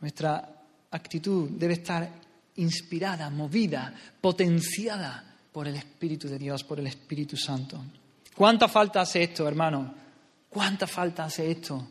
Nuestra 0.00 0.61
actitud 0.92 1.50
debe 1.50 1.74
estar 1.74 2.08
inspirada, 2.56 3.28
movida, 3.30 3.92
potenciada 4.20 5.24
por 5.50 5.66
el 5.66 5.76
Espíritu 5.76 6.28
de 6.28 6.38
Dios, 6.38 6.64
por 6.64 6.78
el 6.78 6.86
Espíritu 6.86 7.36
Santo. 7.36 7.82
¿Cuánta 8.34 8.68
falta 8.68 9.00
hace 9.00 9.22
esto, 9.22 9.46
hermano? 9.46 9.94
¿Cuánta 10.48 10.86
falta 10.86 11.24
hace 11.24 11.50
esto? 11.50 11.88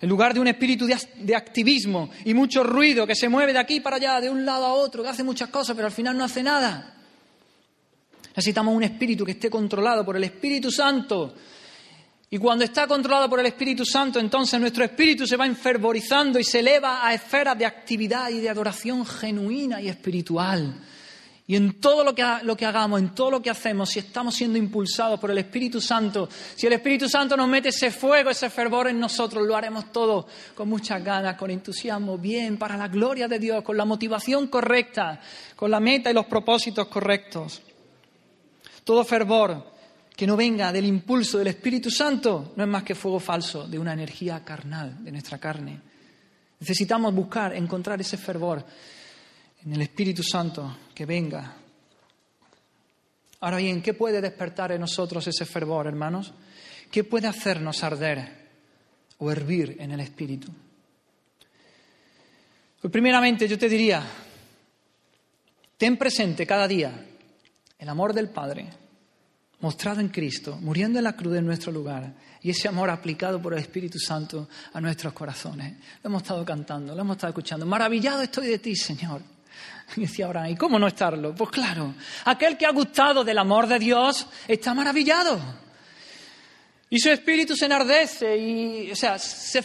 En 0.00 0.08
lugar 0.08 0.32
de 0.32 0.40
un 0.40 0.48
espíritu 0.48 0.86
de, 0.86 1.36
activismo 1.36 2.10
y 2.24 2.32
mucho 2.32 2.64
ruido 2.64 3.06
que 3.06 3.14
se 3.14 3.28
mueve 3.28 3.52
de 3.52 3.58
aquí 3.58 3.80
para 3.80 3.96
allá, 3.96 4.20
de 4.20 4.30
un 4.30 4.46
lado 4.46 4.64
a 4.64 4.72
otro, 4.72 5.02
que 5.02 5.10
hace 5.10 5.22
muchas 5.22 5.50
cosas, 5.50 5.76
pero 5.76 5.88
al 5.88 5.92
final 5.92 6.16
no 6.16 6.24
hace 6.24 6.42
nada. 6.42 6.94
Necesitamos 8.28 8.74
un 8.74 8.82
espíritu 8.84 9.26
que 9.26 9.32
esté 9.32 9.50
controlado 9.50 10.04
por 10.04 10.16
el 10.16 10.24
Espíritu 10.24 10.70
Santo. 10.70 11.34
Y 12.32 12.38
cuando 12.38 12.64
está 12.64 12.86
controlado 12.86 13.28
por 13.28 13.40
el 13.40 13.46
Espíritu 13.46 13.84
Santo, 13.84 14.20
entonces 14.20 14.60
nuestro 14.60 14.84
espíritu 14.84 15.26
se 15.26 15.36
va 15.36 15.46
enfervorizando 15.46 16.38
y 16.38 16.44
se 16.44 16.60
eleva 16.60 17.04
a 17.04 17.12
esferas 17.12 17.58
de 17.58 17.66
actividad 17.66 18.30
y 18.30 18.38
de 18.38 18.48
adoración 18.48 19.04
genuina 19.04 19.80
y 19.80 19.88
espiritual. 19.88 20.72
Y 21.48 21.56
en 21.56 21.80
todo 21.80 22.04
lo 22.04 22.14
que, 22.14 22.24
lo 22.44 22.56
que, 22.56 22.64
hagamos, 22.64 23.00
en 23.00 23.08
todo 23.16 23.32
lo 23.32 23.42
que 23.42 23.50
hacemos, 23.50 23.90
si 23.90 23.98
estamos 23.98 24.36
siendo 24.36 24.56
impulsados 24.56 25.18
por 25.18 25.32
el 25.32 25.38
Espíritu 25.38 25.80
Santo, 25.80 26.28
si 26.54 26.68
el 26.68 26.74
Espíritu 26.74 27.08
Santo 27.08 27.36
nos 27.36 27.48
mete 27.48 27.70
ese 27.70 27.90
fuego, 27.90 28.30
ese 28.30 28.48
fervor 28.48 28.86
en 28.86 29.00
nosotros, 29.00 29.44
lo 29.44 29.56
haremos 29.56 29.90
todo 29.90 30.28
con 30.54 30.68
muchas 30.68 31.02
ganas, 31.02 31.34
con 31.34 31.50
entusiasmo, 31.50 32.16
bien, 32.16 32.56
para 32.56 32.76
la 32.76 32.86
gloria 32.86 33.26
de 33.26 33.40
Dios, 33.40 33.64
con 33.64 33.76
la 33.76 33.84
motivación 33.84 34.46
correcta, 34.46 35.20
con 35.56 35.68
la 35.68 35.80
meta 35.80 36.08
y 36.08 36.14
los 36.14 36.26
propósitos 36.26 36.86
correctos. 36.86 37.60
Todo 38.84 39.02
fervor 39.02 39.69
que 40.20 40.26
no 40.26 40.36
venga 40.36 40.70
del 40.70 40.84
impulso 40.84 41.38
del 41.38 41.46
Espíritu 41.46 41.90
Santo 41.90 42.52
no 42.54 42.62
es 42.62 42.68
más 42.68 42.82
que 42.82 42.94
fuego 42.94 43.18
falso 43.18 43.66
de 43.66 43.78
una 43.78 43.94
energía 43.94 44.44
carnal, 44.44 45.02
de 45.02 45.10
nuestra 45.10 45.38
carne. 45.38 45.80
Necesitamos 46.58 47.14
buscar, 47.14 47.56
encontrar 47.56 47.98
ese 48.02 48.18
fervor 48.18 48.62
en 49.64 49.72
el 49.72 49.80
Espíritu 49.80 50.22
Santo 50.22 50.76
que 50.94 51.06
venga. 51.06 51.56
Ahora 53.40 53.56
bien, 53.56 53.80
¿qué 53.80 53.94
puede 53.94 54.20
despertar 54.20 54.72
en 54.72 54.82
nosotros 54.82 55.26
ese 55.26 55.46
fervor, 55.46 55.86
hermanos? 55.86 56.34
¿Qué 56.90 57.02
puede 57.02 57.26
hacernos 57.26 57.82
arder 57.82 58.50
o 59.16 59.32
hervir 59.32 59.78
en 59.80 59.92
el 59.92 60.00
Espíritu? 60.00 60.52
Pues 62.78 62.92
primeramente 62.92 63.48
yo 63.48 63.58
te 63.58 63.70
diría, 63.70 64.06
ten 65.78 65.96
presente 65.96 66.46
cada 66.46 66.68
día 66.68 67.06
el 67.78 67.88
amor 67.88 68.12
del 68.12 68.28
Padre 68.28 68.79
mostrado 69.60 70.00
en 70.00 70.08
Cristo, 70.08 70.58
muriendo 70.60 70.98
en 70.98 71.04
la 71.04 71.14
cruz 71.14 71.36
en 71.36 71.46
nuestro 71.46 71.70
lugar, 71.72 72.12
y 72.42 72.50
ese 72.50 72.68
amor 72.68 72.90
aplicado 72.90 73.40
por 73.40 73.52
el 73.52 73.58
Espíritu 73.58 73.98
Santo 73.98 74.48
a 74.72 74.80
nuestros 74.80 75.12
corazones. 75.12 75.74
Lo 76.02 76.08
hemos 76.08 76.22
estado 76.22 76.44
cantando, 76.44 76.94
lo 76.94 77.00
hemos 77.02 77.16
estado 77.16 77.30
escuchando. 77.30 77.66
Maravillado 77.66 78.22
estoy 78.22 78.46
de 78.48 78.58
ti, 78.58 78.74
Señor. 78.74 79.20
Y 79.96 80.00
decía 80.02 80.26
Abraham, 80.26 80.50
¿y 80.50 80.56
cómo 80.56 80.78
no 80.78 80.86
estarlo? 80.86 81.34
Pues 81.34 81.50
claro, 81.50 81.94
aquel 82.24 82.56
que 82.56 82.66
ha 82.66 82.72
gustado 82.72 83.24
del 83.24 83.38
amor 83.38 83.66
de 83.66 83.78
Dios 83.78 84.26
está 84.48 84.72
maravillado. 84.72 85.38
Y 86.88 86.98
su 86.98 87.10
espíritu 87.10 87.54
se 87.54 87.66
enardece 87.66 88.36
y, 88.36 88.90
o 88.90 88.96
sea, 88.96 89.18
se 89.18 89.62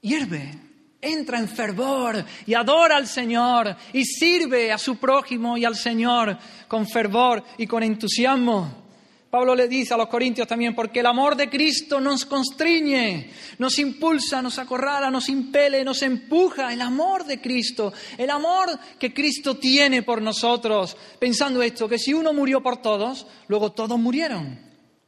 hierve, 0.00 0.67
entra 1.00 1.38
en 1.38 1.48
fervor 1.48 2.24
y 2.46 2.54
adora 2.54 2.96
al 2.96 3.06
Señor 3.06 3.76
y 3.92 4.04
sirve 4.04 4.72
a 4.72 4.78
su 4.78 4.96
prójimo 4.96 5.56
y 5.56 5.64
al 5.64 5.76
Señor 5.76 6.36
con 6.66 6.88
fervor 6.88 7.42
y 7.56 7.66
con 7.66 7.82
entusiasmo. 7.82 8.88
Pablo 9.30 9.54
le 9.54 9.68
dice 9.68 9.92
a 9.92 9.98
los 9.98 10.08
corintios 10.08 10.48
también, 10.48 10.74
porque 10.74 11.00
el 11.00 11.06
amor 11.06 11.36
de 11.36 11.50
Cristo 11.50 12.00
nos 12.00 12.24
constriñe, 12.24 13.30
nos 13.58 13.78
impulsa, 13.78 14.40
nos 14.40 14.58
acorrala, 14.58 15.10
nos 15.10 15.28
impele, 15.28 15.84
nos 15.84 16.00
empuja. 16.00 16.72
El 16.72 16.80
amor 16.80 17.26
de 17.26 17.38
Cristo, 17.38 17.92
el 18.16 18.30
amor 18.30 18.70
que 18.98 19.12
Cristo 19.12 19.58
tiene 19.58 20.02
por 20.02 20.22
nosotros. 20.22 20.96
Pensando 21.18 21.62
esto, 21.62 21.86
que 21.86 21.98
si 21.98 22.14
uno 22.14 22.32
murió 22.32 22.62
por 22.62 22.78
todos, 22.78 23.26
luego 23.48 23.72
todos 23.72 23.98
murieron. 23.98 24.60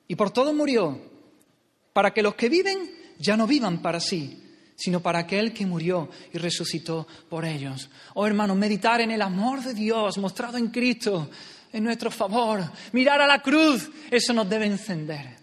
Y 0.06 0.16
por 0.16 0.30
todos 0.30 0.54
murió. 0.54 1.00
Para 1.94 2.12
que 2.12 2.22
los 2.22 2.34
que 2.34 2.50
viven 2.50 2.90
ya 3.18 3.38
no 3.38 3.46
vivan 3.46 3.80
para 3.80 4.00
sí, 4.00 4.49
sino 4.80 5.00
para 5.00 5.18
aquel 5.18 5.52
que 5.52 5.66
murió 5.66 6.08
y 6.32 6.38
resucitó 6.38 7.06
por 7.28 7.44
ellos. 7.44 7.90
Oh 8.14 8.26
hermanos, 8.26 8.56
meditar 8.56 9.02
en 9.02 9.10
el 9.10 9.20
amor 9.20 9.62
de 9.62 9.74
Dios 9.74 10.16
mostrado 10.16 10.56
en 10.56 10.68
Cristo 10.68 11.28
en 11.70 11.84
nuestro 11.84 12.10
favor. 12.10 12.64
Mirar 12.92 13.20
a 13.20 13.26
la 13.26 13.42
cruz, 13.42 13.90
eso 14.10 14.32
nos 14.32 14.48
debe 14.48 14.64
encender. 14.64 15.36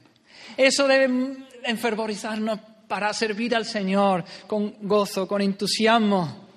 Eso 0.58 0.88
debe 0.88 1.38
enfervorizarnos 1.64 2.60
para 2.88 3.14
servir 3.14 3.56
al 3.56 3.66
Señor 3.66 4.26
con 4.48 4.74
gozo, 4.82 5.28
con 5.28 5.42
entusiasmo. 5.42 6.48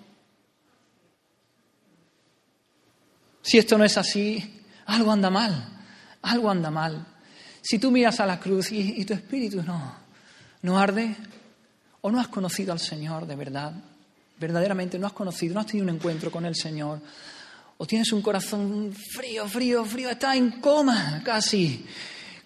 Si 3.43 3.59
esto 3.59 3.76
no 3.76 3.85
es 3.85 3.99
así, 3.99 4.62
algo 4.87 5.12
anda 5.12 5.28
mal, 5.28 5.83
algo 6.22 6.51
anda 6.51 6.70
mal. 6.70 7.07
Si 7.61 7.78
tú 7.78 7.91
miras 7.91 8.20
a 8.20 8.26
la 8.26 8.41
cruz 8.41 8.72
y, 8.72 9.05
tu 9.05 9.12
espíritu 9.12 9.62
no, 9.62 9.97
no 10.62 10.78
arde, 10.78 11.14
o 12.03 12.11
no 12.11 12.20
has 12.20 12.28
conocido 12.28 12.72
al 12.72 12.80
Señor 12.80 13.26
de 13.26 13.36
verdad, 13.36 13.72
verdaderamente 14.38 14.98
no 14.98 15.07
has 15.07 15.12
conocido, 15.12 15.55
no 15.55 15.61
has 15.61 15.66
tenido 15.66 15.84
un 15.84 15.94
encuentro 15.94 16.30
con 16.30 16.46
el 16.46 16.55
Señor, 16.57 17.01
o 17.76 17.86
tienes 17.86 18.12
un 18.12 18.20
corazón 18.20 18.92
frío, 18.92 19.48
frío, 19.48 19.84
frío, 19.84 20.11
está 20.11 20.36
en 20.36 20.61
coma 20.61 21.22
casi. 21.24 21.86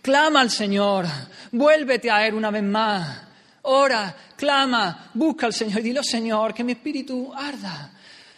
Clama 0.00 0.40
al 0.40 0.50
Señor, 0.50 1.06
vuélvete 1.50 2.10
a 2.10 2.26
Él 2.26 2.34
una 2.34 2.50
vez 2.50 2.62
más. 2.62 3.22
Ora, 3.62 4.14
clama, 4.36 5.10
busca 5.14 5.46
al 5.46 5.52
Señor 5.52 5.80
y 5.80 5.82
dile, 5.82 6.04
Señor, 6.04 6.52
que 6.52 6.62
mi 6.62 6.72
espíritu 6.72 7.32
arda. 7.34 7.90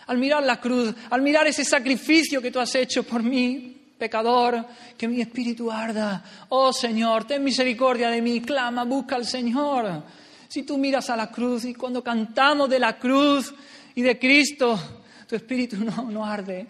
Al 0.06 0.16
mirar 0.16 0.44
la 0.44 0.60
cruz, 0.60 0.94
al 1.10 1.20
mirar 1.20 1.46
ese 1.46 1.64
sacrificio 1.64 2.40
que 2.40 2.50
tú 2.50 2.60
has 2.60 2.74
hecho 2.76 3.02
por 3.02 3.22
mí, 3.22 3.76
pecador, 3.98 4.64
que 4.96 5.08
mi 5.08 5.20
espíritu 5.20 5.70
arda. 5.70 6.22
Oh 6.50 6.72
Señor, 6.72 7.24
ten 7.24 7.42
misericordia 7.42 8.08
de 8.10 8.22
mí, 8.22 8.40
clama, 8.40 8.84
busca 8.84 9.16
al 9.16 9.26
Señor. 9.26 10.04
Si 10.48 10.62
tú 10.62 10.78
miras 10.78 11.10
a 11.10 11.16
la 11.16 11.30
cruz 11.30 11.64
y 11.64 11.74
cuando 11.74 12.02
cantamos 12.02 12.68
de 12.68 12.78
la 12.78 12.98
cruz 12.98 13.54
y 13.94 14.02
de 14.02 14.18
Cristo, 14.18 14.78
tu 15.26 15.36
espíritu 15.36 15.76
no, 15.76 16.10
no 16.10 16.24
arde, 16.24 16.66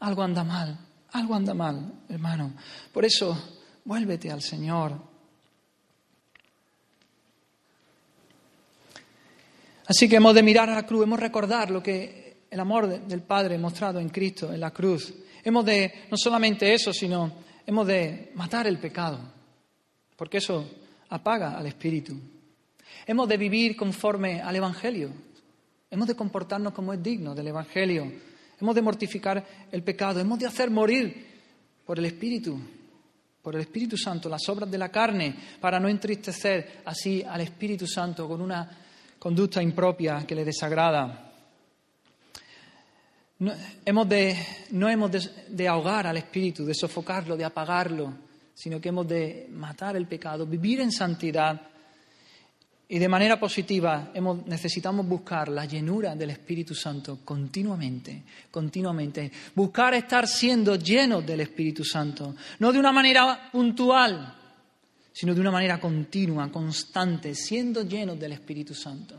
algo 0.00 0.22
anda 0.22 0.44
mal, 0.44 0.78
algo 1.12 1.34
anda 1.34 1.54
mal, 1.54 1.92
hermano. 2.08 2.52
Por 2.92 3.04
eso, 3.04 3.56
vuélvete 3.84 4.30
al 4.30 4.42
Señor. 4.42 5.12
Así 9.86 10.08
que 10.08 10.16
hemos 10.16 10.34
de 10.34 10.42
mirar 10.42 10.70
a 10.70 10.74
la 10.74 10.86
cruz, 10.86 11.04
hemos 11.04 11.18
de 11.18 11.26
recordar 11.26 11.70
lo 11.70 11.82
que 11.82 12.46
el 12.50 12.60
amor 12.60 12.88
del 13.06 13.22
Padre 13.22 13.58
mostrado 13.58 13.98
en 13.98 14.08
Cristo, 14.08 14.52
en 14.52 14.60
la 14.60 14.70
cruz. 14.70 15.12
Hemos 15.44 15.64
de, 15.64 16.06
no 16.10 16.16
solamente 16.16 16.72
eso, 16.72 16.92
sino 16.92 17.32
hemos 17.66 17.86
de 17.86 18.32
matar 18.34 18.66
el 18.66 18.78
pecado, 18.78 19.18
porque 20.16 20.38
eso 20.38 20.68
apaga 21.08 21.56
al 21.58 21.66
Espíritu. 21.66 22.18
Hemos 23.06 23.28
de 23.28 23.36
vivir 23.36 23.76
conforme 23.76 24.40
al 24.40 24.56
Evangelio. 24.56 25.10
Hemos 25.90 26.08
de 26.08 26.14
comportarnos 26.14 26.72
como 26.72 26.92
es 26.92 27.02
digno 27.02 27.34
del 27.34 27.48
Evangelio 27.48 28.10
hemos 28.62 28.76
de 28.76 28.82
mortificar 28.82 29.44
el 29.72 29.82
pecado, 29.82 30.20
hemos 30.20 30.38
de 30.38 30.46
hacer 30.46 30.70
morir 30.70 31.26
por 31.84 31.98
el 31.98 32.04
Espíritu, 32.04 32.58
por 33.42 33.56
el 33.56 33.62
Espíritu 33.62 33.96
Santo, 33.96 34.28
las 34.28 34.48
obras 34.48 34.70
de 34.70 34.78
la 34.78 34.88
carne, 34.88 35.34
para 35.60 35.80
no 35.80 35.88
entristecer 35.88 36.80
así 36.84 37.24
al 37.28 37.40
Espíritu 37.40 37.88
Santo 37.88 38.28
con 38.28 38.40
una 38.40 38.70
conducta 39.18 39.60
impropia 39.60 40.24
que 40.24 40.36
le 40.36 40.44
desagrada. 40.44 41.32
No 43.40 43.52
hemos 43.84 44.08
de, 44.08 44.36
no 44.70 44.88
hemos 44.88 45.10
de 45.48 45.68
ahogar 45.68 46.06
al 46.06 46.16
Espíritu, 46.16 46.64
de 46.64 46.74
sofocarlo, 46.74 47.36
de 47.36 47.44
apagarlo, 47.44 48.14
sino 48.54 48.80
que 48.80 48.90
hemos 48.90 49.08
de 49.08 49.48
matar 49.50 49.96
el 49.96 50.06
pecado, 50.06 50.46
vivir 50.46 50.80
en 50.80 50.92
santidad 50.92 51.60
y 52.88 52.98
de 52.98 53.08
manera 53.08 53.40
positiva 53.40 54.12
necesitamos 54.46 55.06
buscar 55.06 55.48
la 55.48 55.64
llenura 55.64 56.14
del 56.14 56.30
Espíritu 56.30 56.74
Santo 56.74 57.20
continuamente, 57.24 58.22
continuamente. 58.50 59.32
Buscar 59.54 59.94
estar 59.94 60.28
siendo 60.28 60.76
llenos 60.76 61.24
del 61.24 61.40
Espíritu 61.40 61.84
Santo, 61.84 62.34
no 62.58 62.70
de 62.70 62.78
una 62.78 62.92
manera 62.92 63.48
puntual, 63.50 64.34
sino 65.10 65.34
de 65.34 65.40
una 65.40 65.50
manera 65.50 65.80
continua, 65.80 66.50
constante, 66.52 67.34
siendo 67.34 67.82
llenos 67.82 68.20
del 68.20 68.32
Espíritu 68.32 68.74
Santo. 68.74 69.16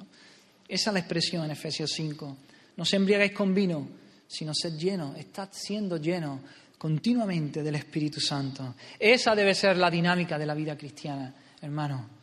Esa 0.68 0.90
es 0.90 0.94
la 0.94 1.00
expresión 1.00 1.46
en 1.46 1.52
Efesios 1.52 1.92
5. 1.96 2.38
No 2.78 2.86
se 2.86 2.96
embriagáis 2.96 3.32
con 3.32 3.56
vino, 3.56 3.88
sino 4.28 4.54
sed 4.54 4.78
llenos, 4.78 5.18
estad 5.18 5.50
siendo 5.52 5.98
llenos 5.98 6.40
continuamente 6.78 7.64
del 7.64 7.76
Espíritu 7.76 8.20
Santo. 8.20 8.76
Esa 9.00 9.34
debe 9.34 9.56
ser 9.56 9.78
la 9.78 9.90
dinámica 9.90 10.38
de 10.38 10.46
la 10.46 10.54
vida 10.54 10.78
cristiana, 10.78 11.34
hermano. 11.62 12.23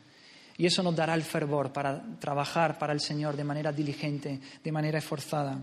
Y 0.61 0.66
eso 0.66 0.82
nos 0.82 0.94
dará 0.94 1.14
el 1.14 1.22
fervor 1.22 1.72
para 1.72 2.02
trabajar 2.18 2.78
para 2.78 2.92
el 2.92 3.00
Señor 3.00 3.34
de 3.34 3.44
manera 3.44 3.72
diligente, 3.72 4.38
de 4.62 4.70
manera 4.70 4.98
esforzada. 4.98 5.58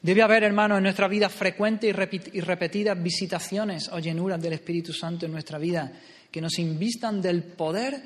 Debe 0.00 0.22
haber, 0.22 0.44
hermanos, 0.44 0.78
en 0.78 0.84
nuestra 0.84 1.08
vida 1.08 1.28
frecuentes 1.28 1.92
y 2.32 2.40
repetidas 2.40 3.02
visitaciones 3.02 3.88
o 3.88 3.98
llenuras 3.98 4.40
del 4.40 4.52
Espíritu 4.52 4.92
Santo 4.92 5.26
en 5.26 5.32
nuestra 5.32 5.58
vida 5.58 5.90
que 6.30 6.40
nos 6.40 6.60
invistan 6.60 7.20
del 7.20 7.42
poder 7.42 8.00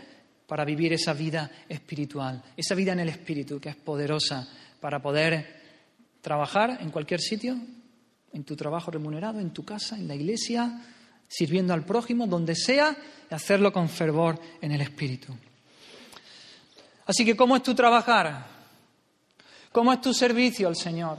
para 0.46 0.64
vivir 0.64 0.94
esa 0.94 1.12
vida 1.12 1.50
espiritual, 1.68 2.42
esa 2.56 2.74
vida 2.74 2.92
en 2.92 3.00
el 3.00 3.10
Espíritu 3.10 3.60
que 3.60 3.68
es 3.68 3.76
poderosa 3.76 4.48
para 4.80 5.02
poder 5.02 5.60
trabajar 6.22 6.78
en 6.80 6.90
cualquier 6.90 7.20
sitio, 7.20 7.54
en 8.32 8.44
tu 8.44 8.56
trabajo 8.56 8.90
remunerado, 8.90 9.40
en 9.40 9.50
tu 9.50 9.62
casa, 9.62 9.98
en 9.98 10.08
la 10.08 10.14
iglesia, 10.14 10.80
sirviendo 11.34 11.74
al 11.74 11.84
prójimo, 11.84 12.26
donde 12.26 12.54
sea, 12.54 12.96
y 13.30 13.34
hacerlo 13.34 13.72
con 13.72 13.88
fervor 13.88 14.38
en 14.60 14.72
el 14.72 14.80
Espíritu. 14.80 15.34
Así 17.06 17.24
que, 17.24 17.36
¿cómo 17.36 17.56
es 17.56 17.62
tu 17.62 17.74
trabajar? 17.74 18.46
¿Cómo 19.72 19.92
es 19.92 20.00
tu 20.00 20.14
servicio 20.14 20.68
al 20.68 20.76
Señor? 20.76 21.18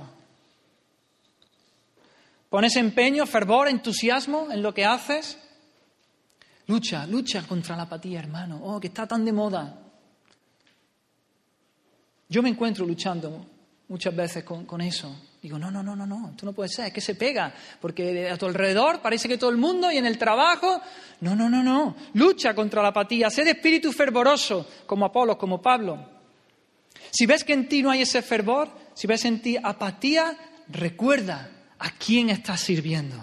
¿Pones 2.49 2.75
empeño, 2.77 3.25
fervor, 3.25 3.67
entusiasmo 3.67 4.47
en 4.49 4.61
lo 4.61 4.73
que 4.73 4.85
haces? 4.85 5.37
Lucha, 6.67 7.05
lucha 7.05 7.43
contra 7.45 7.75
la 7.75 7.83
apatía, 7.83 8.19
hermano. 8.19 8.61
Oh, 8.63 8.79
que 8.79 8.87
está 8.87 9.05
tan 9.05 9.25
de 9.25 9.33
moda. 9.33 9.77
Yo 12.29 12.41
me 12.41 12.49
encuentro 12.49 12.85
luchando 12.85 13.45
muchas 13.87 14.15
veces 14.15 14.43
con, 14.43 14.81
eso. 14.81 15.13
Digo, 15.45 15.59
no, 15.59 15.69
no, 15.69 15.83
no, 15.83 15.95
no, 15.95 16.07
no, 16.07 16.33
tú 16.35 16.43
no 16.43 16.53
puedes 16.53 16.73
ser, 16.73 16.87
es 16.87 16.91
que 16.91 17.01
se 17.01 17.13
pega, 17.13 17.53
porque 17.79 18.27
a 18.31 18.35
tu 18.35 18.47
alrededor 18.47 18.99
parece 18.99 19.27
que 19.27 19.37
todo 19.37 19.51
el 19.51 19.57
mundo 19.57 19.91
y 19.91 19.97
en 19.97 20.07
el 20.07 20.17
trabajo, 20.17 20.81
no, 21.21 21.35
no, 21.35 21.47
no, 21.47 21.61
no, 21.61 21.95
lucha 22.15 22.55
contra 22.55 22.81
la 22.81 22.87
apatía, 22.87 23.29
sé 23.29 23.43
de 23.43 23.51
espíritu 23.51 23.93
fervoroso, 23.93 24.67
como 24.87 25.05
Apolo, 25.05 25.37
como 25.37 25.61
Pablo. 25.61 26.03
Si 27.11 27.27
ves 27.27 27.43
que 27.43 27.53
en 27.53 27.69
ti 27.69 27.83
no 27.83 27.91
hay 27.91 28.01
ese 28.01 28.23
fervor, 28.23 28.71
si 28.95 29.05
ves 29.05 29.23
en 29.25 29.39
ti 29.39 29.55
apatía, 29.61 30.35
recuerda 30.69 31.51
a 31.77 31.91
quién 31.91 32.31
estás 32.31 32.61
sirviendo. 32.61 33.15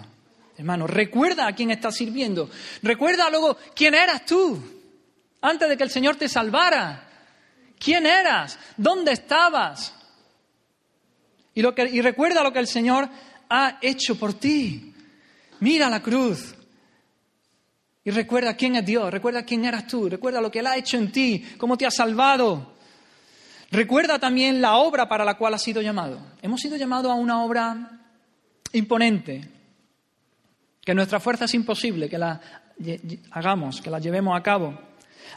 Hermano, 0.57 0.87
recuerda 0.87 1.45
a 1.45 1.53
quién 1.53 1.71
estás 1.71 1.97
sirviendo. 1.97 2.49
Recuerda 2.83 3.29
luego 3.29 3.57
quién 3.75 3.95
eras 3.95 4.25
tú 4.25 4.63
antes 5.41 5.67
de 5.67 5.75
que 5.75 5.83
el 5.83 5.91
Señor 5.91 6.15
te 6.15 6.29
salvara. 6.29 7.05
¿Quién 7.77 8.05
eras? 8.05 8.57
¿Dónde 8.77 9.11
estabas? 9.11 9.93
Y, 11.55 11.61
recuerda 12.01 12.43
lo 12.43 12.51
que 12.51 12.59
el 12.59 12.67
Señor 12.67 13.07
ha 13.49 13.77
hecho 13.81 14.17
por 14.17 14.33
ti. 14.33 14.93
Mira 15.59 15.89
la 15.89 16.01
cruz. 16.01 16.55
Y 18.05 18.11
recuerda 18.11 18.55
quién 18.55 18.75
es 18.75 18.85
Dios, 18.85 19.09
recuerda 19.11 19.43
quién 19.43 19.63
eras 19.63 19.87
tú, 19.87 20.09
recuerda 20.09 20.41
lo 20.41 20.51
que 20.51 20.59
Él 20.59 20.67
ha 20.67 20.75
hecho 20.75 20.97
en 20.97 21.11
ti, 21.11 21.45
cómo 21.57 21.77
te 21.77 21.85
ha 21.85 21.91
salvado. 21.91 22.73
Recuerda 23.71 24.19
también 24.19 24.61
la 24.61 24.75
obra 24.75 25.07
para 25.07 25.23
la 25.23 25.35
cual 25.35 25.53
has 25.53 25.63
sido 25.63 25.81
llamado. 25.81 26.19
Hemos 26.41 26.59
sido 26.59 26.75
llamados 26.75 27.11
a 27.11 27.15
una 27.15 27.43
obra 27.43 28.01
imponente, 28.73 29.49
que 30.81 30.93
nuestra 30.93 31.21
fuerza 31.21 31.45
es 31.45 31.53
imposible 31.53 32.09
que 32.09 32.17
la 32.17 32.41
hagamos, 33.31 33.81
que 33.81 33.89
la 33.89 33.99
llevemos 33.99 34.37
a 34.37 34.43
cabo. 34.43 34.77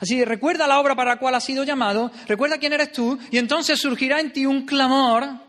Así 0.00 0.16
que 0.16 0.24
recuerda 0.24 0.66
la 0.66 0.80
obra 0.80 0.96
para 0.96 1.12
la 1.12 1.18
cual 1.18 1.36
has 1.36 1.44
sido 1.44 1.62
llamado, 1.62 2.10
recuerda 2.26 2.58
quién 2.58 2.72
eres 2.72 2.90
tú, 2.90 3.16
y 3.30 3.38
entonces 3.38 3.80
surgirá 3.80 4.18
en 4.20 4.32
ti 4.32 4.44
un 4.44 4.66
clamor 4.66 5.45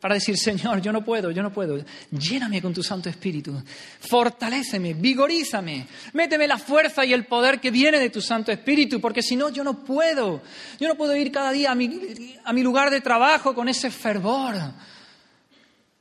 para 0.00 0.14
decir, 0.14 0.36
Señor, 0.36 0.80
yo 0.80 0.92
no 0.92 1.04
puedo, 1.04 1.30
yo 1.30 1.42
no 1.42 1.52
puedo. 1.52 1.84
Lléname 2.10 2.62
con 2.62 2.72
tu 2.72 2.82
Santo 2.82 3.08
Espíritu, 3.08 3.60
fortaléceme, 4.00 4.94
vigorízame, 4.94 5.86
méteme 6.12 6.46
la 6.46 6.58
fuerza 6.58 7.04
y 7.04 7.12
el 7.12 7.26
poder 7.26 7.60
que 7.60 7.70
viene 7.70 7.98
de 7.98 8.10
tu 8.10 8.20
Santo 8.20 8.52
Espíritu, 8.52 9.00
porque 9.00 9.22
si 9.22 9.36
no, 9.36 9.48
yo 9.48 9.64
no 9.64 9.84
puedo. 9.84 10.42
Yo 10.78 10.88
no 10.88 10.94
puedo 10.94 11.16
ir 11.16 11.32
cada 11.32 11.50
día 11.50 11.72
a 11.72 11.74
mi, 11.74 12.36
a 12.44 12.52
mi 12.52 12.62
lugar 12.62 12.90
de 12.90 13.00
trabajo 13.00 13.54
con 13.54 13.68
ese 13.68 13.90
fervor. 13.90 14.54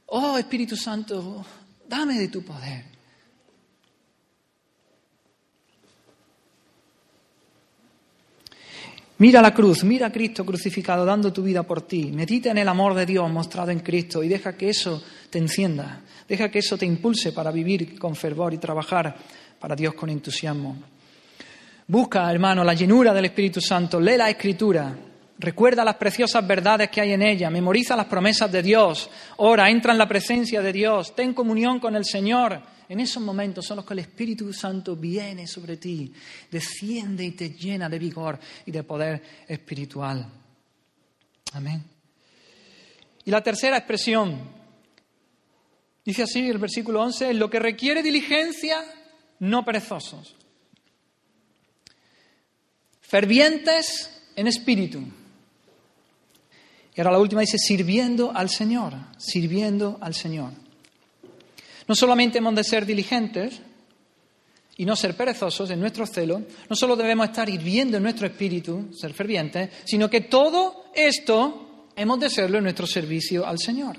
Oh 0.08 0.38
Espíritu 0.38 0.76
Santo, 0.76 1.46
dame 1.88 2.20
de 2.20 2.28
tu 2.28 2.44
poder. 2.44 2.97
Mira 9.20 9.42
la 9.42 9.52
cruz, 9.52 9.84
mira 9.84 10.08
a 10.08 10.12
Cristo 10.12 10.46
crucificado 10.46 11.04
dando 11.04 11.34
tu 11.34 11.42
vida 11.42 11.64
por 11.64 11.82
ti. 11.82 12.12
Medita 12.14 12.52
en 12.52 12.60
el 12.60 12.68
amor 12.68 12.94
de 12.94 13.06
Dios 13.06 13.30
mostrado 13.32 13.72
en 13.72 13.80
Cristo 13.80 14.22
y 14.22 14.28
deja 14.28 14.56
que 14.56 14.70
eso 14.70 15.02
te 15.32 15.40
encienda. 15.40 16.02
Deja 16.28 16.50
que 16.50 16.60
eso 16.60 16.78
te 16.78 16.86
impulse 16.86 17.32
para 17.32 17.50
vivir 17.50 17.98
con 17.98 18.16
fervor 18.16 18.54
y 18.54 18.60
trabajar 18.60 19.16
para 19.60 19.76
Dios 19.76 19.96
con 19.96 20.12
entusiasmo. 20.12 20.78
Busca, 21.88 22.30
hermano, 22.32 22.64
la 22.64 22.76
llenura 22.76 23.12
del 23.12 23.26
Espíritu 23.26 23.60
Santo. 23.60 24.00
Lee 24.00 24.18
la 24.18 24.30
Escritura. 24.30 24.96
Recuerda 25.40 25.84
las 25.84 25.96
preciosas 25.96 26.46
verdades 26.46 26.90
que 26.90 27.02
hay 27.02 27.14
en 27.14 27.24
ella. 27.24 27.50
Memoriza 27.50 27.96
las 27.96 28.06
promesas 28.06 28.52
de 28.52 28.62
Dios. 28.62 29.10
Ora, 29.38 29.68
entra 29.70 29.94
en 29.94 29.98
la 29.98 30.08
presencia 30.08 30.62
de 30.62 30.74
Dios. 30.74 31.16
Ten 31.16 31.34
comunión 31.34 31.80
con 31.80 31.96
el 31.96 32.06
Señor. 32.06 32.62
En 32.90 33.00
esos 33.02 33.22
momentos 33.22 33.66
son 33.66 33.78
los 33.78 33.86
que 33.86 33.94
el 33.94 34.00
Espíritu 34.00 34.54
Santo 34.54 34.96
viene 34.96 35.46
sobre 35.46 35.78
ti, 35.78 36.14
desciende 36.50 37.26
y 37.26 37.32
te 37.32 37.50
llena 37.50 37.90
de 37.90 38.00
vigor 38.00 38.40
y 38.66 38.72
de 38.72 38.84
poder 38.84 39.22
espiritual. 39.48 40.26
Amén. 41.54 41.84
Y 43.26 43.32
la 43.32 43.44
tercera 43.44 43.78
expresión, 43.78 44.40
dice 46.06 46.24
así 46.24 46.48
el 46.48 46.60
versículo 46.60 47.02
11, 47.02 47.34
lo 47.34 47.50
que 47.50 47.60
requiere 47.60 48.02
diligencia, 48.02 48.82
no 49.40 49.66
perezosos. 49.66 50.36
Fervientes 53.02 54.22
en 54.36 54.48
espíritu. 54.48 55.02
Y 56.96 57.02
ahora 57.02 57.12
la 57.12 57.20
última 57.20 57.42
dice, 57.42 57.58
sirviendo 57.58 58.32
al 58.34 58.50
Señor, 58.50 58.94
sirviendo 59.18 59.98
al 60.02 60.16
Señor. 60.16 60.67
No 61.88 61.96
solamente 61.96 62.40
hemos 62.40 62.56
de 62.56 62.64
ser 62.64 62.86
diligentes 62.86 63.62
y 64.78 64.86
no 64.86 64.96
ser 64.96 65.16
perezosos 65.16 65.70
en 65.72 65.80
nuestro 65.80 66.06
celo, 66.06 66.42
no 66.70 66.76
solo 66.76 66.96
debemos 66.96 67.30
estar 67.30 67.50
hirviendo 67.50 67.98
en 67.98 68.04
nuestro 68.04 68.28
espíritu, 68.28 68.90
ser 68.94 69.14
fervientes, 69.14 69.70
sino 69.86 70.10
que 70.10 70.22
todo 70.22 70.86
esto 70.94 71.88
hemos 71.96 72.20
de 72.20 72.30
serlo 72.30 72.58
en 72.58 72.66
nuestro 72.66 72.86
servicio 72.86 73.46
al 73.46 73.58
Señor. 73.58 73.98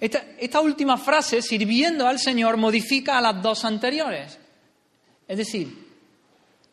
Esta, 0.00 0.24
esta 0.38 0.60
última 0.60 0.98
frase, 0.98 1.40
sirviendo 1.40 2.06
al 2.06 2.18
Señor, 2.18 2.56
modifica 2.56 3.18
a 3.18 3.20
las 3.20 3.40
dos 3.40 3.64
anteriores. 3.64 4.38
Es 5.28 5.38
decir, 5.38 5.92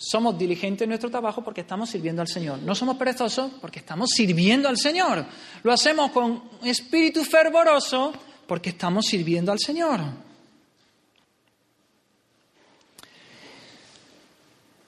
somos 0.01 0.37
diligentes 0.37 0.83
en 0.83 0.89
nuestro 0.89 1.11
trabajo 1.11 1.43
porque 1.43 1.61
estamos 1.61 1.89
sirviendo 1.89 2.21
al 2.21 2.27
Señor. 2.27 2.59
No 2.59 2.73
somos 2.73 2.97
perezosos 2.97 3.51
porque 3.59 3.79
estamos 3.79 4.09
sirviendo 4.09 4.67
al 4.69 4.77
Señor. 4.77 5.25
Lo 5.61 5.73
hacemos 5.73 6.11
con 6.11 6.41
espíritu 6.63 7.23
fervoroso 7.23 8.13
porque 8.49 8.71
estamos 8.71 9.05
sirviendo 9.05 9.51
al 9.51 9.59
Señor. 9.59 10.01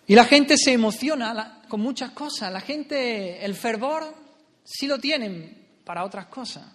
Y 0.08 0.16
la 0.16 0.26
gente 0.26 0.58
se 0.58 0.74
emociona 0.74 1.62
con 1.70 1.80
muchas 1.80 2.10
cosas. 2.10 2.52
La 2.52 2.60
gente, 2.60 3.46
el 3.46 3.54
fervor, 3.54 4.16
sí 4.64 4.88
lo 4.88 4.98
tienen 4.98 5.68
para 5.86 6.04
otras 6.04 6.26
cosas. 6.26 6.66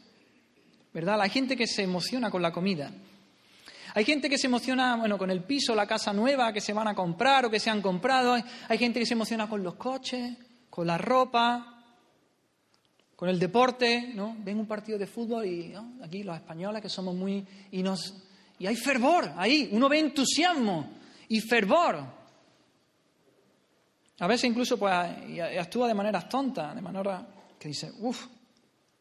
¿Verdad? 0.95 1.19
La 1.19 1.29
gente 1.29 1.57
que 1.57 1.67
se 1.67 1.83
emociona 1.83 2.31
con 2.31 2.41
la 2.41 2.53
comida. 2.53 2.93
Hay 3.93 4.05
gente 4.05 4.31
que 4.31 4.39
se 4.39 4.47
emociona, 4.47 4.95
bueno, 4.95 5.19
con 5.19 5.33
el 5.33 5.43
piso, 5.43 5.75
la 5.75 5.89
casa 5.89 6.13
nueva 6.13 6.53
que 6.53 6.61
se 6.61 6.73
van 6.73 6.87
a 6.87 6.95
comprar 6.95 7.47
o 7.47 7.51
que 7.51 7.59
se 7.59 7.69
han 7.69 7.83
comprado. 7.83 8.37
Hay 8.69 8.79
gente 8.79 9.01
que 9.01 9.07
se 9.07 9.15
emociona 9.15 9.49
con 9.49 9.61
los 9.65 9.75
coches, 9.75 10.39
con 10.71 10.87
la 10.87 10.99
ropa, 10.99 11.76
con 13.17 13.31
el 13.31 13.39
deporte, 13.39 14.13
¿no? 14.15 14.37
Ven 14.39 14.61
un 14.61 14.67
partido 14.67 14.99
de 14.99 15.07
fútbol 15.07 15.47
y 15.47 15.75
aquí 16.03 16.23
los 16.23 16.37
españoles 16.37 16.83
que 16.83 16.91
somos 16.91 17.15
muy... 17.15 17.45
Y, 17.73 17.83
nos, 17.83 18.15
y 18.59 18.67
hay 18.67 18.77
fervor 18.77 19.33
ahí, 19.37 19.71
uno 19.73 19.89
ve 19.89 20.01
entusiasmo 20.01 20.91
y 21.29 21.41
fervor. 21.41 21.97
A 24.19 24.27
veces 24.27 24.51
incluso 24.51 24.79
pues, 24.79 24.93
actúa 25.59 25.89
de 25.89 25.95
manera 25.95 26.29
tonta, 26.29 26.75
de 26.75 26.83
manera 26.83 27.27
que 27.59 27.69
dice, 27.69 27.91
uff, 28.01 28.27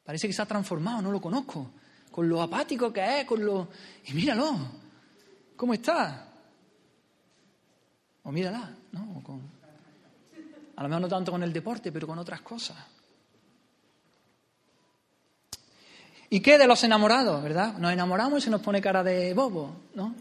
parece 0.04 0.28
que 0.28 0.34
se 0.34 0.42
ha 0.42 0.46
transformado, 0.46 1.02
no 1.02 1.12
lo 1.12 1.20
conozco, 1.20 1.72
con 2.10 2.28
lo 2.28 2.42
apático 2.42 2.94
que 2.94 3.20
es, 3.20 3.26
con 3.26 3.44
lo... 3.44 3.68
Y 4.06 4.14
míralo, 4.14 4.58
¿cómo 5.58 5.74
está? 5.74 6.32
O 8.24 8.32
mírala, 8.32 8.76
¿no? 8.94 9.22
A 10.78 10.84
lo 10.84 10.90
mejor 10.90 11.02
no 11.02 11.08
tanto 11.10 11.32
con 11.32 11.44
el 11.44 11.52
deporte, 11.52 11.92
pero 11.92 12.08
con 12.08 12.18
otras 12.18 12.42
cosas. 12.42 12.78
¿Y 16.30 16.40
qué 16.40 16.58
de 16.58 16.68
los 16.68 16.84
enamorados, 16.84 17.42
verdad? 17.44 17.78
Nos 17.78 17.92
enamoramos 17.92 18.40
y 18.40 18.42
se 18.46 18.50
nos 18.50 18.62
pone 18.62 18.82
cara 18.82 19.04
de 19.04 19.34
bobo, 19.34 19.76
¿no? 19.94 20.16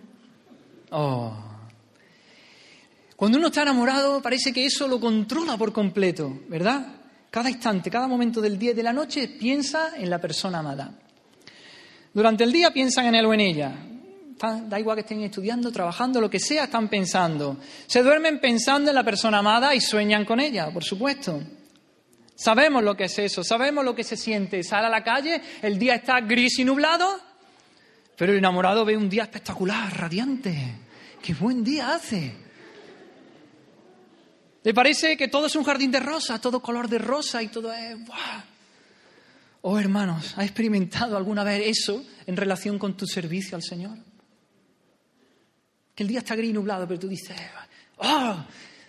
Oh. 0.90 1.32
Cuando 3.16 3.38
uno 3.38 3.48
está 3.48 3.62
enamorado 3.62 4.20
parece 4.20 4.52
que 4.52 4.66
eso 4.66 4.86
lo 4.86 5.00
controla 5.00 5.56
por 5.56 5.72
completo, 5.72 6.40
¿verdad? 6.48 6.86
Cada 7.30 7.50
instante, 7.50 7.90
cada 7.90 8.06
momento 8.06 8.40
del 8.40 8.58
día 8.58 8.72
y 8.72 8.74
de 8.74 8.82
la 8.82 8.92
noche 8.92 9.28
piensa 9.28 9.96
en 9.96 10.10
la 10.10 10.20
persona 10.20 10.58
amada. 10.58 10.92
Durante 12.12 12.44
el 12.44 12.52
día 12.52 12.72
piensan 12.72 13.06
en 13.06 13.14
él 13.16 13.26
o 13.26 13.34
en 13.34 13.40
ella. 13.40 13.72
Da 14.68 14.78
igual 14.78 14.96
que 14.96 15.00
estén 15.00 15.22
estudiando, 15.22 15.72
trabajando, 15.72 16.20
lo 16.20 16.28
que 16.28 16.38
sea, 16.38 16.64
están 16.64 16.88
pensando. 16.88 17.56
Se 17.86 18.02
duermen 18.02 18.40
pensando 18.40 18.90
en 18.90 18.94
la 18.94 19.02
persona 19.02 19.38
amada 19.38 19.74
y 19.74 19.80
sueñan 19.80 20.24
con 20.24 20.38
ella, 20.38 20.70
por 20.70 20.84
supuesto. 20.84 21.40
Sabemos 22.34 22.82
lo 22.82 22.96
que 22.96 23.04
es 23.04 23.18
eso, 23.18 23.44
sabemos 23.44 23.84
lo 23.84 23.94
que 23.94 24.04
se 24.04 24.16
siente. 24.16 24.62
Sale 24.62 24.86
a 24.86 24.90
la 24.90 25.04
calle, 25.04 25.40
el 25.62 25.78
día 25.78 25.94
está 25.94 26.20
gris 26.20 26.58
y 26.58 26.64
nublado, 26.64 27.20
pero 28.16 28.32
el 28.32 28.38
enamorado 28.38 28.84
ve 28.84 28.96
un 28.96 29.08
día 29.08 29.24
espectacular, 29.24 29.96
radiante. 29.96 30.74
¡Qué 31.22 31.32
buen 31.34 31.62
día 31.62 31.94
hace! 31.94 32.34
Le 34.64 34.74
parece 34.74 35.16
que 35.16 35.28
todo 35.28 35.46
es 35.46 35.56
un 35.56 35.64
jardín 35.64 35.90
de 35.90 36.00
rosa, 36.00 36.40
todo 36.40 36.60
color 36.60 36.88
de 36.88 36.98
rosa 36.98 37.42
y 37.42 37.48
todo 37.48 37.72
es... 37.72 37.96
Oh, 39.60 39.78
hermanos, 39.78 40.34
¿ha 40.36 40.44
experimentado 40.44 41.16
alguna 41.16 41.44
vez 41.44 41.62
eso 41.66 42.04
en 42.26 42.36
relación 42.36 42.78
con 42.78 42.96
tu 42.96 43.06
servicio 43.06 43.56
al 43.56 43.62
Señor? 43.62 43.96
Que 45.94 46.02
el 46.02 46.08
día 46.08 46.18
está 46.18 46.34
gris 46.34 46.50
y 46.50 46.52
nublado, 46.52 46.88
pero 46.88 47.00
tú 47.00 47.08
dices, 47.08 47.36
¡oh! 47.98 48.44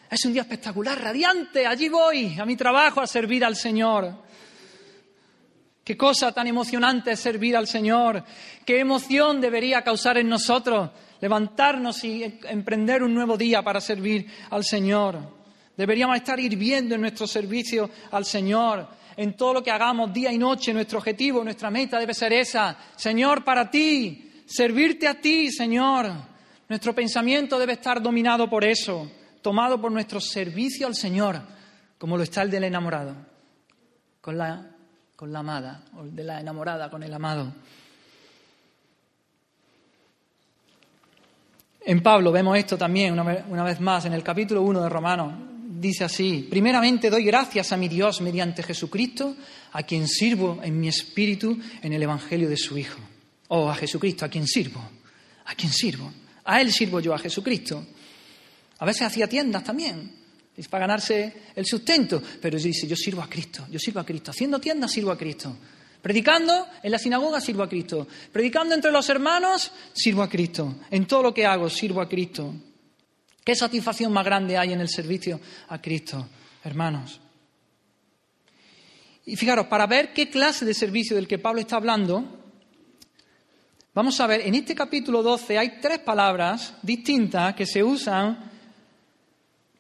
Es 0.10 0.24
un 0.26 0.34
día 0.34 0.44
espectacular, 0.44 1.02
radiante. 1.02 1.66
Allí 1.66 1.90
voy 1.90 2.38
a 2.40 2.46
mi 2.46 2.56
trabajo 2.56 3.02
a 3.02 3.08
servir 3.08 3.44
al 3.44 3.56
Señor. 3.56 4.24
Qué 5.84 5.98
cosa 5.98 6.32
tan 6.32 6.48
emocionante 6.48 7.12
es 7.12 7.20
servir 7.20 7.56
al 7.56 7.68
Señor. 7.68 8.24
Qué 8.66 8.80
emoción 8.80 9.42
debería 9.42 9.84
causar 9.84 10.18
en 10.18 10.30
nosotros 10.30 10.90
levantarnos 11.22 12.04
y 12.04 12.24
emprender 12.24 13.02
un 13.02 13.14
nuevo 13.14 13.38
día 13.38 13.64
para 13.64 13.82
servir 13.82 14.28
al 14.50 14.64
Señor. 14.64 15.18
Deberíamos 15.76 16.18
estar 16.18 16.40
hirviendo 16.40 16.96
en 16.96 17.02
nuestro 17.02 17.28
servicio 17.28 17.90
al 18.12 18.26
Señor, 18.26 18.88
en 19.18 19.36
todo 19.36 19.56
lo 19.56 19.64
que 19.64 19.72
hagamos 19.72 20.14
día 20.14 20.32
y 20.32 20.38
noche. 20.38 20.74
Nuestro 20.74 21.00
objetivo, 21.00 21.44
nuestra 21.44 21.70
meta 21.70 22.00
debe 22.00 22.14
ser 22.14 22.34
esa. 22.34 22.78
Señor, 22.96 23.44
para 23.44 23.70
ti, 23.70 24.32
servirte 24.46 25.08
a 25.08 25.20
ti, 25.20 25.52
Señor. 25.52 26.12
Nuestro 26.70 26.94
pensamiento 26.96 27.60
debe 27.60 27.74
estar 27.74 28.02
dominado 28.02 28.50
por 28.50 28.64
eso, 28.64 29.10
tomado 29.46 29.80
por 29.80 29.92
nuestro 29.92 30.20
servicio 30.20 30.88
al 30.88 30.96
Señor, 30.96 31.40
como 32.00 32.18
lo 32.18 32.24
está 32.24 32.42
el 32.42 32.50
del 32.50 32.64
enamorado, 32.64 33.16
con 34.20 34.40
la 34.40 34.72
con 35.16 35.32
la 35.32 35.40
amada, 35.40 35.84
o 35.96 36.04
de 36.04 36.24
la 36.24 36.42
enamorada 36.42 36.90
con 36.90 37.04
el 37.04 37.14
amado. 37.14 37.54
En 41.82 42.02
Pablo 42.02 42.32
vemos 42.32 42.58
esto 42.58 42.76
también 42.76 43.14
una 43.14 43.64
vez 43.64 43.80
más 43.80 44.06
en 44.06 44.14
el 44.14 44.24
capítulo 44.24 44.64
1 44.64 44.82
de 44.82 44.90
Romanos. 44.90 45.34
Dice 45.80 46.06
así, 46.06 46.48
primeramente 46.50 47.12
doy 47.12 47.24
gracias 47.24 47.72
a 47.72 47.78
mi 47.78 47.88
Dios 47.88 48.22
mediante 48.22 48.64
Jesucristo, 48.64 49.36
a 49.74 49.84
quien 49.84 50.08
sirvo 50.08 50.60
en 50.64 50.80
mi 50.80 50.88
espíritu 50.88 51.56
en 51.84 51.94
el 51.94 52.02
Evangelio 52.02 52.50
de 52.50 52.58
su 52.58 52.80
Hijo. 52.80 53.00
Oh, 53.50 53.70
a 53.70 53.76
Jesucristo, 53.76 54.26
a 54.26 54.28
quien 54.28 54.48
sirvo, 54.48 54.82
a 55.46 55.54
quien 55.54 55.72
sirvo. 55.72 56.12
A 56.46 56.62
Él 56.62 56.72
sirvo 56.72 57.00
yo, 57.00 57.14
a 57.14 57.20
Jesucristo. 57.20 57.86
A 58.80 58.86
veces 58.86 59.04
hacía 59.04 59.28
tiendas 59.28 59.64
también, 59.64 60.12
para 60.70 60.88
ganarse 60.88 61.34
el 61.56 61.66
sustento. 61.66 62.22
Pero 62.42 62.58
dice, 62.58 62.88
yo 62.88 62.96
sirvo 62.96 63.22
a 63.22 63.30
Cristo, 63.30 63.66
yo 63.70 63.80
sirvo 63.80 64.00
a 64.00 64.06
Cristo. 64.06 64.32
Haciendo 64.32 64.60
tiendas 64.60 64.92
sirvo 64.92 65.12
a 65.12 65.18
Cristo. 65.18 65.56
Predicando 66.02 66.68
en 66.82 66.92
la 66.92 67.00
sinagoga 67.00 67.42
sirvo 67.42 67.64
a 67.64 67.70
Cristo. 67.70 68.08
Predicando 68.32 68.76
entre 68.76 68.92
los 68.92 69.10
hermanos 69.10 69.72
sirvo 69.94 70.24
a 70.24 70.30
Cristo. 70.30 70.76
En 70.92 71.06
todo 71.06 71.24
lo 71.24 71.34
que 71.34 71.46
hago 71.46 71.70
sirvo 71.70 72.02
a 72.02 72.08
Cristo. 72.08 72.54
¿Qué 73.44 73.56
satisfacción 73.56 74.12
más 74.12 74.26
grande 74.26 74.58
hay 74.58 74.74
en 74.74 74.82
el 74.82 74.90
servicio 74.90 75.40
a 75.68 75.80
Cristo, 75.80 76.28
hermanos? 76.64 77.20
Y 79.26 79.36
fijaros, 79.36 79.68
para 79.68 79.86
ver 79.88 80.14
qué 80.14 80.30
clase 80.30 80.66
de 80.66 80.74
servicio 80.74 81.16
del 81.16 81.28
que 81.28 81.38
Pablo 81.38 81.62
está 81.62 81.76
hablando, 81.76 82.24
vamos 83.94 84.20
a 84.20 84.28
ver, 84.28 84.42
en 84.42 84.56
este 84.56 84.74
capítulo 84.74 85.22
12 85.22 85.58
hay 85.58 85.80
tres 85.80 86.00
palabras 86.00 86.74
distintas 86.82 87.54
que 87.56 87.68
se 87.68 87.84
usan 87.84 88.55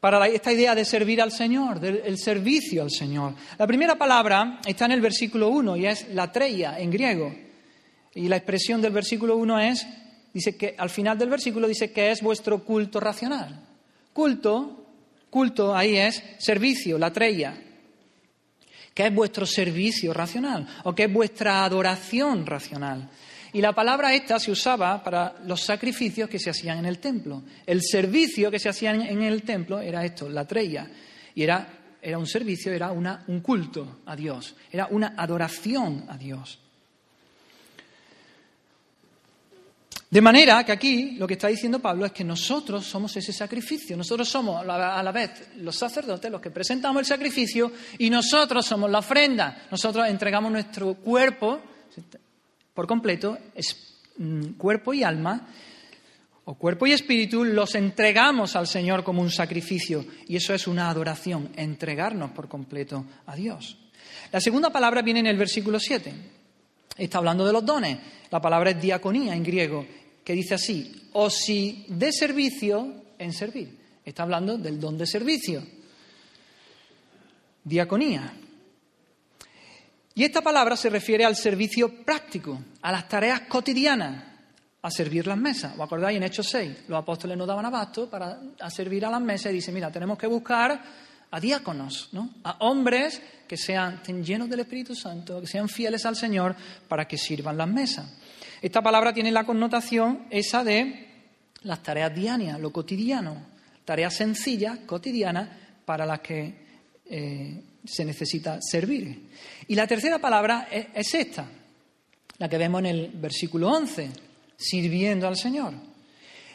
para 0.06 0.28
esta 0.28 0.53
idea 0.53 0.76
de 0.76 0.86
servir 0.86 1.20
al 1.20 1.32
Señor, 1.32 1.80
del 1.80 2.20
servicio 2.20 2.84
al 2.84 2.91
Señor. 2.91 3.34
La 3.58 3.66
primera 3.66 3.95
palabra 3.95 4.60
está 4.64 4.86
en 4.86 4.91
el 4.91 5.01
versículo 5.01 5.49
1 5.49 5.78
y 5.78 5.88
es 5.88 6.10
la 6.10 6.32
treia 6.32 6.78
en 6.78 6.91
griego. 6.91 7.36
Y 8.14 8.28
la 8.28 8.36
expresión 8.36 8.84
del 8.84 8.93
versículo 8.93 9.36
1 9.36 9.60
es, 9.62 9.88
dice 10.32 10.56
que 10.56 10.76
al 10.78 10.91
final 10.91 11.18
del 11.18 11.30
versículo 11.30 11.68
dice 11.68 11.91
que 11.91 12.12
es 12.12 12.22
vuestro 12.22 12.64
culto 12.64 12.99
racional. 12.99 13.60
Culto, 14.14 14.86
culto 15.32 15.76
ahí 15.76 15.97
es 15.97 16.22
servicio, 16.38 16.99
la 16.99 17.12
treia. 17.12 17.58
¿Qué 18.93 19.08
es 19.08 19.16
vuestro 19.16 19.47
servicio 19.47 20.14
racional? 20.14 20.68
¿O 20.84 20.93
qué 20.93 21.06
es 21.06 21.12
vuestra 21.12 21.66
adoración 21.66 22.45
racional? 22.45 23.10
Y 23.56 23.62
la 23.62 23.72
palabra 23.72 24.14
esta 24.14 24.38
se 24.38 24.51
usaba 24.51 25.01
para 25.01 25.38
los 25.45 25.62
sacrificios 25.62 26.30
que 26.30 26.39
se 26.39 26.49
hacían 26.49 26.80
en 26.80 26.86
el 26.88 26.99
templo. 26.99 27.41
El 27.66 27.82
servicio 27.82 28.51
que 28.51 28.60
se 28.60 28.68
hacía 28.68 28.91
en 28.91 29.24
el 29.24 29.43
templo 29.43 29.80
era 29.80 30.03
esto, 30.03 30.28
la 30.28 30.45
treya. 30.45 30.86
Y 31.34 31.41
era, 31.41 31.66
era 32.01 32.18
un 32.18 32.28
servicio, 32.28 32.74
era 32.74 32.91
una, 32.91 33.24
un 33.28 33.39
culto 33.39 34.01
a 34.08 34.14
Dios, 34.14 34.56
era 34.70 34.88
una 34.91 35.14
adoración 35.16 36.03
a 36.10 36.18
Dios. 36.18 36.60
De 40.10 40.20
manera 40.20 40.66
que 40.66 40.74
aquí 40.74 41.12
lo 41.12 41.26
que 41.26 41.36
está 41.36 41.47
diciendo 41.47 41.80
Pablo 41.80 42.06
es 42.06 42.12
que 42.12 42.26
nosotros 42.26 42.86
somos 42.86 43.16
ese 43.16 43.32
sacrificio, 43.32 43.95
nosotros 43.95 44.28
somos 44.28 44.68
a 44.68 45.01
la 45.01 45.12
vez 45.14 45.56
los 45.60 45.78
sacerdotes, 45.78 46.30
los 46.30 46.41
que 46.41 46.51
presentamos 46.51 46.99
el 46.99 47.06
sacrificio, 47.06 47.72
y 47.99 48.10
nosotros 48.10 48.66
somos 48.66 48.91
la 48.91 48.99
ofrenda, 48.99 49.68
nosotros 49.72 50.10
entregamos 50.10 50.51
nuestro 50.51 50.95
cuerpo, 50.95 51.62
por 52.76 52.86
completo, 52.86 53.39
mm, 54.17 54.49
cuerpo 54.57 54.93
y 54.93 55.01
alma, 55.01 55.47
o 56.47 56.53
cuerpo 56.53 56.86
y 56.86 56.91
espíritu, 56.91 57.43
los 57.43 57.73
entregamos 57.73 58.55
al 58.55 58.67
Señor 58.67 59.03
como 59.03 59.21
un 59.21 59.32
sacrificio. 59.32 60.05
Y 60.28 60.36
eso 60.36 60.53
es 60.53 60.67
una 60.67 60.89
adoración, 60.89 61.49
entregarnos 61.55 62.32
por 62.32 62.47
completo 62.47 63.03
a 63.26 63.36
Dios. 63.36 63.78
La 64.32 64.39
segunda 64.39 64.69
palabra 64.69 65.01
viene 65.01 65.21
en 65.21 65.28
el 65.28 65.38
versículo 65.38 65.80
7. 65.80 66.13
Está 66.97 67.17
hablando 67.17 67.47
de 67.47 67.53
los 67.53 67.65
dones. 67.65 67.97
La 68.30 68.39
palabra 68.39 68.71
es 68.71 68.82
diaconía 68.82 69.36
en 69.36 69.43
griego, 69.43 69.86
que 70.23 70.34
dice 70.34 70.53
así, 70.53 71.09
o 71.13 71.30
si 71.32 71.86
de 71.88 72.11
servicio 72.11 73.03
en 73.17 73.34
servir. 73.34 73.80
Está 74.05 74.23
hablando 74.23 74.57
del 74.57 74.80
don 74.80 74.97
de 74.97 75.07
servicio. 75.07 75.63
Diaconía. 77.63 78.34
Y 80.18 80.24
esta 80.24 80.41
palabra 80.41 80.78
se 80.78 80.89
refiere 80.89 81.26
al 81.26 81.36
servicio 81.36 82.03
práctico, 82.05 82.57
a 82.82 82.91
las 82.91 83.09
tareas 83.09 83.41
cotidianas, 83.41 84.24
a 84.82 84.89
servir 84.89 85.28
las 85.28 85.38
mesas. 85.38 85.74
¿Os 85.76 85.82
acordáis 85.82 86.16
en 86.16 86.24
Hechos 86.24 86.47
6? 86.51 86.86
Los 86.88 86.99
apóstoles 86.99 87.38
nos 87.38 87.45
daban 87.45 87.66
abasto 87.66 88.09
para 88.09 88.39
servir 88.70 89.05
a 89.05 89.09
las 89.09 89.20
mesas 89.20 89.51
y 89.51 89.55
dicen, 89.55 89.74
mira, 89.74 89.91
tenemos 89.91 90.18
que 90.18 90.28
buscar 90.28 90.82
a 91.32 91.39
diáconos, 91.41 92.07
¿no? 92.13 92.30
a 92.45 92.55
hombres 92.59 93.22
que 93.45 93.57
sean 93.57 94.01
llenos 94.24 94.49
del 94.49 94.61
Espíritu 94.61 94.95
Santo, 94.95 95.41
que 95.41 95.47
sean 95.47 95.68
fieles 95.68 96.05
al 96.05 96.16
Señor 96.16 96.55
para 96.88 97.05
que 97.05 97.18
sirvan 97.18 97.57
las 97.57 97.68
mesas. 97.68 98.05
Esta 98.61 98.82
palabra 98.82 99.13
tiene 99.13 99.34
la 99.34 99.43
connotación 99.43 100.28
esa 100.30 100.63
de 100.63 101.09
las 101.63 101.84
tareas 101.84 102.16
diarias, 102.16 102.57
lo 102.57 102.72
cotidiano, 102.72 103.36
tareas 103.84 104.16
sencillas, 104.16 104.80
cotidianas, 104.86 105.49
para 105.84 106.05
las 106.05 106.22
que 106.22 106.55
eh, 107.05 107.63
se 107.86 108.06
necesita 108.06 108.60
servir. 108.62 109.30
Y 109.68 109.76
la 109.76 109.88
tercera 109.88 110.20
palabra 110.20 110.68
es, 110.72 111.14
esta, 111.14 111.48
la 112.38 112.50
que 112.50 112.58
vemos 112.58 112.80
en 112.80 112.86
el 112.88 113.08
versículo 113.10 113.70
11, 113.72 114.10
sirviendo 114.58 115.28
al 115.28 115.38
Señor. 115.38 115.74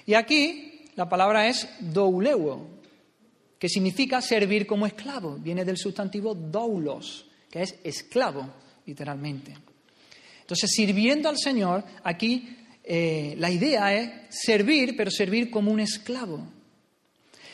Y 0.06 0.14
aquí 0.14 0.82
la 0.96 1.08
palabra 1.08 1.48
es 1.48 1.68
douleuo, 1.80 2.68
que 3.58 3.68
significa 3.68 4.22
servir 4.22 4.66
como 4.66 4.86
esclavo. 4.86 5.36
Viene 5.36 5.64
del 5.64 5.76
sustantivo 5.76 6.34
doulos, 6.34 7.26
que 7.50 7.62
es 7.62 7.76
esclavo, 7.84 8.48
literalmente. 8.86 9.54
Entonces, 10.40 10.70
sirviendo 10.70 11.28
al 11.28 11.38
Señor, 11.38 11.84
aquí 12.02 12.56
eh, 12.82 13.34
la 13.38 13.50
idea 13.50 13.94
es 13.94 14.10
servir, 14.30 14.96
pero 14.96 15.10
servir 15.10 15.50
como 15.50 15.70
un 15.70 15.80
esclavo. 15.80 16.44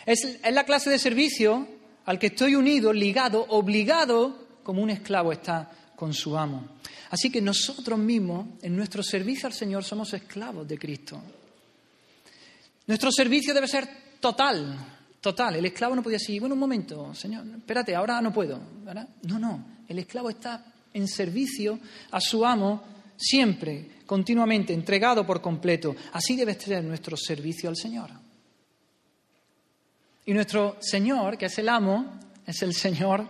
Es, 0.07 0.25
es 0.25 0.53
la 0.53 0.65
clase 0.65 0.89
de 0.89 0.99
servicio 0.99 1.76
al 2.07 2.19
que 2.19 2.29
estoy 2.29 2.55
unido, 2.55 2.93
ligado, 2.93 3.45
obligado, 3.51 4.47
como 4.63 4.83
un 4.83 4.91
esclavo 4.91 5.33
está 5.33 5.71
con 5.95 6.15
su 6.15 6.37
amo. 6.37 6.77
Así 7.11 7.31
que 7.31 7.41
nosotros 7.41 7.99
mismos, 7.99 8.47
en 8.63 8.77
nuestro 8.77 9.03
servicio 9.03 9.47
al 9.47 9.53
Señor, 9.53 9.85
somos 9.85 10.13
esclavos 10.13 10.67
de 10.67 10.79
Cristo. 10.79 11.21
Nuestro 12.87 13.11
servicio 13.11 13.53
debe 13.55 13.69
ser 13.69 13.89
total, 14.21 14.77
total. 15.21 15.57
El 15.57 15.67
esclavo 15.67 15.95
no 15.97 16.03
podía 16.03 16.19
decir, 16.19 16.41
bueno, 16.41 16.55
un 16.55 16.61
momento, 16.61 17.15
Señor, 17.15 17.45
espérate, 17.57 17.95
ahora 17.95 18.21
no 18.21 18.33
puedo. 18.33 18.61
No, 19.23 19.39
no, 19.39 19.67
el 19.89 19.99
esclavo 19.99 20.31
está 20.31 20.65
en 20.93 21.09
servicio 21.09 21.79
a 22.11 22.21
su 22.21 22.45
amo 22.45 22.83
siempre, 23.17 23.91
continuamente, 24.07 24.73
entregado 24.73 25.27
por 25.27 25.41
completo. 25.41 25.97
Así 26.13 26.37
debe 26.37 26.55
ser 26.55 26.85
nuestro 26.85 27.17
servicio 27.17 27.69
al 27.69 27.77
Señor. 27.77 28.26
Y 30.27 30.35
nuestro 30.35 30.77
Señor, 30.81 31.39
que 31.39 31.47
es 31.47 31.59
el 31.59 31.69
amo, 31.69 32.19
es 32.45 32.61
el 32.63 32.75
Señor, 32.75 33.27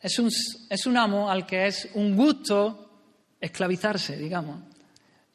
es 0.00 0.18
un, 0.18 0.30
es 0.68 0.86
un 0.86 0.96
amo 0.98 1.30
al 1.30 1.46
que 1.46 1.66
es 1.66 1.88
un 1.94 2.14
gusto 2.14 2.90
esclavizarse, 3.40 4.18
digamos, 4.18 4.60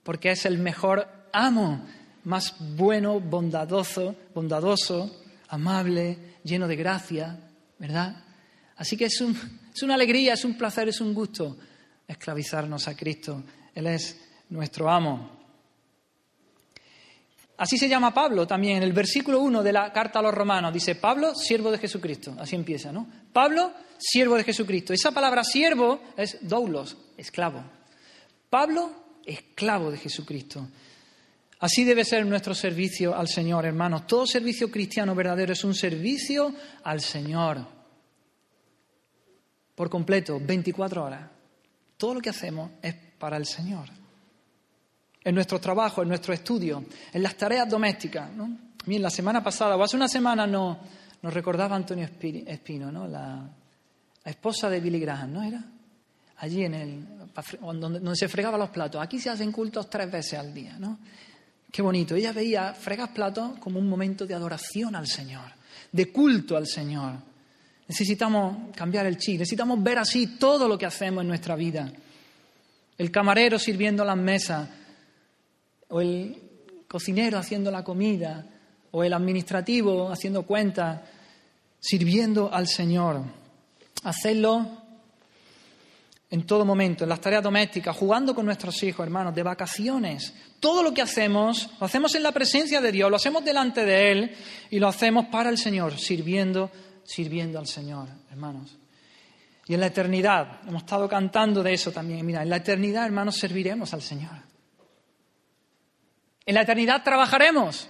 porque 0.04 0.32
es 0.32 0.46
el 0.46 0.60
mejor 0.60 1.08
amo, 1.34 1.84
más 2.24 2.56
bueno, 2.76 3.20
bondadoso, 3.20 4.16
bondadoso, 4.34 5.24
amable, 5.48 6.38
lleno 6.44 6.68
de 6.68 6.76
gracia, 6.76 7.40
¿verdad? 7.80 8.24
Así 8.76 8.96
que 8.96 9.06
es, 9.06 9.20
un, 9.22 9.36
es 9.74 9.82
una 9.82 9.96
alegría, 9.96 10.34
es 10.34 10.46
un 10.46 10.56
placer, 10.56 10.88
es 10.88 11.02
un 11.02 11.16
gusto 11.16 11.58
esclavizarnos 12.08 12.88
a 12.88 12.96
Cristo. 12.96 13.44
Él 13.74 13.88
es 13.88 14.20
nuestro 14.50 14.90
amo. 14.90 15.39
Así 17.60 17.78
se 17.78 17.90
llama 17.90 18.14
Pablo 18.14 18.48
también 18.48 18.78
en 18.78 18.84
el 18.84 18.94
versículo 18.94 19.42
1 19.42 19.62
de 19.62 19.74
la 19.74 19.92
carta 19.92 20.20
a 20.20 20.22
los 20.22 20.34
romanos. 20.34 20.72
Dice, 20.72 20.96
Pablo, 20.96 21.36
siervo 21.36 21.72
de 21.72 21.78
Jesucristo. 21.78 22.34
Así 22.40 22.56
empieza, 22.56 22.94
¿no? 22.94 23.06
Pablo, 23.34 23.74
siervo 23.98 24.38
de 24.38 24.46
Jesucristo. 24.46 24.94
Esa 24.94 25.12
palabra 25.12 25.44
siervo 25.44 26.00
es 26.16 26.38
doulos, 26.40 26.96
esclavo. 27.18 27.62
Pablo, 28.50 28.92
esclavo 29.26 29.92
de 29.92 29.98
Jesucristo. 29.98 30.70
Así 31.60 31.84
debe 31.84 32.06
ser 32.06 32.26
nuestro 32.26 32.56
servicio 32.56 33.14
al 33.14 33.28
Señor, 33.28 33.66
hermanos. 33.66 34.08
Todo 34.08 34.26
servicio 34.26 34.72
cristiano 34.72 35.14
verdadero 35.14 35.52
es 35.52 35.66
un 35.66 35.76
servicio 35.76 36.54
al 36.86 37.02
Señor. 37.02 37.68
Por 39.76 39.90
completo, 39.90 40.40
24 40.42 41.04
horas. 41.04 41.30
Todo 41.98 42.14
lo 42.14 42.22
que 42.22 42.30
hacemos 42.30 42.72
es 42.82 42.96
para 42.96 43.36
el 43.36 43.46
Señor. 43.46 43.99
En 45.24 45.36
nuestro 45.36 45.60
trabajo, 45.60 46.02
en 46.02 46.08
nuestro 46.08 46.34
estudio, 46.34 46.84
en 47.12 47.24
las 47.24 47.36
tareas 47.36 47.70
domésticas. 47.70 48.32
¿no? 48.32 48.50
La 48.86 49.10
semana 49.10 49.44
pasada, 49.44 49.76
o 49.76 49.84
hace 49.84 49.96
una 49.96 50.08
semana, 50.08 50.48
nos, 50.48 50.78
nos 51.22 51.34
recordaba 51.34 51.76
Antonio 51.76 52.08
Espino, 52.22 52.92
¿no? 52.92 53.08
la, 53.08 53.50
esposa 54.26 54.70
de 54.70 54.80
Billy 54.80 55.00
Graham, 55.00 55.34
¿no 55.34 55.44
era? 55.44 55.64
Allí 56.38 56.64
en 56.64 56.74
el, 56.76 57.06
donde, 57.62 58.00
donde 58.00 58.16
se 58.16 58.28
fregaba 58.28 58.58
los 58.58 58.70
platos. 58.70 59.02
Aquí 59.02 59.20
se 59.20 59.30
hacen 59.30 59.52
cultos 59.52 59.90
tres 59.90 60.12
veces 60.12 60.38
al 60.38 60.54
día, 60.54 60.78
¿no? 60.78 61.00
Qué 61.72 61.82
bonito. 61.82 62.16
Ella 62.16 62.32
veía 62.32 62.74
fregar 62.74 63.14
platos 63.14 63.58
como 63.60 63.80
un 63.80 63.88
momento 63.88 64.26
de 64.26 64.34
adoración 64.34 64.96
al 64.96 65.08
Señor, 65.08 65.52
de 65.92 66.12
culto 66.12 66.58
al 66.58 66.68
Señor. 66.68 67.14
Necesitamos 67.88 68.76
cambiar 68.76 69.06
el 69.06 69.18
chip, 69.18 69.40
necesitamos 69.40 69.82
ver 69.82 70.00
así 70.00 70.38
todo 70.38 70.68
lo 70.68 70.78
que 70.78 70.86
hacemos 70.86 71.22
en 71.22 71.28
nuestra 71.28 71.56
vida. 71.56 71.92
El 72.98 73.12
camarero 73.12 73.58
sirviendo 73.58 74.04
las 74.04 74.18
mesas, 74.18 74.68
o 75.90 76.02
el 76.02 76.42
cocinero 76.88 77.38
haciendo 77.38 77.70
la 77.72 77.84
comida, 77.84 78.46
o 78.92 79.04
el 79.04 79.14
administrativo 79.14 80.12
haciendo 80.12 80.44
cuentas, 80.44 81.02
sirviendo 81.80 82.52
al 82.52 82.68
Señor. 82.68 83.22
Hacerlo 84.04 84.66
en 86.32 86.46
todo 86.46 86.64
momento, 86.64 87.04
en 87.04 87.10
las 87.10 87.22
tareas 87.22 87.44
domésticas, 87.44 87.96
jugando 87.96 88.34
con 88.34 88.46
nuestros 88.46 88.82
hijos, 88.84 89.04
hermanos, 89.04 89.36
de 89.36 89.44
vacaciones. 89.44 90.34
Todo 90.60 90.84
lo 90.84 90.94
que 90.94 91.02
hacemos, 91.02 91.70
lo 91.80 91.86
hacemos 91.86 92.14
en 92.16 92.24
la 92.24 92.32
presencia 92.32 92.82
de 92.82 92.92
Dios, 92.92 93.10
lo 93.10 93.16
hacemos 93.16 93.44
delante 93.44 93.86
de 93.86 94.12
Él 94.12 94.36
y 94.70 94.80
lo 94.80 94.88
hacemos 94.88 95.26
para 95.28 95.50
el 95.50 95.58
Señor, 95.58 95.98
sirviendo 95.98 96.72
sirviendo 97.10 97.58
al 97.58 97.66
Señor, 97.66 98.08
hermanos. 98.30 98.78
Y 99.66 99.74
en 99.74 99.80
la 99.80 99.88
eternidad, 99.88 100.62
hemos 100.68 100.84
estado 100.84 101.10
cantando 101.10 101.64
de 101.64 101.74
eso 101.74 101.92
también. 101.92 102.24
Mira, 102.24 102.44
en 102.44 102.50
la 102.50 102.58
eternidad, 102.58 103.06
hermanos, 103.06 103.36
serviremos 103.36 103.94
al 103.96 104.04
Señor. 104.04 104.49
En 106.50 106.56
la 106.56 106.62
eternidad 106.62 107.04
trabajaremos. 107.04 107.88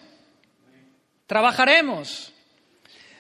Trabajaremos. 1.26 2.34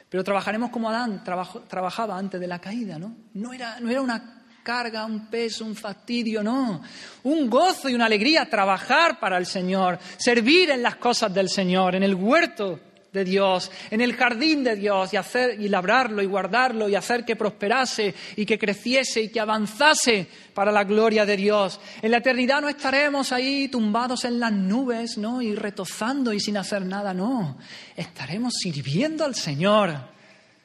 Pero 0.10 0.22
trabajaremos 0.22 0.70
como 0.70 0.90
Adán 0.90 1.24
trabajaba 1.24 2.18
antes 2.18 2.42
de 2.42 2.46
la 2.46 2.60
caída, 2.60 3.00
¿no? 3.00 3.16
No 3.36 3.54
era, 3.54 3.80
no 3.80 3.90
era 3.90 4.02
una 4.02 4.44
carga, 4.64 5.06
un 5.06 5.28
peso, 5.28 5.64
un 5.64 5.78
fastidio, 5.78 6.44
no. 6.44 6.82
Un 7.24 7.50
gozo 7.50 7.88
y 7.88 7.94
una 7.94 8.08
alegría 8.08 8.50
trabajar 8.50 9.18
para 9.18 9.38
el 9.38 9.46
Señor, 9.46 9.98
servir 10.18 10.72
en 10.72 10.84
las 10.84 10.98
cosas 10.98 11.34
del 11.34 11.48
Señor, 11.48 11.96
en 11.96 12.04
el 12.04 12.16
huerto 12.16 12.78
de 13.12 13.24
Dios, 13.24 13.72
en 13.90 14.02
el 14.02 14.16
jardín 14.16 14.64
de 14.64 14.76
Dios 14.76 15.14
y 15.14 15.18
hacer 15.18 15.60
y 15.60 15.68
labrarlo 15.68 16.22
y 16.22 16.28
guardarlo 16.28 16.88
y 16.88 16.96
hacer 16.96 17.26
que 17.26 17.36
prosperase 17.36 18.14
y 18.36 18.46
que 18.46 18.60
creciese 18.60 19.24
y 19.24 19.30
que 19.30 19.40
avanzase 19.40 20.28
para 20.54 20.72
la 20.72 20.84
gloria 20.84 21.26
de 21.26 21.36
Dios. 21.36 21.80
En 22.02 22.12
la 22.12 22.18
eternidad 22.18 22.62
no 22.62 22.70
estaremos 22.70 23.32
ahí 23.32 23.68
tumbados 23.68 24.26
en 24.26 24.40
las 24.40 24.52
nubes, 24.52 25.18
¿no? 25.18 25.42
y 25.42 25.56
retozando 25.56 26.34
y 26.34 26.40
sin 26.40 26.58
hacer 26.58 26.86
nada, 26.86 27.14
no. 27.14 27.58
Estaremos 27.96 28.54
sirviendo 28.62 29.26
al 29.26 29.36
Señor, 29.36 29.96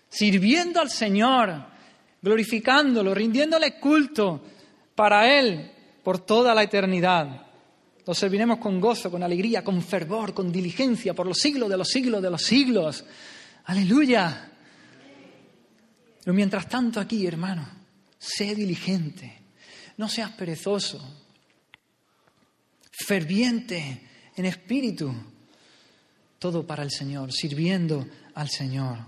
sirviendo 0.08 0.80
al 0.80 0.90
Señor, 0.90 1.64
glorificándolo, 2.20 3.14
rindiéndole 3.14 3.78
culto 3.78 4.42
para 4.94 5.38
él 5.38 5.70
por 6.02 6.18
toda 6.18 6.54
la 6.54 6.62
eternidad. 6.62 7.43
Lo 8.06 8.12
serviremos 8.12 8.58
con 8.58 8.80
gozo, 8.80 9.10
con 9.10 9.22
alegría, 9.22 9.64
con 9.64 9.80
fervor, 9.80 10.34
con 10.34 10.52
diligencia, 10.52 11.14
por 11.14 11.26
los 11.26 11.38
siglos 11.38 11.70
de 11.70 11.76
los 11.76 11.88
siglos 11.88 12.22
de 12.22 12.30
los 12.30 12.42
siglos. 12.42 13.04
Aleluya. 13.64 14.50
Pero 16.22 16.34
mientras 16.34 16.68
tanto 16.68 17.00
aquí, 17.00 17.26
hermano, 17.26 17.66
sé 18.18 18.54
diligente, 18.54 19.40
no 19.96 20.08
seas 20.08 20.32
perezoso, 20.32 21.02
ferviente 22.90 24.02
en 24.36 24.44
espíritu, 24.44 25.14
todo 26.38 26.66
para 26.66 26.82
el 26.82 26.90
Señor, 26.90 27.32
sirviendo 27.32 28.06
al 28.34 28.50
Señor. 28.50 28.98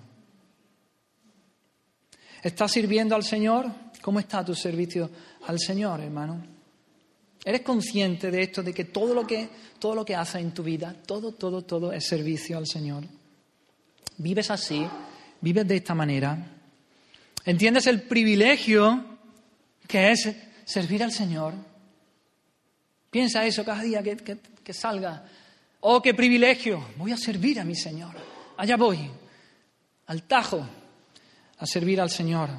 ¿Estás 2.42 2.72
sirviendo 2.72 3.14
al 3.14 3.24
Señor? 3.24 3.66
¿Cómo 4.00 4.20
está 4.20 4.44
tu 4.44 4.54
servicio 4.54 5.10
al 5.46 5.58
Señor, 5.58 6.00
hermano? 6.00 6.55
¿Eres 7.46 7.60
consciente 7.60 8.32
de 8.32 8.42
esto, 8.42 8.60
de 8.60 8.74
que 8.74 8.86
todo 8.86 9.14
lo 9.14 9.24
que, 9.24 9.48
todo 9.78 9.94
lo 9.94 10.04
que 10.04 10.16
haces 10.16 10.42
en 10.42 10.50
tu 10.50 10.64
vida, 10.64 10.96
todo, 11.06 11.30
todo, 11.30 11.62
todo 11.62 11.92
es 11.92 12.04
servicio 12.04 12.58
al 12.58 12.66
Señor? 12.66 13.04
¿Vives 14.16 14.50
así? 14.50 14.84
¿Vives 15.40 15.68
de 15.68 15.76
esta 15.76 15.94
manera? 15.94 16.36
¿Entiendes 17.44 17.86
el 17.86 18.02
privilegio 18.02 19.18
que 19.86 20.10
es 20.10 20.28
servir 20.64 21.04
al 21.04 21.12
Señor? 21.12 21.54
Piensa 23.12 23.46
eso 23.46 23.64
cada 23.64 23.82
día 23.82 24.02
que, 24.02 24.16
que 24.64 24.72
salga. 24.72 25.24
Oh, 25.82 26.02
qué 26.02 26.14
privilegio. 26.14 26.84
Voy 26.96 27.12
a 27.12 27.16
servir 27.16 27.60
a 27.60 27.64
mi 27.64 27.76
Señor. 27.76 28.16
Allá 28.56 28.76
voy, 28.76 29.08
al 30.08 30.24
tajo, 30.24 30.66
a 31.58 31.64
servir 31.64 32.00
al 32.00 32.10
Señor. 32.10 32.50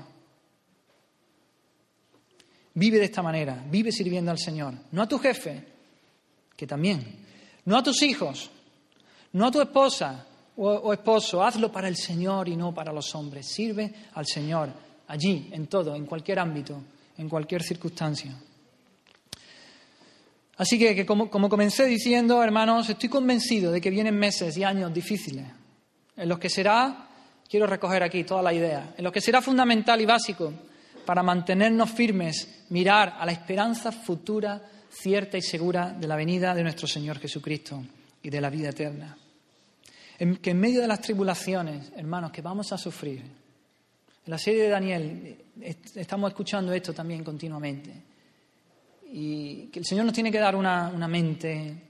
Vive 2.78 3.00
de 3.00 3.06
esta 3.06 3.24
manera, 3.24 3.66
vive 3.72 3.92
sirviendo 3.92 4.30
al 4.30 4.38
Señor. 4.38 4.72
No 4.92 5.02
a 5.02 5.08
tu 5.08 5.18
jefe, 5.18 5.64
que 6.56 6.68
también. 6.68 7.04
No 7.66 7.76
a 7.76 7.82
tus 7.82 8.04
hijos, 8.04 8.52
no 9.34 9.48
a 9.48 9.52
tu 9.52 9.60
esposa 9.60 10.28
o, 10.56 10.94
esposo. 10.94 11.44
Hazlo 11.44 11.72
para 11.72 11.88
el 11.88 11.96
Señor 11.96 12.48
y 12.48 12.56
no 12.56 12.76
para 12.76 12.94
los 12.94 13.16
hombres. 13.16 13.48
Sirve 13.48 13.92
al 14.14 14.28
Señor 14.28 14.70
allí, 15.08 15.50
en 15.54 15.66
todo, 15.66 15.96
en 15.96 16.06
cualquier 16.06 16.38
ámbito, 16.38 16.80
en 17.18 17.28
cualquier 17.28 17.64
circunstancia. 17.64 18.38
Así 20.58 20.78
que, 20.78 21.04
como, 21.04 21.32
como, 21.32 21.50
comencé 21.50 21.88
diciendo, 21.88 22.44
hermanos, 22.44 22.88
estoy 22.88 23.10
convencido 23.10 23.72
de 23.72 23.82
que 23.82 23.90
vienen 23.90 24.16
meses 24.20 24.56
y 24.56 24.64
años 24.64 24.94
difíciles, 24.94 25.48
en 26.16 26.30
los 26.30 26.38
que 26.38 26.50
será, 26.50 27.08
quiero 27.50 27.66
recoger 27.66 28.04
aquí 28.04 28.24
toda 28.24 28.44
la 28.44 28.54
idea, 28.54 28.94
en 28.96 29.04
los 29.04 29.12
que 29.12 29.22
será 29.22 29.42
fundamental 29.42 30.00
y 30.00 30.06
básico 30.06 30.54
para 31.08 31.24
mantenernos 31.24 31.89
firmes, 31.89 32.66
mirar 32.70 33.16
a 33.18 33.26
la 33.26 33.32
esperanza 33.32 33.93
futura, 33.93 34.62
cierta 34.89 35.38
y 35.38 35.41
segura 35.41 35.93
de 35.93 36.05
la 36.05 36.18
venida 36.18 36.53
de 36.53 36.64
nuestro 36.64 36.86
Señor 36.86 37.18
Jesucristo 37.18 37.82
y 38.22 38.30
de 38.30 38.41
la 38.41 38.49
vida 38.49 38.70
eterna. 38.70 39.18
En, 40.20 40.36
que 40.36 40.49
en 40.49 40.60
medio 40.60 40.82
de 40.82 40.88
las 40.88 40.99
tribulaciones, 40.99 41.93
hermanos, 41.95 42.34
que 42.34 42.41
vamos 42.41 42.74
a 42.74 42.78
sufrir, 42.78 43.22
en 43.22 44.32
la 44.32 44.38
serie 44.38 44.64
de 44.64 44.70
Daniel 44.70 45.38
estamos 45.95 46.30
escuchando 46.30 46.74
esto 46.74 46.93
también 46.93 47.24
continuamente, 47.24 47.93
y 49.10 49.68
que 49.68 49.80
el 49.80 49.86
Señor 49.86 50.03
nos 50.03 50.14
tiene 50.14 50.30
que 50.30 50.39
dar 50.39 50.58
una, 50.58 50.89
una 50.89 51.08
mente, 51.08 51.84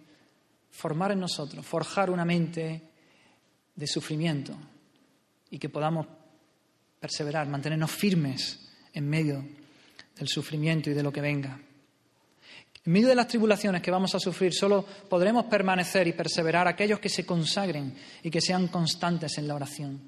formar 0.70 1.14
en 1.14 1.22
nosotros, 1.22 1.66
forjar 1.66 2.12
una 2.12 2.24
mente 2.24 2.84
de 3.76 3.88
sufrimiento 3.88 4.54
y 5.50 5.58
que 5.58 5.70
podamos 5.70 6.06
perseverar, 7.00 7.48
mantenernos 7.48 7.90
firmes 7.90 8.67
en 8.98 9.08
medio 9.08 9.46
del 10.18 10.28
sufrimiento 10.28 10.90
y 10.90 10.94
de 10.94 11.04
lo 11.04 11.14
que 11.14 11.22
venga. 11.22 11.60
En 12.84 12.92
medio 12.92 13.08
de 13.08 13.16
las 13.16 13.28
tribulaciones 13.28 13.82
que 13.82 13.92
vamos 13.92 14.16
a 14.16 14.20
sufrir, 14.20 14.54
solo 14.54 14.84
podremos 14.84 15.46
permanecer 15.46 16.08
y 16.08 16.14
perseverar 16.14 16.68
aquellos 16.68 17.00
que 17.00 17.10
se 17.10 17.26
consagren 17.26 17.94
y 18.24 18.32
que 18.32 18.42
sean 18.42 18.70
constantes 18.70 19.38
en 19.38 19.48
la 19.48 19.56
oración. 19.56 20.02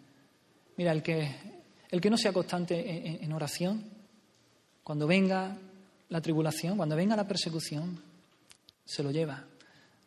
Mira, 0.77 0.91
el 0.91 1.03
que, 1.03 1.29
el 1.91 2.01
que 2.01 2.09
no 2.09 2.17
sea 2.17 2.33
constante 2.33 3.23
en, 3.23 3.31
oración, 3.31 3.83
cuando 4.83 5.05
venga 5.05 5.55
la 6.07 6.21
tribulación, 6.21 6.77
cuando 6.77 6.95
venga 6.95 7.15
la 7.15 7.27
persecución, 7.27 8.01
se 8.85 9.03
lo 9.03 9.11
lleva 9.11 9.43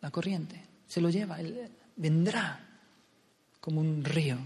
la 0.00 0.10
corriente, 0.10 0.60
se 0.88 1.00
lo 1.00 1.08
lleva, 1.08 1.38
él 1.38 1.70
vendrá 1.94 2.68
como 3.60 3.80
un 3.80 4.02
río 4.02 4.38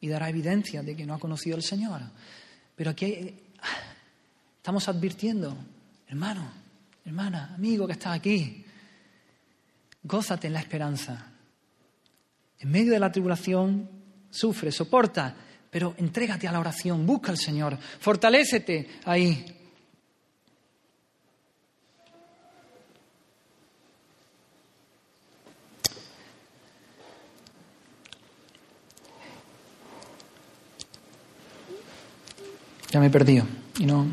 y 0.00 0.08
dará 0.08 0.28
evidencia 0.28 0.82
de 0.82 0.96
que 0.96 1.06
no 1.06 1.14
ha 1.14 1.20
conocido 1.20 1.54
al 1.56 1.62
Señor. 1.62 2.00
Pero 2.80 2.92
aquí 2.92 3.12
estamos 4.56 4.88
advirtiendo, 4.88 5.54
hermano, 6.08 6.50
hermana, 7.04 7.52
amigo 7.54 7.86
que 7.86 7.92
estás 7.92 8.16
aquí, 8.16 8.64
gózate 10.02 10.46
en 10.46 10.54
la 10.54 10.60
esperanza. 10.60 11.26
En 12.58 12.70
medio 12.70 12.94
de 12.94 12.98
la 12.98 13.12
tribulación, 13.12 13.86
sufre, 14.30 14.72
soporta, 14.72 15.36
pero 15.70 15.94
entrégate 15.98 16.48
a 16.48 16.52
la 16.52 16.60
oración, 16.60 17.04
busca 17.04 17.30
al 17.30 17.36
Señor, 17.36 17.76
fortalécete 17.76 19.00
ahí. 19.04 19.59
Ya 32.90 33.00
me 33.00 33.06
he 33.06 33.10
perdido. 33.10 33.44
Y, 33.78 33.86
no... 33.86 34.06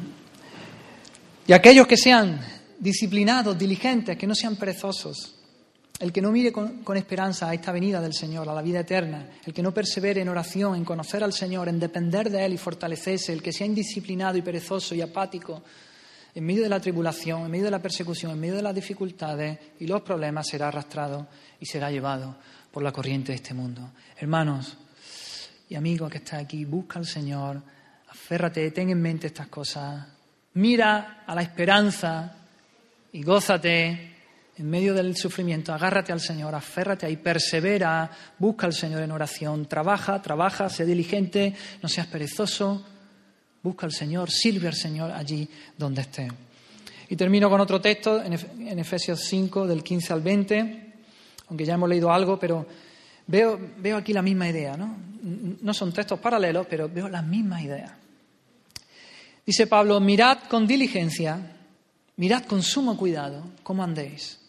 y 1.46 1.54
aquellos 1.54 1.88
que 1.88 1.98
sean 1.98 2.40
disciplinados, 2.80 3.58
diligentes, 3.58 4.18
que 4.18 4.28
no 4.28 4.36
sean 4.36 4.56
perezosos. 4.56 5.34
El 6.00 6.14
que 6.14 6.22
no 6.22 6.32
mire 6.32 6.52
con, 6.52 6.96
esperanza 6.96 7.50
a 7.50 7.56
esta 7.56 7.72
venida 7.72 8.00
del 8.00 8.14
Señor, 8.14 8.48
a 8.48 8.54
la 8.54 8.62
vida 8.62 8.82
eterna. 8.82 9.28
El 9.44 9.54
que 9.54 9.64
no 9.64 9.74
persevere 9.74 10.22
en 10.22 10.30
oración, 10.30 10.76
en 10.76 10.86
conocer 10.86 11.24
al 11.24 11.34
Señor, 11.34 11.70
en 11.70 11.80
depender 11.80 12.30
de 12.30 12.46
Él 12.46 12.54
y 12.54 12.58
fortalecerse. 12.58 13.34
El 13.34 13.42
que 13.42 13.52
sea 13.52 13.66
indisciplinado 13.66 14.38
y 14.38 14.44
perezoso 14.44 14.94
y 14.94 15.02
apático 15.02 15.64
en 16.36 16.46
medio 16.46 16.62
de 16.62 16.70
la 16.70 16.80
tribulación, 16.80 17.46
en 17.46 17.52
medio 17.52 17.66
de 17.66 17.72
la 17.72 17.82
persecución, 17.82 18.32
en 18.32 18.40
medio 18.40 18.56
de 18.58 18.62
las 18.62 18.76
dificultades 18.76 19.58
y 19.80 19.88
los 19.88 20.04
problemas, 20.04 20.48
será 20.48 20.68
arrastrado 20.68 21.26
y 21.60 21.66
será 21.66 21.90
llevado 21.90 22.36
por 22.72 22.84
la 22.84 22.92
corriente 22.92 23.32
de 23.32 23.38
este 23.38 23.56
mundo. 23.56 23.82
Hermanos 24.20 24.78
y 25.68 25.74
amigos 25.74 26.12
que 26.12 26.20
está 26.20 26.38
aquí, 26.38 26.64
busca 26.64 27.00
al 27.00 27.08
Señor, 27.08 27.64
aférrate, 28.10 28.72
ten 28.72 28.90
en 28.90 29.02
mente 29.02 29.28
estas 29.28 29.48
cosas, 29.48 30.06
mira 30.54 31.24
a 31.26 31.36
la 31.36 31.42
esperanza 31.42 32.36
y 33.12 33.24
gózate 33.24 34.16
en 34.58 34.70
medio 34.70 34.94
del 34.94 35.16
sufrimiento, 35.16 35.74
agárrate 35.74 36.12
al 36.12 36.20
Señor, 36.20 36.56
aférrate 36.56 37.06
ahí, 37.06 37.18
persevera, 37.18 38.10
busca 38.40 38.66
al 38.66 38.74
Señor 38.74 39.04
en 39.04 39.12
oración, 39.12 39.68
trabaja, 39.68 40.22
trabaja, 40.22 40.70
sé 40.70 40.86
diligente, 40.86 41.54
no 41.82 41.88
seas 41.88 42.08
perezoso, 42.08 42.84
busca 43.62 43.86
al 43.86 43.92
Señor, 43.92 44.32
sirve 44.32 44.68
al 44.68 44.74
Señor 44.74 45.12
allí 45.12 45.48
donde 45.78 46.02
esté. 46.02 46.28
Y 47.10 47.16
termino 47.16 47.50
con 47.50 47.62
otro 47.62 47.80
texto 47.80 48.22
en 48.22 48.80
Efesios 48.80 49.22
5, 49.22 49.68
del 49.68 49.84
15 49.84 50.14
al 50.14 50.22
20, 50.22 50.94
aunque 51.50 51.66
ya 51.66 51.76
hemos 51.76 51.88
leído 51.88 52.12
algo, 52.12 52.40
pero 52.40 52.66
veo, 53.28 53.60
veo 53.78 53.98
aquí 53.98 54.14
la 54.14 54.22
misma 54.22 54.50
idea, 54.50 54.76
¿no? 54.76 54.98
No 55.62 55.74
son 55.74 55.92
textos 55.92 56.20
paralelos, 56.20 56.66
pero 56.70 56.90
veo 56.90 57.08
las 57.10 57.26
mismas 57.26 57.62
ideas. 57.62 57.92
Dice 59.46 59.68
Pablo, 59.68 60.00
mirad 60.00 60.40
con 60.50 60.66
diligencia, 60.68 61.56
mirad 62.16 62.44
con 62.44 62.64
sumo 62.64 62.98
cuidado 62.98 63.44
cómo 63.64 63.84
andéis 63.84 64.40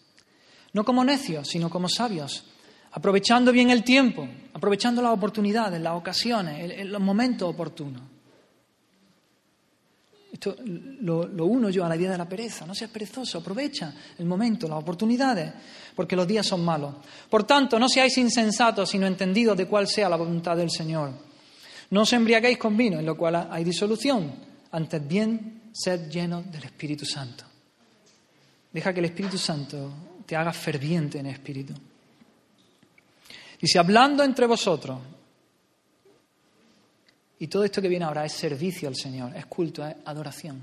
no 0.73 0.83
como 0.83 1.03
necios, 1.03 1.47
sino 1.47 1.69
como 1.69 1.89
sabios, 1.89 2.43
aprovechando 2.91 3.51
bien 3.51 3.69
el 3.69 3.83
tiempo, 3.83 4.27
aprovechando 4.53 5.01
las 5.01 5.11
oportunidades, 5.11 5.81
las 5.81 5.93
ocasiones, 5.93 6.85
los 6.85 7.01
momentos 7.01 7.49
oportunos. 7.49 8.01
Esto 10.39 10.55
lo, 11.01 11.45
uno 11.45 11.69
yo 11.69 11.83
a 11.83 11.89
la 11.89 11.97
idea 11.97 12.11
de 12.11 12.17
la 12.17 12.27
pereza. 12.27 12.65
No 12.65 12.73
seas 12.73 12.89
perezoso, 12.89 13.39
aprovecha 13.39 13.93
el 14.17 14.25
momento, 14.25 14.69
las 14.69 14.79
oportunidades, 14.79 15.51
porque 15.93 16.15
los 16.15 16.25
días 16.25 16.47
son 16.47 16.63
malos. 16.63 16.95
Por 17.29 17.43
tanto, 17.43 17.77
no 17.77 17.89
seáis 17.89 18.17
insensatos, 18.17 18.89
sino 18.89 19.05
entendidos 19.05 19.57
de 19.57 19.65
cuál 19.65 19.85
sea 19.85 20.07
la 20.07 20.15
voluntad 20.15 20.55
del 20.55 20.71
Señor. 20.71 21.11
No 21.89 22.03
os 22.03 22.13
embriaguéis 22.13 22.57
con 22.57 22.77
vino, 22.77 22.99
en 22.99 23.05
lo 23.05 23.17
cual 23.17 23.49
hay 23.51 23.65
disolución. 23.65 24.31
Antes 24.71 25.05
bien, 25.05 25.71
sed 25.73 26.09
llenos 26.09 26.49
del 26.49 26.63
Espíritu 26.63 27.05
Santo. 27.05 27.43
Deja 28.71 28.93
que 28.93 28.99
el 28.99 29.07
Espíritu 29.07 29.37
Santo 29.37 29.91
te 30.25 30.37
haga 30.37 30.53
ferviente 30.53 31.19
en 31.19 31.25
espíritu. 31.25 31.73
Dice, 33.59 33.77
hablando 33.77 34.23
entre 34.23 34.45
vosotros, 34.47 34.99
y 37.39 37.47
todo 37.47 37.63
esto 37.63 37.81
que 37.81 37.87
viene 37.87 38.05
ahora 38.05 38.25
es 38.25 38.33
servicio 38.33 38.87
al 38.87 38.95
Señor, 38.95 39.35
es 39.35 39.45
culto, 39.45 39.85
es 39.85 39.95
adoración. 40.05 40.61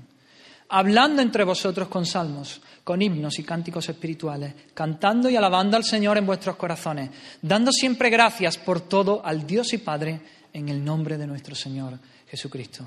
Hablando 0.69 1.21
entre 1.21 1.43
vosotros 1.43 1.87
con 1.87 2.05
salmos, 2.05 2.61
con 2.83 3.01
himnos 3.01 3.39
y 3.39 3.43
cánticos 3.43 3.87
espirituales, 3.89 4.53
cantando 4.73 5.29
y 5.29 5.35
alabando 5.35 5.77
al 5.77 5.83
Señor 5.83 6.17
en 6.17 6.25
vuestros 6.25 6.55
corazones, 6.57 7.09
dando 7.41 7.71
siempre 7.71 8.09
gracias 8.09 8.57
por 8.57 8.81
todo 8.81 9.25
al 9.25 9.47
Dios 9.47 9.73
y 9.73 9.77
Padre 9.77 10.19
en 10.53 10.69
el 10.69 10.83
nombre 10.83 11.17
de 11.17 11.25
nuestro 11.25 11.55
Señor 11.55 11.97
Jesucristo. 12.29 12.83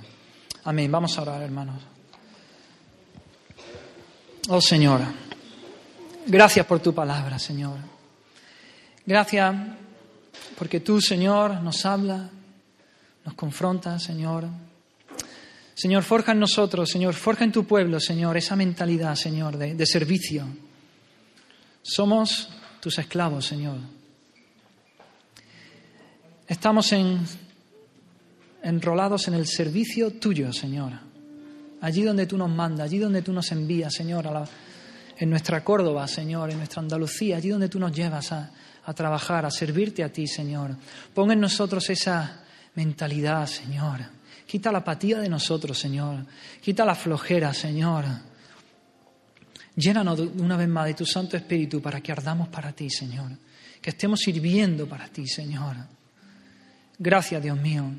Amén. 0.65 0.93
Vamos 0.93 1.17
a 1.17 1.23
orar, 1.23 1.43
hermanos. 1.43 1.83
Oh 4.49 4.61
Señor. 4.61 5.01
Gracias 6.27 6.67
por 6.67 6.81
tu 6.81 6.95
palabra, 6.95 7.39
Señor. 7.39 7.79
Gracias 9.07 9.55
porque 10.59 10.81
tú, 10.81 11.01
Señor, 11.01 11.63
nos 11.63 11.87
habla, 11.87 12.29
nos 13.25 13.35
confronta, 13.35 13.99
Señor. 13.99 14.47
Señor, 15.75 16.03
forja 16.03 16.33
en 16.33 16.41
nosotros, 16.41 16.91
Señor, 16.91 17.15
forja 17.15 17.45
en 17.45 17.53
tu 17.53 17.65
pueblo, 17.65 18.01
Señor, 18.01 18.37
esa 18.37 18.57
mentalidad, 18.57 19.15
Señor, 19.15 19.57
de, 19.57 19.87
servicio. 19.87 20.47
Somos 21.83 22.51
tus 22.81 22.99
esclavos, 22.99 23.47
Señor. 23.47 23.79
Estamos 26.47 26.93
en, 26.93 27.21
enrolados 28.63 29.29
en 29.29 29.35
el 29.35 29.47
servicio 29.47 30.11
tuyo, 30.13 30.53
Señor. 30.53 30.93
Allí 31.81 32.03
donde 32.03 32.27
tú 32.27 32.37
nos 32.37 32.51
mandas, 32.51 32.85
allí 32.87 32.99
donde 32.99 33.23
tú 33.23 33.33
nos 33.33 33.51
envías, 33.53 33.95
Señor, 33.95 34.27
a 34.27 34.45
en 35.21 35.29
nuestra 35.29 35.63
Córdoba, 35.63 36.09
Señor, 36.09 36.51
en 36.51 36.57
nuestra 36.57 36.81
Andalucía, 36.81 37.37
allí 37.37 37.51
donde 37.51 37.69
tú 37.69 37.79
nos 37.79 37.93
llevas 37.93 38.33
a, 38.33 38.51
trabajar, 38.95 39.45
a 39.45 39.51
servirte 39.51 40.03
a 40.03 40.11
ti, 40.11 40.27
Señor. 40.27 40.75
Pon 41.15 41.31
en 41.31 41.39
nosotros 41.39 41.89
esa 41.91 42.40
mentalidad, 42.75 43.47
Señor. 43.47 44.01
Quita 44.47 44.73
la 44.73 44.79
apatía 44.79 45.19
de 45.19 45.29
nosotros, 45.29 45.79
Señor. 45.79 46.27
Quita 46.61 46.85
la 46.85 46.95
flojera, 46.95 47.55
Señor. 47.55 48.05
Llénanos 49.77 50.19
una 50.21 50.57
vez 50.57 50.69
más 50.69 50.87
de 50.87 50.95
tu 50.95 51.07
Santo 51.07 51.37
Espíritu 51.37 51.81
para 51.81 52.01
que 52.01 52.13
ardamos 52.13 52.49
para 52.49 52.73
ti, 52.73 52.91
Señor. 52.91 53.31
Que 53.81 53.91
estemos 53.91 54.21
sirviendo 54.21 54.87
para 54.87 55.09
ti, 55.09 55.27
Señor. 55.27 55.77
Gracias, 56.99 57.43
Dios 57.43 57.59
mío. 57.59 57.91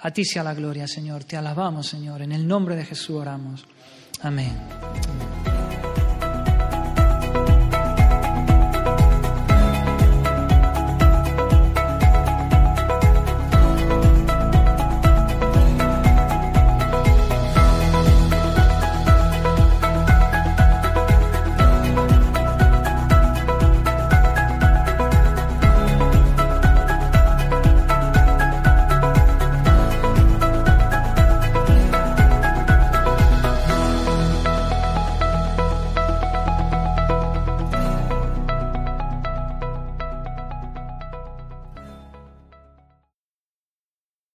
A 0.00 0.10
ti 0.10 0.24
sea 0.24 0.42
la 0.42 0.54
gloria, 0.54 0.86
Señor. 0.86 1.24
Te 1.24 1.36
alabamos, 1.36 1.86
Señor. 1.86 2.22
En 2.22 2.32
el 2.32 2.46
nombre 2.46 2.76
de 2.76 2.84
Jesús 2.84 3.16
oramos. 3.16 3.66
Amén. 4.22 4.54